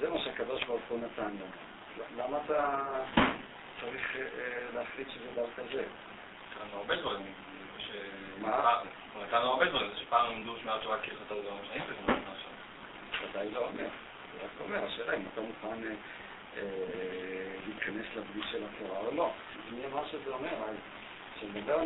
זה 0.00 0.10
מה 0.10 0.18
שהקדוש 0.18 0.64
ברוך 0.64 0.82
הוא 0.88 0.98
נתן 0.98 1.22
לנו. 1.22 1.46
למה 2.16 2.38
אתה 2.44 2.86
צריך 3.80 4.16
להחליט 4.74 5.10
שזה 5.10 5.26
דווקא 5.34 5.62
זה? 5.72 5.84
נתנו 6.64 6.78
הרבה 6.78 6.96
דברים. 6.96 7.26
מה? 8.40 8.82
נתנו 9.22 9.38
הרבה 9.38 9.64
דברים, 9.64 9.90
זה 9.90 9.96
שפעם 9.96 10.32
למדו 10.32 10.56
שמירת 10.62 10.82
שבת 10.82 10.98
כהלכתה 11.02 11.34
זה 11.34 11.42
לא 11.42 11.56
משנה 11.62 11.84
זה 11.88 11.94
כמו 12.06 12.16
ודאי 13.30 13.50
לא 13.50 13.66
אומר. 13.66 13.88
זה 14.32 14.44
רק 14.44 14.50
אומר, 14.60 14.84
השאלה 14.84 15.16
אם 15.16 15.22
אתה 15.32 15.40
מוכן 15.40 15.78
להיכנס 17.66 18.06
לברית 18.16 18.44
של 18.50 18.62
התורה 18.64 18.98
או 18.98 19.14
לא. 19.14 19.30
זה 19.70 19.88
מה 19.92 20.02
שזה 20.10 20.30
אומר, 20.30 20.54
כשנדבר 21.36 21.80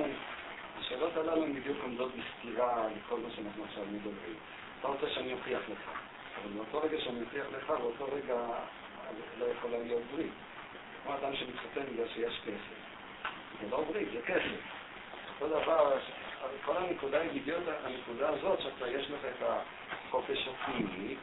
השאלות 0.79 1.17
הללו 1.17 1.45
הן 1.45 1.55
בדיוק 1.55 1.79
עומדות 1.83 2.13
בסתירה 2.15 2.87
לכל 2.97 3.21
מה 3.21 3.29
שאנחנו 3.37 3.65
עכשיו 3.65 3.85
מדברים. 3.93 4.37
אתה 4.81 4.89
רוצה 4.89 5.11
שאני 5.11 5.33
אוכיח 5.33 5.61
לך, 5.69 5.91
אבל 6.43 6.53
באותו 6.53 6.87
רגע 6.87 7.01
שאני 7.01 7.21
אוכיח 7.23 7.47
לך, 7.57 7.71
באותו 7.71 8.05
רגע 8.05 8.37
לא 9.39 9.45
יכולה 9.45 9.79
להיות 9.79 10.03
ברית. 10.13 10.33
כמו 11.03 11.15
אדם 11.15 11.37
שמתחתן 11.37 11.93
בגלל 11.93 12.09
שיש 12.15 12.41
כסף. 12.45 12.81
זה 13.61 13.71
לא 13.71 13.85
ברית, 13.85 14.09
זה 14.13 14.23
כסף. 14.27 14.61
אותו 15.41 15.61
דבר, 15.61 15.99
כל 16.65 16.77
הנקודה 16.77 17.21
היא 17.21 17.43
בדיוק 17.43 17.63
הנקודה 17.85 18.29
הזאת, 18.29 18.61
שאתה, 18.61 18.89
יש 18.89 19.11
לך 19.11 19.21
את 19.25 19.47
החופש 19.49 20.49
הפנימי 20.49 21.17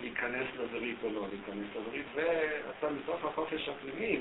להיכנס 0.00 0.46
לברית 0.58 0.96
או 1.02 1.08
לא 1.10 1.26
להיכנס 1.30 1.66
לברית, 1.76 2.06
ואתה 2.14 2.90
מתוך 2.90 3.24
החופש 3.24 3.68
הפנימי, 3.68 4.20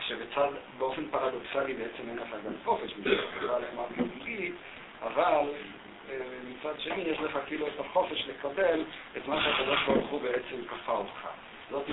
שבצד, 0.00 0.48
באופן 0.78 1.08
פרדוקסלי 1.10 1.74
בעצם 1.74 2.08
אין 2.08 2.18
לך 2.18 2.28
גם 2.46 2.52
חופש, 2.64 2.94
אבל 5.02 5.48
מצד 6.48 6.80
שני 6.80 7.02
יש 7.02 7.18
לך 7.18 7.38
כאילו 7.46 7.66
את 7.66 7.80
החופש 7.80 8.24
לקבל 8.28 8.84
את 9.16 9.26
מה 9.26 9.44
שהקדוש 9.44 9.78
ברוך 9.86 10.10
הוא 10.10 10.20
בעצם 10.22 10.64
כפה 10.68 10.92
אותך. 10.92 11.28
זאת 11.70 11.88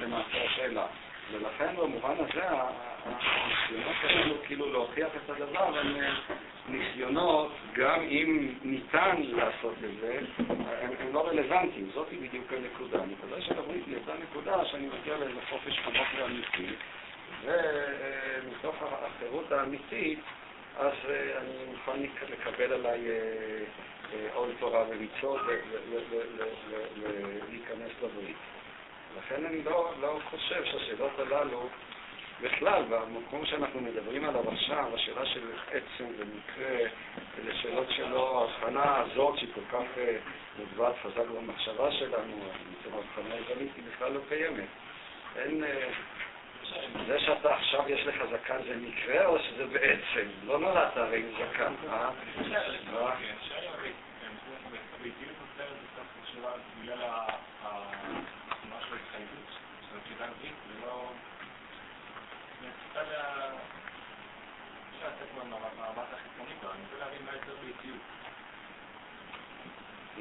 למעשה 0.00 0.44
השאלה. 0.44 0.86
ולכן 1.32 1.76
במובן 1.76 2.14
הזה 2.18 2.42
הניסיונות 3.04 3.96
האלו 4.02 4.34
כאילו 4.46 4.72
להוכיח 4.72 5.08
את 5.16 5.30
הדבר 5.30 5.78
הם 5.78 5.96
ניסיונות, 6.68 7.52
גם 7.72 8.00
אם 8.00 8.54
ניתן 8.62 9.16
לעשות 9.22 9.74
את 9.84 10.00
זה, 10.00 10.20
הם, 10.48 10.90
הם 10.98 11.12
לא 11.12 11.28
רלוונטיים, 11.28 11.90
זאת 11.94 12.08
בדיוק 12.22 12.52
הנקודה. 12.52 13.02
הנקודה 13.02 13.40
של 13.40 13.58
הברית 13.58 13.82
היא 13.86 13.96
אותה 13.96 14.12
נקודה 14.22 14.64
שאני 14.64 14.86
מגיע 14.86 15.16
לאיזה 15.16 15.40
חופש 15.48 15.78
עמוק 15.78 16.08
ואמיתי, 16.18 16.66
ומתוך 17.44 18.76
החירות 18.82 19.52
האמיתית, 19.52 20.18
אז 20.80 20.92
אני 21.36 21.64
מוכן 21.66 22.00
לקבל 22.32 22.72
עליי 22.72 23.00
עול 24.34 24.50
תורה 24.58 24.84
ומצוות 24.88 25.40
ולהיכנס 27.00 27.90
לברית. 28.02 28.36
לכן 29.18 29.46
אני 29.46 29.62
לא, 29.62 29.92
לא 30.00 30.18
חושב 30.30 30.64
שהשאלות 30.64 31.18
הללו, 31.18 31.68
בכלל, 32.42 32.82
במקום 32.90 33.46
שאנחנו 33.46 33.80
מדברים 33.80 34.24
עליו 34.24 34.50
עכשיו, 34.50 34.94
השאלה 34.94 35.26
של 35.26 35.50
עצם 35.70 36.04
ומקרה, 36.18 36.78
אלה 37.38 37.54
שאלות 37.62 37.86
שלא, 37.90 38.40
ההבחנה 38.40 38.96
הזאת 38.96 39.38
שהיא 39.38 39.50
כל 39.54 39.60
כך 39.70 39.98
אה, 39.98 40.16
מודבעת 40.58 40.94
חזק 41.02 41.28
במחשבה 41.36 41.92
שלנו, 41.92 42.36
בעצם 42.36 42.94
ההבחנה 42.94 43.34
היוונית 43.34 43.70
היא 43.76 43.84
בכלל 43.94 44.12
לא 44.12 44.20
קיימת. 44.28 44.68
אין... 45.36 45.64
זה 47.06 47.20
שאתה 47.20 47.54
עכשיו 47.54 47.88
יש 47.88 48.06
לך 48.06 48.16
זקן 48.30 48.62
זה 48.68 48.76
מקרה 48.76 49.26
או 49.26 49.38
שזה 49.38 49.66
בעצם? 49.66 50.28
לא 50.46 50.58
נולדת 50.58 50.96
הרי 50.96 51.18
עם 51.18 51.30
זקן, 51.32 51.74
אה? 51.88 52.10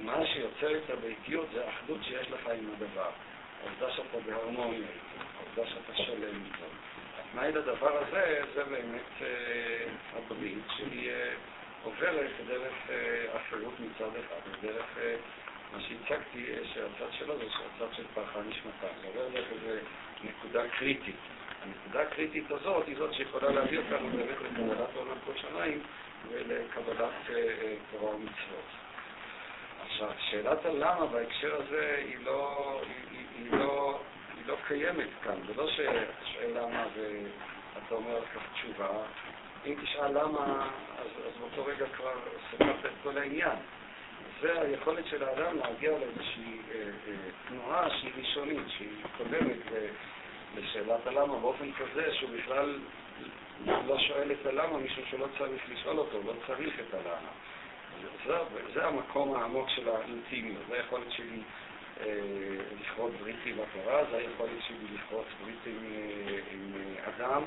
מה 0.03 0.25
שיוצר 0.25 0.77
את 0.77 0.89
הביתיות 0.89 1.47
זה 1.53 1.65
האחדות 1.65 2.03
שיש 2.03 2.31
לך 2.31 2.47
עם 2.47 2.69
הדבר. 2.73 3.09
העובדה 3.61 3.91
שאתה 3.95 4.17
בהרמוניה 4.25 4.79
איתו, 4.79 5.23
העובדה 5.57 5.73
שאתה 5.73 5.95
שלם 5.95 6.43
איתו. 6.45 6.65
התנאי 7.19 7.51
לדבר 7.51 7.97
הזה 7.97 8.41
זה 8.53 8.63
באמת 8.63 9.21
אה, 9.21 9.85
הברית 10.17 10.63
שהיא 10.77 11.09
אה, 11.09 11.33
עוברת 11.83 12.31
דרך 12.47 12.73
אה, 12.89 13.25
החירות 13.33 13.73
מצד 13.79 14.09
אחד, 14.19 14.61
דרך 14.61 14.85
אה, 14.97 15.15
מה 15.73 15.79
שהצגתי, 15.81 16.45
אה, 16.51 16.57
שהצד 16.73 17.11
שלו 17.11 17.37
זה 17.37 17.45
שהצד 17.49 17.93
של 17.95 18.03
פרחה 18.13 18.39
נשמתה. 18.41 18.87
זה 19.01 19.07
עובר 19.07 19.29
דרך 19.29 19.45
איזו 19.51 19.79
נקודה 20.23 20.69
קריטית. 20.69 21.15
הנקודה 21.61 22.01
הקריטית 22.01 22.51
הזאת 22.51 22.87
היא 22.87 22.97
זאת 22.97 23.13
שיכולה 23.13 23.51
להביא 23.51 23.77
אותנו 23.77 24.09
באמת 24.09 24.37
לקבלת 24.41 24.95
עולם 24.95 25.15
כל 25.25 25.31
שמיים 25.35 25.81
ולקבלת 26.29 26.99
אה, 26.99 27.35
אה, 27.35 27.75
תורה 27.91 28.15
ומצוות. 28.15 28.69
עכשיו, 29.85 30.09
שאלת 30.29 30.65
הלמה 30.65 31.05
בהקשר 31.05 31.55
הזה 31.55 32.03
היא 32.05 32.17
לא, 32.25 32.81
היא, 32.87 33.19
היא, 33.35 33.45
היא 33.51 33.59
לא 33.59 33.99
קיימת 34.67 35.09
כאן. 35.23 35.35
זה 35.47 35.53
לא 35.55 35.67
שתשאל 35.67 36.51
למה 36.55 36.85
ואתה 36.95 37.95
אומר 37.95 38.15
על 38.15 38.25
כך 38.35 38.41
תשובה. 38.53 38.87
אם 39.65 39.75
תשאל 39.83 40.21
למה, 40.21 40.69
אז, 40.99 41.07
אז 41.27 41.37
באותו 41.39 41.65
רגע 41.65 41.85
כבר 41.97 42.13
ספרת 42.51 42.85
את 42.85 42.91
כל 43.03 43.17
העניין. 43.17 43.57
זה 44.41 44.61
היכולת 44.61 45.07
של 45.07 45.23
האדם 45.23 45.57
להגיע 45.57 45.91
לאיזושהי 45.91 46.57
אה, 46.71 46.81
אה, 47.07 47.13
תנועה 47.47 47.89
שהיא 47.89 48.11
ראשונית, 48.17 48.63
שהיא 48.77 49.03
קודמת 49.17 49.57
לשאלת 50.57 51.07
הלמה 51.07 51.39
באופן 51.39 51.71
כזה 51.73 52.13
שהוא 52.13 52.29
בכלל 52.37 52.79
לא 53.65 53.99
שואל 53.99 54.31
את 54.31 54.45
הלמה, 54.45 54.77
משום 54.77 55.03
שלא 55.11 55.27
צריך 55.37 55.61
לשאול 55.69 55.97
אותו, 55.97 56.19
לא 56.25 56.33
צריך 56.47 56.73
את 56.79 56.93
הלמה. 56.93 57.31
זה, 58.25 58.37
זה 58.73 58.85
המקום 58.87 59.35
העמוק 59.35 59.69
של 59.69 59.89
האינטימיות, 59.89 60.61
זה 60.69 60.75
היכולת 60.75 61.11
שלי 61.11 61.41
אה, 61.99 62.05
לכרות 62.81 63.11
בריתי 63.21 63.53
בתורה, 63.53 64.03
זה 64.11 64.17
היכולת 64.17 64.61
שלי 64.67 64.77
לכרות 64.93 65.25
ברית 65.43 65.59
עם, 65.65 65.93
אה, 65.95 66.39
עם 66.51 66.73
אדם, 67.15 67.41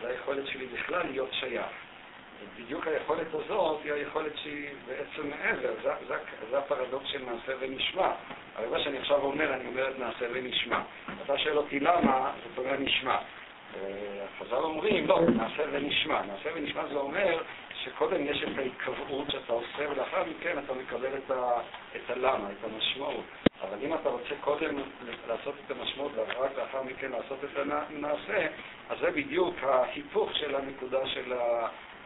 זה 0.00 0.08
היכולת 0.08 0.46
שלי 0.46 0.66
בכלל 0.66 1.06
להיות 1.06 1.32
שייך. 1.32 1.66
בדיוק 2.56 2.86
היכולת 2.86 3.26
הזאת 3.34 3.80
היא 3.84 3.92
היכולת 3.92 4.32
שהיא 4.36 4.68
בעצם 4.86 5.30
מעבר, 5.30 5.72
זה, 5.82 5.90
זה, 6.08 6.14
זה 6.50 6.58
הפרדוקס 6.58 7.06
של 7.06 7.24
נעשה 7.24 7.52
ונשמע. 7.60 8.12
הרי 8.56 8.66
מה 8.66 8.80
שאני 8.80 8.98
עכשיו 8.98 9.22
אומר, 9.22 9.54
אני 9.54 9.66
אומר 9.66 9.90
את 9.90 9.98
נעשה 9.98 10.26
ונשמע. 10.32 10.82
אתה 11.24 11.38
שואל 11.38 11.56
אותי 11.56 11.80
למה, 11.80 12.32
זאת 12.48 12.58
אומרת 12.58 12.80
נשמע. 12.80 13.16
חז"ל 14.38 14.54
אומרים, 14.54 15.06
לא, 15.06 15.20
נעשה 15.20 15.62
ונשמע. 15.72 16.22
נעשה 16.22 16.50
ונשמע 16.54 16.86
זה 16.86 16.94
אומר 16.94 17.42
שקודם 17.84 18.26
יש 18.26 18.42
את 18.42 18.58
ההיקבעות 18.58 19.30
שאתה 19.30 19.52
עושה, 19.52 19.90
ולאחר 19.90 20.24
מכן 20.24 20.58
אתה 20.58 20.72
מקבל 20.72 21.16
את, 21.18 21.30
ה, 21.30 21.60
את 21.96 22.10
הלמה, 22.10 22.48
את 22.50 22.64
המשמעות. 22.64 23.24
אבל 23.62 23.78
אם 23.82 23.94
אתה 23.94 24.08
רוצה 24.08 24.34
קודם 24.40 24.78
לעשות 25.28 25.54
את 25.66 25.70
המשמעות 25.70 26.12
ורק 26.14 26.50
לאחר 26.58 26.82
מכן 26.82 27.10
לעשות 27.12 27.38
את 27.44 27.58
הנעשה, 27.90 28.46
אז 28.90 28.98
זה 29.00 29.10
בדיוק 29.10 29.54
ההיפוך 29.62 30.30
של 30.34 30.54
הנקודה 30.54 31.06
של 31.06 31.32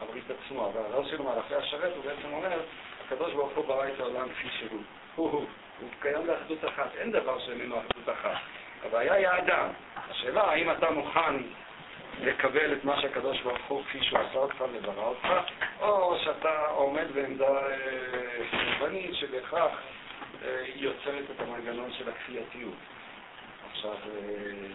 הברית 0.01 0.25
עצמו. 0.31 0.73
והרעיון 0.75 1.09
שלו 1.09 1.25
מהלכי 1.25 1.55
השרת 1.55 1.93
הוא 1.97 2.05
בעצם 2.05 2.33
אומר, 2.33 2.61
הקדוש 3.07 3.33
ברוך 3.33 3.53
הוא 3.57 3.65
ברא 3.65 3.89
את 3.89 4.01
העולם 4.01 4.29
כפי 4.29 4.49
שהוא. 4.59 4.81
הוא, 5.15 5.31
הוא, 5.31 5.45
הוא 5.81 5.89
קיים 6.01 6.27
באחדות 6.27 6.65
אחת, 6.65 6.95
אין 6.99 7.13
דבר 7.13 7.39
שאיננו 7.39 7.79
אחדות 7.79 8.09
אחת. 8.09 8.37
הבעיה 8.85 9.15
היא 9.15 9.29
האדם. 9.29 9.69
השאלה 10.11 10.43
האם 10.43 10.71
אתה 10.71 10.91
מוכן 10.91 11.35
לקבל 12.21 12.73
את 12.73 12.85
מה 12.85 13.01
שהקדוש 13.01 13.41
ברוך 13.41 13.67
הוא 13.69 13.85
כפי 13.85 14.03
שהוא 14.03 14.19
עשה 14.19 14.39
אותך 14.39 14.65
וברא 14.73 15.05
אותך, 15.05 15.29
או 15.81 16.17
שאתה 16.25 16.67
עומד 16.69 17.07
בעמדה 17.15 17.49
אה, 17.49 19.13
שבהכרח 19.13 19.71
אה, 20.45 20.65
יוצרת 20.75 21.25
את 21.31 21.41
המנגנון 21.41 21.93
של 21.93 22.09
הכפייתיות. 22.09 22.75
עכשיו... 23.71 23.91
אה, 23.91 24.67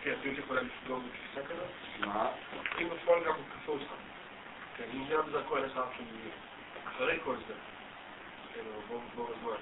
כפייתיות 0.00 0.38
יכולה 0.38 0.60
לפגוע 0.62 0.98
בתפיסה 0.98 1.48
כזאת? 1.48 2.06
מה? 2.06 2.28
אם 2.80 2.88
בפועל 2.88 3.24
גם 3.24 3.34
כפו 3.52 3.72
אותך. 3.72 3.92
כן, 4.76 4.84
אם 4.94 5.04
גם 5.10 5.30
זרקו 5.30 5.56
עליך 5.56 5.80
אחרי 6.84 7.18
כל 7.24 7.36
זה. 7.48 7.54
כן, 8.54 8.60
בוא 8.88 9.28
רגוע. 9.30 9.56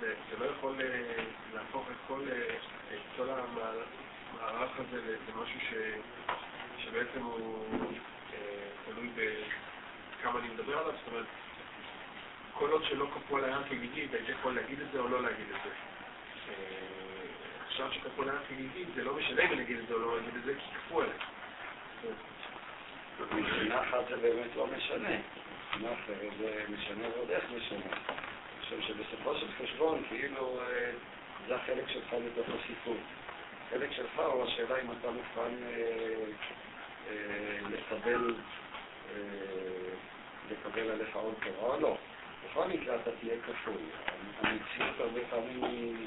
זה 0.00 0.38
לא 0.38 0.44
יכול 0.44 0.80
להפוך 1.54 1.86
את 1.90 2.10
כל 3.16 3.28
המערך 3.30 4.70
הזה 4.78 5.16
למשהו 5.28 5.60
שבעצם 6.78 7.22
הוא 7.22 7.64
תלוי 8.84 9.08
בכמה 9.14 10.38
אני 10.38 10.48
מדבר 10.48 10.78
עליו, 10.78 10.92
זאת 10.92 11.12
אומרת, 11.12 11.26
כל 12.58 12.70
עוד 12.70 12.84
שלא 12.84 13.06
כפו 13.14 13.36
על 13.36 13.44
הים 13.44 13.62
כגיגית, 13.68 14.14
הייתי 14.14 14.32
יכול 14.32 14.54
להגיד 14.54 14.80
את 14.80 14.86
זה 14.92 14.98
או 14.98 15.08
לא 15.08 15.22
להגיד 15.22 15.46
את 15.56 15.60
זה. 15.64 15.70
עכשיו 17.68 17.92
שכפו 17.92 18.22
על 18.22 18.28
הים 18.28 18.38
כגיגית, 18.48 18.88
זה 18.94 19.04
לא 19.04 19.14
משנה 19.14 19.42
אם 19.42 19.52
אני 19.52 19.62
אגיד 19.62 19.78
את 19.78 19.88
זה 19.88 19.94
או 19.94 19.98
לא 19.98 20.18
אגיד 20.18 20.34
את 20.36 20.42
זה, 20.44 20.54
כי 20.54 20.74
כפו 20.74 21.00
עליי. 21.00 21.12
מבחינה 23.34 23.82
אחת 23.82 24.08
זה 24.08 24.16
באמת 24.16 24.56
לא 24.56 24.66
משנה. 24.66 25.16
מבחינה 25.68 25.92
אחרת 25.92 26.32
זה 26.38 26.64
משנה 26.68 27.08
ועוד 27.08 27.30
איך 27.30 27.44
משנה. 27.56 27.96
חושב 28.68 28.80
שבסופו 28.80 29.34
של 29.36 29.46
חשבון, 29.62 30.02
כאילו 30.08 30.60
אה, 30.60 30.90
זה 31.48 31.56
החלק 31.56 31.88
שלך 31.88 32.12
בתוך 32.12 32.46
הסיפור. 32.48 32.96
החלק 33.66 33.92
שלך 33.92 34.18
הוא 34.18 34.44
השאלה 34.44 34.80
אם 34.82 34.86
אתה 35.00 35.10
מוכן 35.10 35.54
אה, 35.66 36.24
אה, 37.10 37.58
לקבל, 37.70 38.34
לקבל 40.50 40.90
עליך 40.90 41.16
עוד 41.16 41.34
תורה 41.40 41.74
או 41.74 41.80
לא. 41.80 41.96
בכל 42.44 42.68
מקרה 42.68 42.96
אתה 43.02 43.10
תהיה 43.20 43.34
כפוי. 43.42 43.82
המציאות 44.42 45.00
הרבה 45.00 45.20
פעמים 45.30 46.06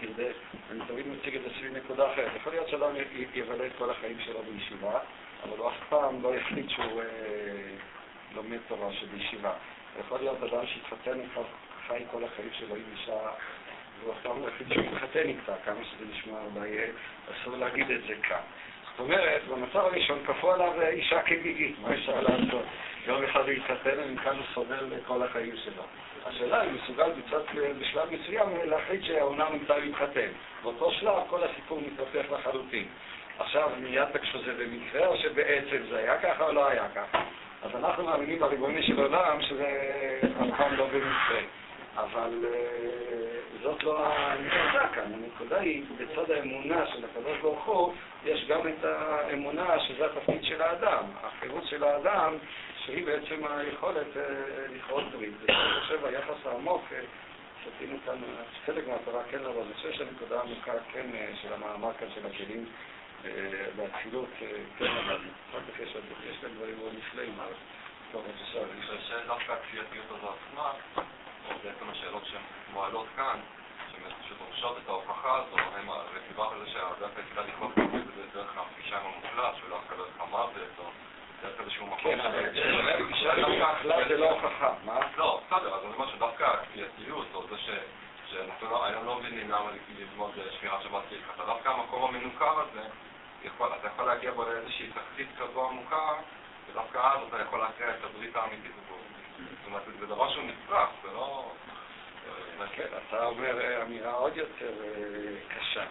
תרדה, 0.00 0.30
אני 0.70 0.80
תמיד 0.88 1.06
מציג 1.08 1.36
את 1.36 1.42
סביב 1.58 1.76
נקודה 1.76 2.12
אחרת. 2.12 2.32
יכול 2.36 2.52
להיות 2.52 2.68
שאדם 2.68 2.90
יבלה 3.34 3.66
את 3.66 3.72
כל 3.78 3.90
החיים 3.90 4.20
שלו 4.20 4.42
בישיבה, 4.42 5.00
אבל 5.44 5.58
הוא 5.58 5.68
אף 5.68 5.74
פעם 5.88 6.22
לא 6.22 6.34
יחליט 6.34 6.68
שהוא 6.68 7.02
לומד 8.34 8.58
תורה 8.68 8.92
שבישיבה. 8.92 9.52
יכול 10.00 10.18
להיות 10.18 10.42
אדם 10.42 10.66
שהתחתן 10.66 11.20
איתך, 11.20 11.40
חי 11.88 12.04
כל 12.10 12.24
החיים 12.24 12.50
שלו 12.52 12.76
עם 12.76 12.82
אישה, 12.92 13.20
והוא 14.00 14.12
אף 14.12 14.18
פעם 14.22 14.42
לא 14.42 14.48
החליט 14.48 14.72
שהוא 14.72 14.86
מתחתן 14.86 15.28
איתה, 15.28 15.54
כמה 15.64 15.84
שזה 15.84 16.04
נשמע 16.12 16.38
אולי 16.54 16.78
אסור 17.32 17.56
להגיד 17.56 17.90
את 17.90 18.00
זה 18.06 18.14
כאן. 18.22 18.40
זאת 18.96 19.00
אומרת, 19.00 19.42
במצב 19.48 19.76
הראשון 19.76 20.18
כפו 20.26 20.52
עליו 20.52 20.82
אישה 20.82 21.22
כגיגית, 21.22 21.76
מה 21.82 21.94
אפשר 21.94 22.20
לעשות? 22.20 22.64
יום 23.06 23.24
אחד 23.24 23.40
הוא 23.40 23.50
התחתן 23.50 23.94
ומכאן 23.98 24.36
הוא 24.36 24.44
סובל 24.54 24.92
כל 25.06 25.22
החיים 25.22 25.56
שלו. 25.64 25.82
השאלה 26.26 26.60
היא 26.60 26.70
מסוגל 26.72 27.10
בצד, 27.10 27.40
בשלב 27.80 28.08
מסוים 28.12 28.48
להחליט 28.64 29.04
שהעונה 29.04 29.48
נמצא 29.52 29.76
להתחתן. 29.76 30.28
באותו 30.62 30.92
שלב 30.92 31.14
כל 31.28 31.44
הסיפור 31.44 31.80
מתהפך 31.80 32.32
לחלוטין. 32.32 32.84
עכשיו, 33.38 33.70
מיד 33.78 34.04
תקשו 34.12 34.38
זה 34.44 34.52
במקרה 34.54 35.06
או 35.06 35.16
שבעצם 35.16 35.76
זה 35.90 35.98
היה 35.98 36.18
ככה 36.18 36.44
או 36.44 36.52
לא 36.52 36.68
היה 36.68 36.88
ככה? 36.94 37.22
אז 37.62 37.70
אנחנו 37.74 38.04
מאמינים 38.04 38.38
בריבוני 38.38 38.82
של 38.82 39.00
עולם 39.00 39.42
שזה 39.42 39.68
אף 40.42 40.56
פעם 40.56 40.76
לא 40.76 40.86
במקרה. 40.86 41.40
אבל 41.96 42.44
אה, 42.44 43.38
זאת 43.62 43.82
לא 43.82 44.06
הנקודה 44.06 44.88
כאן. 44.94 45.12
הנקודה 45.14 45.60
היא, 45.60 45.84
בצד 45.98 46.30
האמונה 46.30 46.86
של 46.86 47.04
הקדוש 47.04 47.38
ברוך 47.42 47.64
הוא, 47.64 47.94
יש 48.24 48.44
גם 48.48 48.68
את 48.68 48.84
האמונה 48.84 49.80
שזה 49.80 50.06
התפקיד 50.06 50.44
של 50.44 50.62
האדם. 50.62 51.04
החירות 51.22 51.66
של 51.66 51.84
האדם, 51.84 52.34
שהיא 52.84 53.06
בעצם 53.06 53.44
היכולת 53.50 54.16
אה, 54.16 54.22
לכרות 54.70 55.04
ברית. 55.12 55.34
ואני 55.48 55.80
חושב, 55.80 56.04
היחס 56.04 56.46
העמוק, 56.46 56.82
אה, 56.92 57.00
שתינו 57.64 57.98
כאן 58.06 58.16
חלק 58.66 58.88
מהתורה 58.88 59.22
כן, 59.30 59.44
אבל 59.44 59.62
אני 59.62 59.74
חושב 59.74 59.92
שהנקודה 59.92 60.38
העמוקה 60.38 60.72
כן 60.92 61.06
של 61.42 61.52
המאמר 61.52 61.90
כאן 61.98 62.08
של 62.14 62.26
הכלים 62.26 62.66
באצילות, 63.76 64.28
כן, 64.78 64.86
אבל 64.86 65.18
אחר 65.50 65.58
כך 65.72 65.80
יש 65.80 66.36
כאן 66.40 66.50
דברים 66.56 66.78
מאוד 66.78 66.92
נפלאים. 66.98 67.34
טוב, 68.12 68.22
בבקשה. 68.22 68.58
אני 68.72 68.82
חושב 68.82 68.98
שדווקא 69.08 69.52
הכפייתיות 69.52 70.06
הזו 70.10 70.28
עצמה, 70.28 70.72
או 71.48 71.54
בעצם 71.64 71.90
השאלות 71.90 72.22
שמועלות 72.26 73.06
כאן, 73.16 73.40
שפשוט 74.10 74.38
דורשות 74.38 74.78
את 74.84 74.88
ההוכחה 74.88 75.34
הזו, 75.34 75.56
הם, 75.58 75.88
דיברת 76.28 76.52
על 76.52 76.58
זה 76.64 76.70
שהדרך 76.70 77.10
היחידה 77.16 77.42
לכרות 77.42 77.72
זה 78.16 78.22
דרך 78.34 78.56
הפגישה 78.56 78.98
עם 78.98 79.06
המוחלט, 79.06 79.56
שהוא 79.56 79.68
דווקא 79.68 79.96
דרך 79.96 80.20
המוות, 80.20 80.52
או 80.78 80.84
דרך 81.42 81.60
איזשהו 81.60 81.86
מקום 81.86 81.98
כן, 82.02 82.20
אבל 82.20 83.04
פגישה 83.04 83.32
המוחלט 83.32 84.08
זה 84.08 84.16
לא 84.16 84.30
הוכחה, 84.30 84.72
מה? 84.84 84.98
לא, 85.16 85.40
בסדר, 85.46 85.74
אז 85.74 85.84
אני 85.84 85.94
אומר 85.94 86.10
שדווקא 86.12 86.44
הכפייתיות, 86.44 87.26
או 87.34 87.46
זה 87.48 87.58
ש... 87.58 87.70
שאנחנו 88.30 88.70
לא, 88.70 88.84
היום 88.84 89.06
לא 89.06 89.18
מבינים 89.18 89.50
למה 89.50 89.70
ללמוד 89.98 90.30
שמירת 90.60 90.82
שבת 90.82 91.02
כהלכתה, 91.10 91.44
דווקא 91.46 91.68
המקום 91.68 92.04
המנוכר 92.04 92.60
הזה, 92.60 92.88
אתה 93.80 93.88
יכול 93.88 94.06
להגיע 94.06 94.30
בו 94.30 94.44
לאיזושהי 94.44 94.90
תחתית 94.90 95.28
כזו 95.38 95.68
עמוקה, 95.68 96.12
ודווקא 96.70 96.98
אז 96.98 97.20
אתה 97.28 97.42
יכול 97.42 97.58
להכריע 97.58 97.90
את 97.90 98.04
הברית 98.04 98.36
האמיתית 98.36 98.72
הזו. 98.84 98.98
זאת 99.38 99.66
אומרת, 99.66 99.82
זה 100.00 100.06
דבר 100.06 100.28
שהוא 100.32 100.44
נצרך, 100.44 100.88
זה 101.02 101.08
לא... 101.12 101.50
כן, 102.74 102.84
אתה 103.08 103.24
אומר 103.24 103.60
אה, 103.60 103.82
אמירה 103.82 104.12
עוד 104.12 104.36
יותר 104.36 104.72
אה, 104.84 105.58
קשה. 105.58 105.84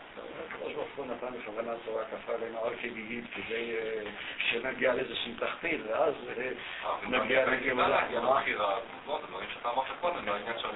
הקדוש 0.47 0.73
ברוך 0.73 0.87
הוא 0.95 1.05
נתן 1.05 1.39
בכוונה 1.39 1.71
תורה 1.85 2.03
כפה 2.05 2.33
עלינו 2.33 2.65
על 2.65 2.73
כגיגית 2.75 3.25
כדי 3.35 3.75
אה, 3.75 4.03
שנגיע 4.37 4.93
לאיזושהי 4.93 5.33
תחתית, 5.39 5.81
ואז 5.87 6.13
נגיע 7.03 7.45
לגאולה. 7.45 8.07
דברים 9.27 9.49
שאתה 9.53 9.69
אמרת 9.69 9.85
קודם, 10.01 10.29
העניין 10.29 10.59
של 10.59 10.67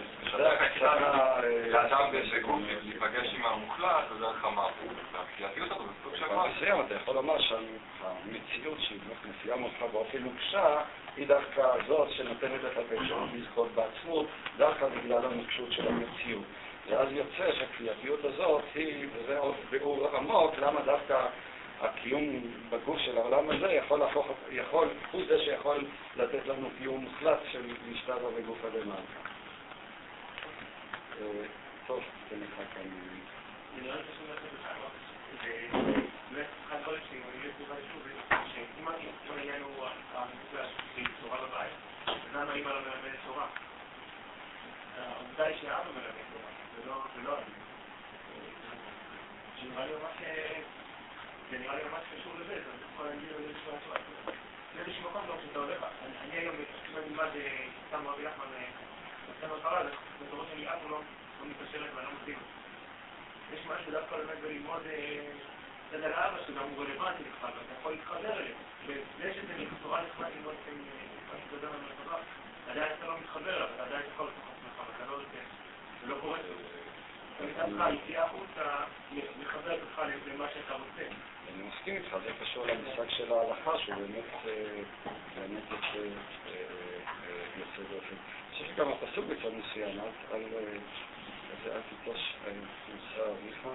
לאדם 1.72 2.12
בגוף 2.12 2.62
להיפגש 2.84 3.34
עם 3.34 3.46
המוחלט 3.46 4.06
זה 4.10 4.20
דרך 4.20 4.46
זה 6.12 6.18
של 6.18 6.26
מוות. 6.34 6.48
מסוים, 6.56 6.82
אתה 6.86 6.96
יכול 6.96 7.16
לומר 7.16 7.38
שהמציאות 7.40 8.80
שהיא 8.80 9.00
מופיעה 9.26 9.58
ממך 9.58 9.82
באופן 9.92 10.18
נוקשה 10.18 10.82
היא 11.18 11.28
דווקא 11.28 11.72
זאת 11.88 12.12
שנותנת 12.12 12.62
את 12.72 12.78
האפשרות 12.78 13.30
לזכות 13.34 13.68
בעצמות, 13.76 14.28
דווקא 14.58 14.88
בגלל 14.88 15.26
הנוקשות 15.26 15.72
של 15.72 15.88
המציאות. 15.88 16.44
ואז 16.90 17.08
יוצא 17.12 17.52
שהכפייתיות 17.52 18.26
הזאת 18.26 18.64
היא, 18.76 19.08
וזה 19.14 19.38
עוד 19.38 19.56
ביאור 19.70 20.18
עמוק, 20.18 20.58
למה 20.58 20.82
דווקא 20.82 21.28
הקיום 21.82 22.42
בגוף 22.70 23.00
של 23.00 23.18
העולם 23.18 23.50
הזה 23.50 23.74
יכול 23.74 24.00
להפוך, 24.00 24.28
יכול, 24.52 24.88
הוא 25.12 25.22
זה 25.28 25.40
שיכול 25.40 25.86
לתת 26.16 26.48
לנו 26.48 26.70
קיום 26.78 27.04
מוחלט 27.04 27.40
של 27.52 27.62
משטר 27.92 28.18
וגוף 28.36 28.58
למעלה. 28.64 29.02
טוב, 31.88 32.04
תן 32.30 32.40
לך 32.40 32.56
כאן... 32.74 32.84
אם 33.78 33.84
העניין 39.38 39.62
הוא 39.62 39.86
המפגש 40.14 40.70
תורה 41.22 41.38
בבית, 41.38 41.74
אימא 42.58 42.70
לא 42.70 42.80
מלמדת 42.80 43.20
תורה? 43.26 43.48
העובדה 44.98 45.46
היא 45.46 45.58
שאבא 45.62 45.90
מלמד 45.96 46.12
תורה, 46.84 47.06
זה 47.16 47.22
לא 47.24 47.38
אני. 47.38 47.54
שנראה 49.62 49.86
לי 49.86 49.92
ממש, 49.94 50.18
זה 51.52 51.58
נראה 51.58 51.76
לי 51.76 51.84
ממש 51.84 52.04
קשור 52.16 52.34
לזה, 52.40 52.54
אתה 52.54 52.86
יכול 52.94 53.06
להגיד 53.06 53.30
על 53.36 53.42
זה 53.42 53.54
בצורה 53.54 53.78
טובה. 53.86 54.32
באיזשהו 54.76 55.10
מקום 55.10 55.22
גם 55.30 55.38
כשאתה 55.38 55.60
הולך, 55.60 55.86
אני 56.24 56.38
היום 56.38 56.56
נלמד, 56.94 57.30
סתם 57.88 58.08
רבי 58.08 58.24
נחמן, 58.24 58.46
נותן 59.28 59.50
לו 59.50 59.60
תורה, 59.60 59.84
בתורו 60.22 60.44
שלי 60.52 60.70
אף 60.70 60.80
לא 60.90 61.02
מתקשרת 61.44 61.90
ואני 61.96 62.06
לא 62.06 62.12
מבין. 62.22 62.40
יש 63.54 63.60
משהו 63.66 63.92
דווקא 63.92 64.18
באמת 64.18 64.40
בללמוד 64.42 64.82
קצת 65.90 66.04
על 66.04 66.14
אבא 66.14 66.38
שגם 66.48 66.64
הוא 66.64 66.86
רלוונטי 66.86 67.24
לך, 67.24 67.44
ואתה 67.44 67.74
יכול 67.80 67.92
להתחבר 67.92 68.34
אליהם. 68.34 68.58
וזה 68.86 69.34
שזה 69.34 69.54
נורא 69.84 70.02
נחמד 70.02 70.28
ללמוד 70.36 70.56
משהו 71.28 71.58
גדול 71.58 71.70
מהמרחבה, 71.70 72.18
עדיין 72.70 72.92
אתה 72.98 73.08
לא 73.08 73.20
מתחבר 73.20 73.56
אליו, 73.58 73.68
אתה 73.76 73.84
עדיין 73.84 74.04
יכול 74.14 74.28
לתוך 74.28 74.46
עצמך, 74.58 74.88
ואתה 74.88 75.12
לא 75.12 75.16
יודע, 75.16 75.44
זה 76.02 76.08
לא 76.08 76.16
קורה 76.22 76.38
דווקא 77.58 77.84
היציאה 77.84 78.26
החוצה 78.26 78.84
מחברת 79.42 79.80
אותך 79.82 80.02
למה 80.28 80.46
שאתה 80.54 80.74
רוצה. 80.74 81.04
אני 81.54 81.64
מסכים 81.64 81.96
איתך, 81.96 82.18
זה 82.24 82.32
קשור 82.42 82.66
למשחק 82.66 83.10
של 83.10 83.32
ההלכה, 83.34 83.78
שהוא 83.78 83.96
באמת 83.96 84.26
באמת 85.36 85.64
יוצא 87.58 87.82
באופן. 87.92 88.16
אני 88.16 88.52
חושב 88.52 88.66
שגם 88.76 88.88
הפסוק 88.88 89.26
בצד 89.26 89.54
מסוים, 89.54 90.00
אל 90.32 91.82
תיטוש 91.90 92.36
מוסר 92.88 93.32
אביך, 93.32 93.68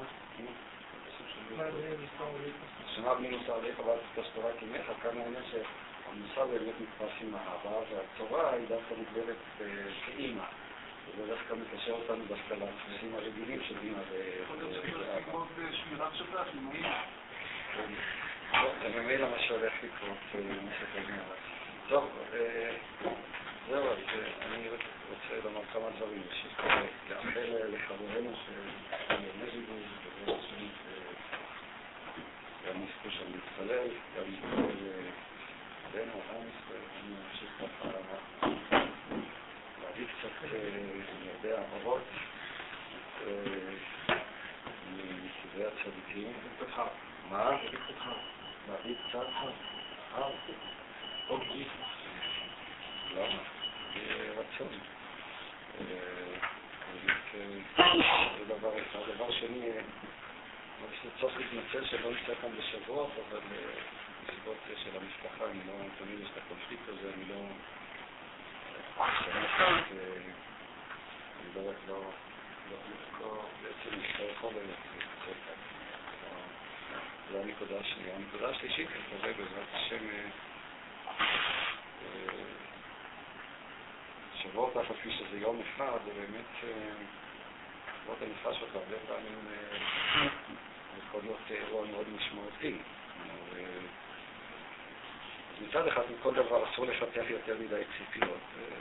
שנה 2.94 3.14
בני 3.14 3.28
מוסר 3.28 3.56
אביך 3.56 3.78
ואל 3.86 3.98
תיטוש 4.14 4.26
תורה 4.34 4.50
כמך, 4.60 4.86
כאן 5.02 5.16
הוא 5.16 5.26
אומר 5.26 5.40
שהמוסר 6.12 6.46
באמת 6.46 6.74
נתפס 6.80 7.14
עם 7.20 7.34
האבא, 7.34 7.78
והתורה 7.90 8.52
היא 8.52 8.66
דווקא 8.68 8.94
נגברת 8.94 9.36
כאימא. 10.06 10.44
וזה 11.08 11.26
דווקא 11.26 11.54
מקשר 11.54 11.92
אותנו 11.92 12.24
דווקא 12.28 12.54
לדפוסים 12.54 13.14
הרגילים 13.14 13.60
של 13.68 13.74
אימא 13.82 13.98
ואבא. 14.10 15.38
זה 18.82 19.00
ממילא 19.00 19.30
מה 19.30 19.38
שהולך 19.38 19.72
לקרות 19.82 20.18
במשך 20.34 20.86
הגמרא. 20.96 21.34
טוב, 21.88 22.10
זהו, 23.68 23.88
אז 23.88 23.98
אני 24.42 24.68
רוצה 24.68 25.44
לומר 25.44 25.60
כמה 25.72 25.90
דברים. 25.96 26.22
לאחל 27.10 27.60
לחברינו 27.68 28.32
שימי 28.46 29.50
זיגוז, 29.52 30.36
גם 32.68 32.82
יזכו 32.82 33.10
שם 33.10 33.24
להתפלל, 33.32 33.88
גם 34.16 34.24
להתפלל 34.26 35.11
עלינו, 35.94 36.12
עם 36.12 36.48
ישראל, 36.48 36.80
אני 37.04 37.14
אמשיך 37.32 37.50
ככה 37.58 37.88
להביא 39.82 40.06
קצת, 40.06 40.44
אני 40.44 41.28
יודע, 41.34 41.62
אורות 41.72 42.02
מקברי 44.92 45.64
הצדיקים. 45.66 46.32
מה? 47.30 47.50
להביא 48.68 48.94
קצת? 49.08 49.26
למה? 53.14 53.38
רצון. 54.36 54.68
זה 58.38 58.44
דבר 58.48 58.72
אחד. 58.78 59.00
דבר 59.14 59.30
שני, 59.30 59.70
אני 59.70 61.10
צריך 61.20 61.36
להתנצל 61.36 61.86
שלא 61.86 62.10
נמצא 62.10 62.34
כאן 62.40 62.50
בשבועות, 62.58 63.10
אבל 63.28 63.40
מסיבות 64.32 64.56
של 64.76 64.90
המשפחה, 64.96 65.44
אני 65.50 65.60
לא, 65.66 65.72
תמיד 65.98 66.20
יש 66.20 66.28
את 66.32 66.42
הקונפליקט 66.44 66.88
הזה, 66.88 67.10
אני 67.14 67.24
לא... 67.28 67.34
אני 71.40 71.54
לא, 71.54 71.72
לא, 71.88 72.00
לא, 73.20 73.44
בעצם 73.62 73.98
לא 74.18 74.24
יכול. 74.24 74.52
זו 77.32 77.38
הנקודה 77.38 77.80
השנייה. 77.80 78.16
הנקודה 78.16 78.48
השלישית, 78.48 78.88
אני 78.90 79.16
מקווה 79.16 79.32
בעזרת 79.32 79.68
השם 79.72 80.04
שבועות 84.42 84.76
אף 84.76 84.90
על 84.90 84.96
פי 85.02 85.10
שזה 85.10 85.38
יום 85.38 85.60
אחד, 85.60 85.98
זה 86.04 86.12
באמת, 86.12 86.74
שבועות 88.02 88.22
הנפש 88.22 88.60
שלך 88.60 88.74
הרבה 88.74 88.96
פעמים 89.08 89.38
יכול 91.08 91.20
להיות 91.22 91.40
אירוע 91.50 91.86
מאוד 91.86 92.06
משמעותי. 92.08 92.76
מצד 95.60 95.86
אחד, 95.86 96.02
מכל 96.18 96.34
דבר 96.34 96.70
אסור 96.70 96.86
לפתח 96.86 97.24
יותר 97.28 97.56
מדי 97.60 97.82
ציפיות. 97.98 98.38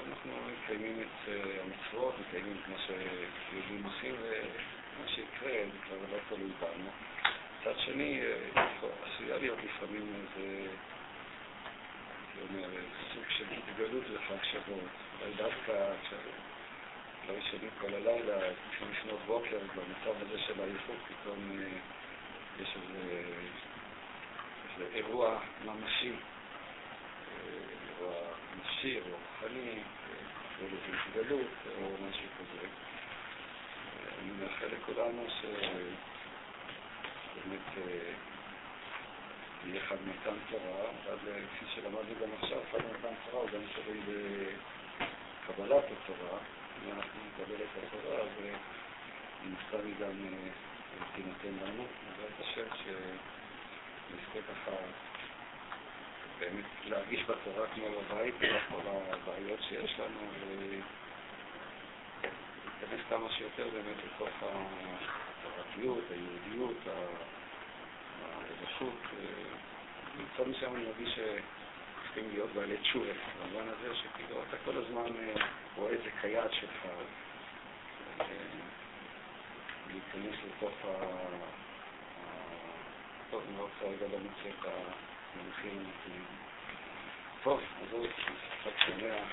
אנחנו 0.10 0.32
מקיימים 0.64 1.02
את 1.02 1.30
המצוות, 1.64 2.16
מקיימים 2.20 2.58
את 2.64 2.70
מה 2.70 2.76
שיהודים 2.86 3.84
עושים, 3.84 4.16
ומה 4.22 5.08
שיקרה 5.08 5.52
זה 5.52 5.78
כבר 5.86 5.98
לא 6.12 6.18
תלוי 6.30 6.52
בנו. 6.60 6.90
מצד 7.62 7.80
שני, 7.80 8.22
עשויה 9.04 9.38
להיות 9.38 9.58
לפעמים 9.64 10.14
איזה... 10.16 10.68
אומר, 12.50 12.68
סוג 13.14 13.24
של 13.30 13.46
התגלות 13.52 14.04
לחג 14.10 14.44
שבועות. 14.44 14.90
אבל 15.20 15.32
דווקא 15.38 15.94
כשלא 16.04 17.34
ישנים 17.34 17.70
כל 17.82 17.94
הלילה, 17.94 18.40
צריכים 18.70 18.88
לפנות 18.92 19.20
בוקר, 19.26 19.58
במצב 19.76 20.22
הזה 20.22 20.40
של 20.40 20.62
עייפות, 20.62 20.96
פתאום 21.08 21.52
יש 22.62 22.76
איזה 22.76 23.24
אירוע 24.94 25.40
ממשי, 25.66 26.12
אירוע 28.00 28.16
נפשי, 28.58 28.96
אירוע 28.96 29.20
רוחני, 29.20 29.80
או 30.62 30.66
התגלות, 31.08 31.52
או 31.78 31.84
משהו 32.10 32.28
כזה. 32.40 32.68
אני 34.20 34.32
מאחל 34.42 34.66
לכולנו 34.66 35.26
שבאמת 35.40 35.66
יהיה 39.66 39.82
חג 39.82 39.96
מתן 40.06 40.38
תורה, 40.50 40.90
אבל 41.06 41.18
כפי 41.56 41.66
שלמדנו 41.76 42.14
גם 42.22 42.30
עכשיו, 42.42 42.60
חג 42.72 42.78
מתן 42.78 43.14
תורה 43.26 43.42
הוא 43.42 43.50
גם 43.50 43.62
שווה 43.76 43.96
בקבלת 44.08 45.84
התורה. 45.84 46.38
אם 46.86 46.92
אנחנו 46.92 47.20
נקבל 47.28 47.56
את 47.56 47.84
התורה, 47.84 48.16
אז 48.18 48.30
הסתם 49.72 49.86
היא 49.86 49.96
גם 50.00 50.16
תינתן 51.16 51.66
לנו. 51.66 51.86
בעזרת 52.08 52.40
השם 52.40 52.68
שנזכה 52.76 54.40
ככה 54.54 54.72
באמת 56.42 56.66
להרגיש 56.86 57.22
בתורה 57.24 57.68
כמו 57.76 57.86
בבית, 57.90 58.36
ולא 58.40 58.60
כל 58.70 58.82
הבעיות 58.88 59.60
שיש 59.70 60.00
לנו, 60.00 60.20
להיכנס 62.82 63.06
כמה 63.10 63.30
שיותר 63.30 63.68
באמת 63.74 63.98
לתוך 64.06 64.30
החברתיות, 64.42 66.04
היהודיות, 66.10 66.78
הרווחות. 68.22 69.00
מצד 70.16 70.48
מסוים 70.48 70.76
אני 70.76 70.86
מרגיש 70.86 71.10
שצריכים 71.10 72.30
להיות 72.34 72.50
בעלי 72.54 72.78
תשובה, 72.78 73.12
במובן 73.40 73.68
הזה 73.68 73.96
שכאילו 73.96 74.44
אתה 74.50 74.58
כל 74.66 74.78
הזמן 74.78 75.16
אה, 75.20 75.46
רואה 75.76 75.94
את 75.94 76.00
זה 76.04 76.10
כיעד 76.22 76.54
שלך, 76.54 76.86
אה, 78.20 78.26
להיכנס 79.88 80.40
לתוך 80.48 80.74
ה... 80.86 80.90
טוב, 83.32 83.44
אני 83.50 83.58
לא 83.58 83.62
רוצה 83.64 84.06
רגע 84.06 84.18
מוצא 84.18 84.50
את 84.60 84.66
המונחים 85.36 85.72
המתאימים. 85.72 86.26
טוב, 87.44 87.60
אז 87.82 87.88
חג 88.64 88.76
שמח. 88.86 89.28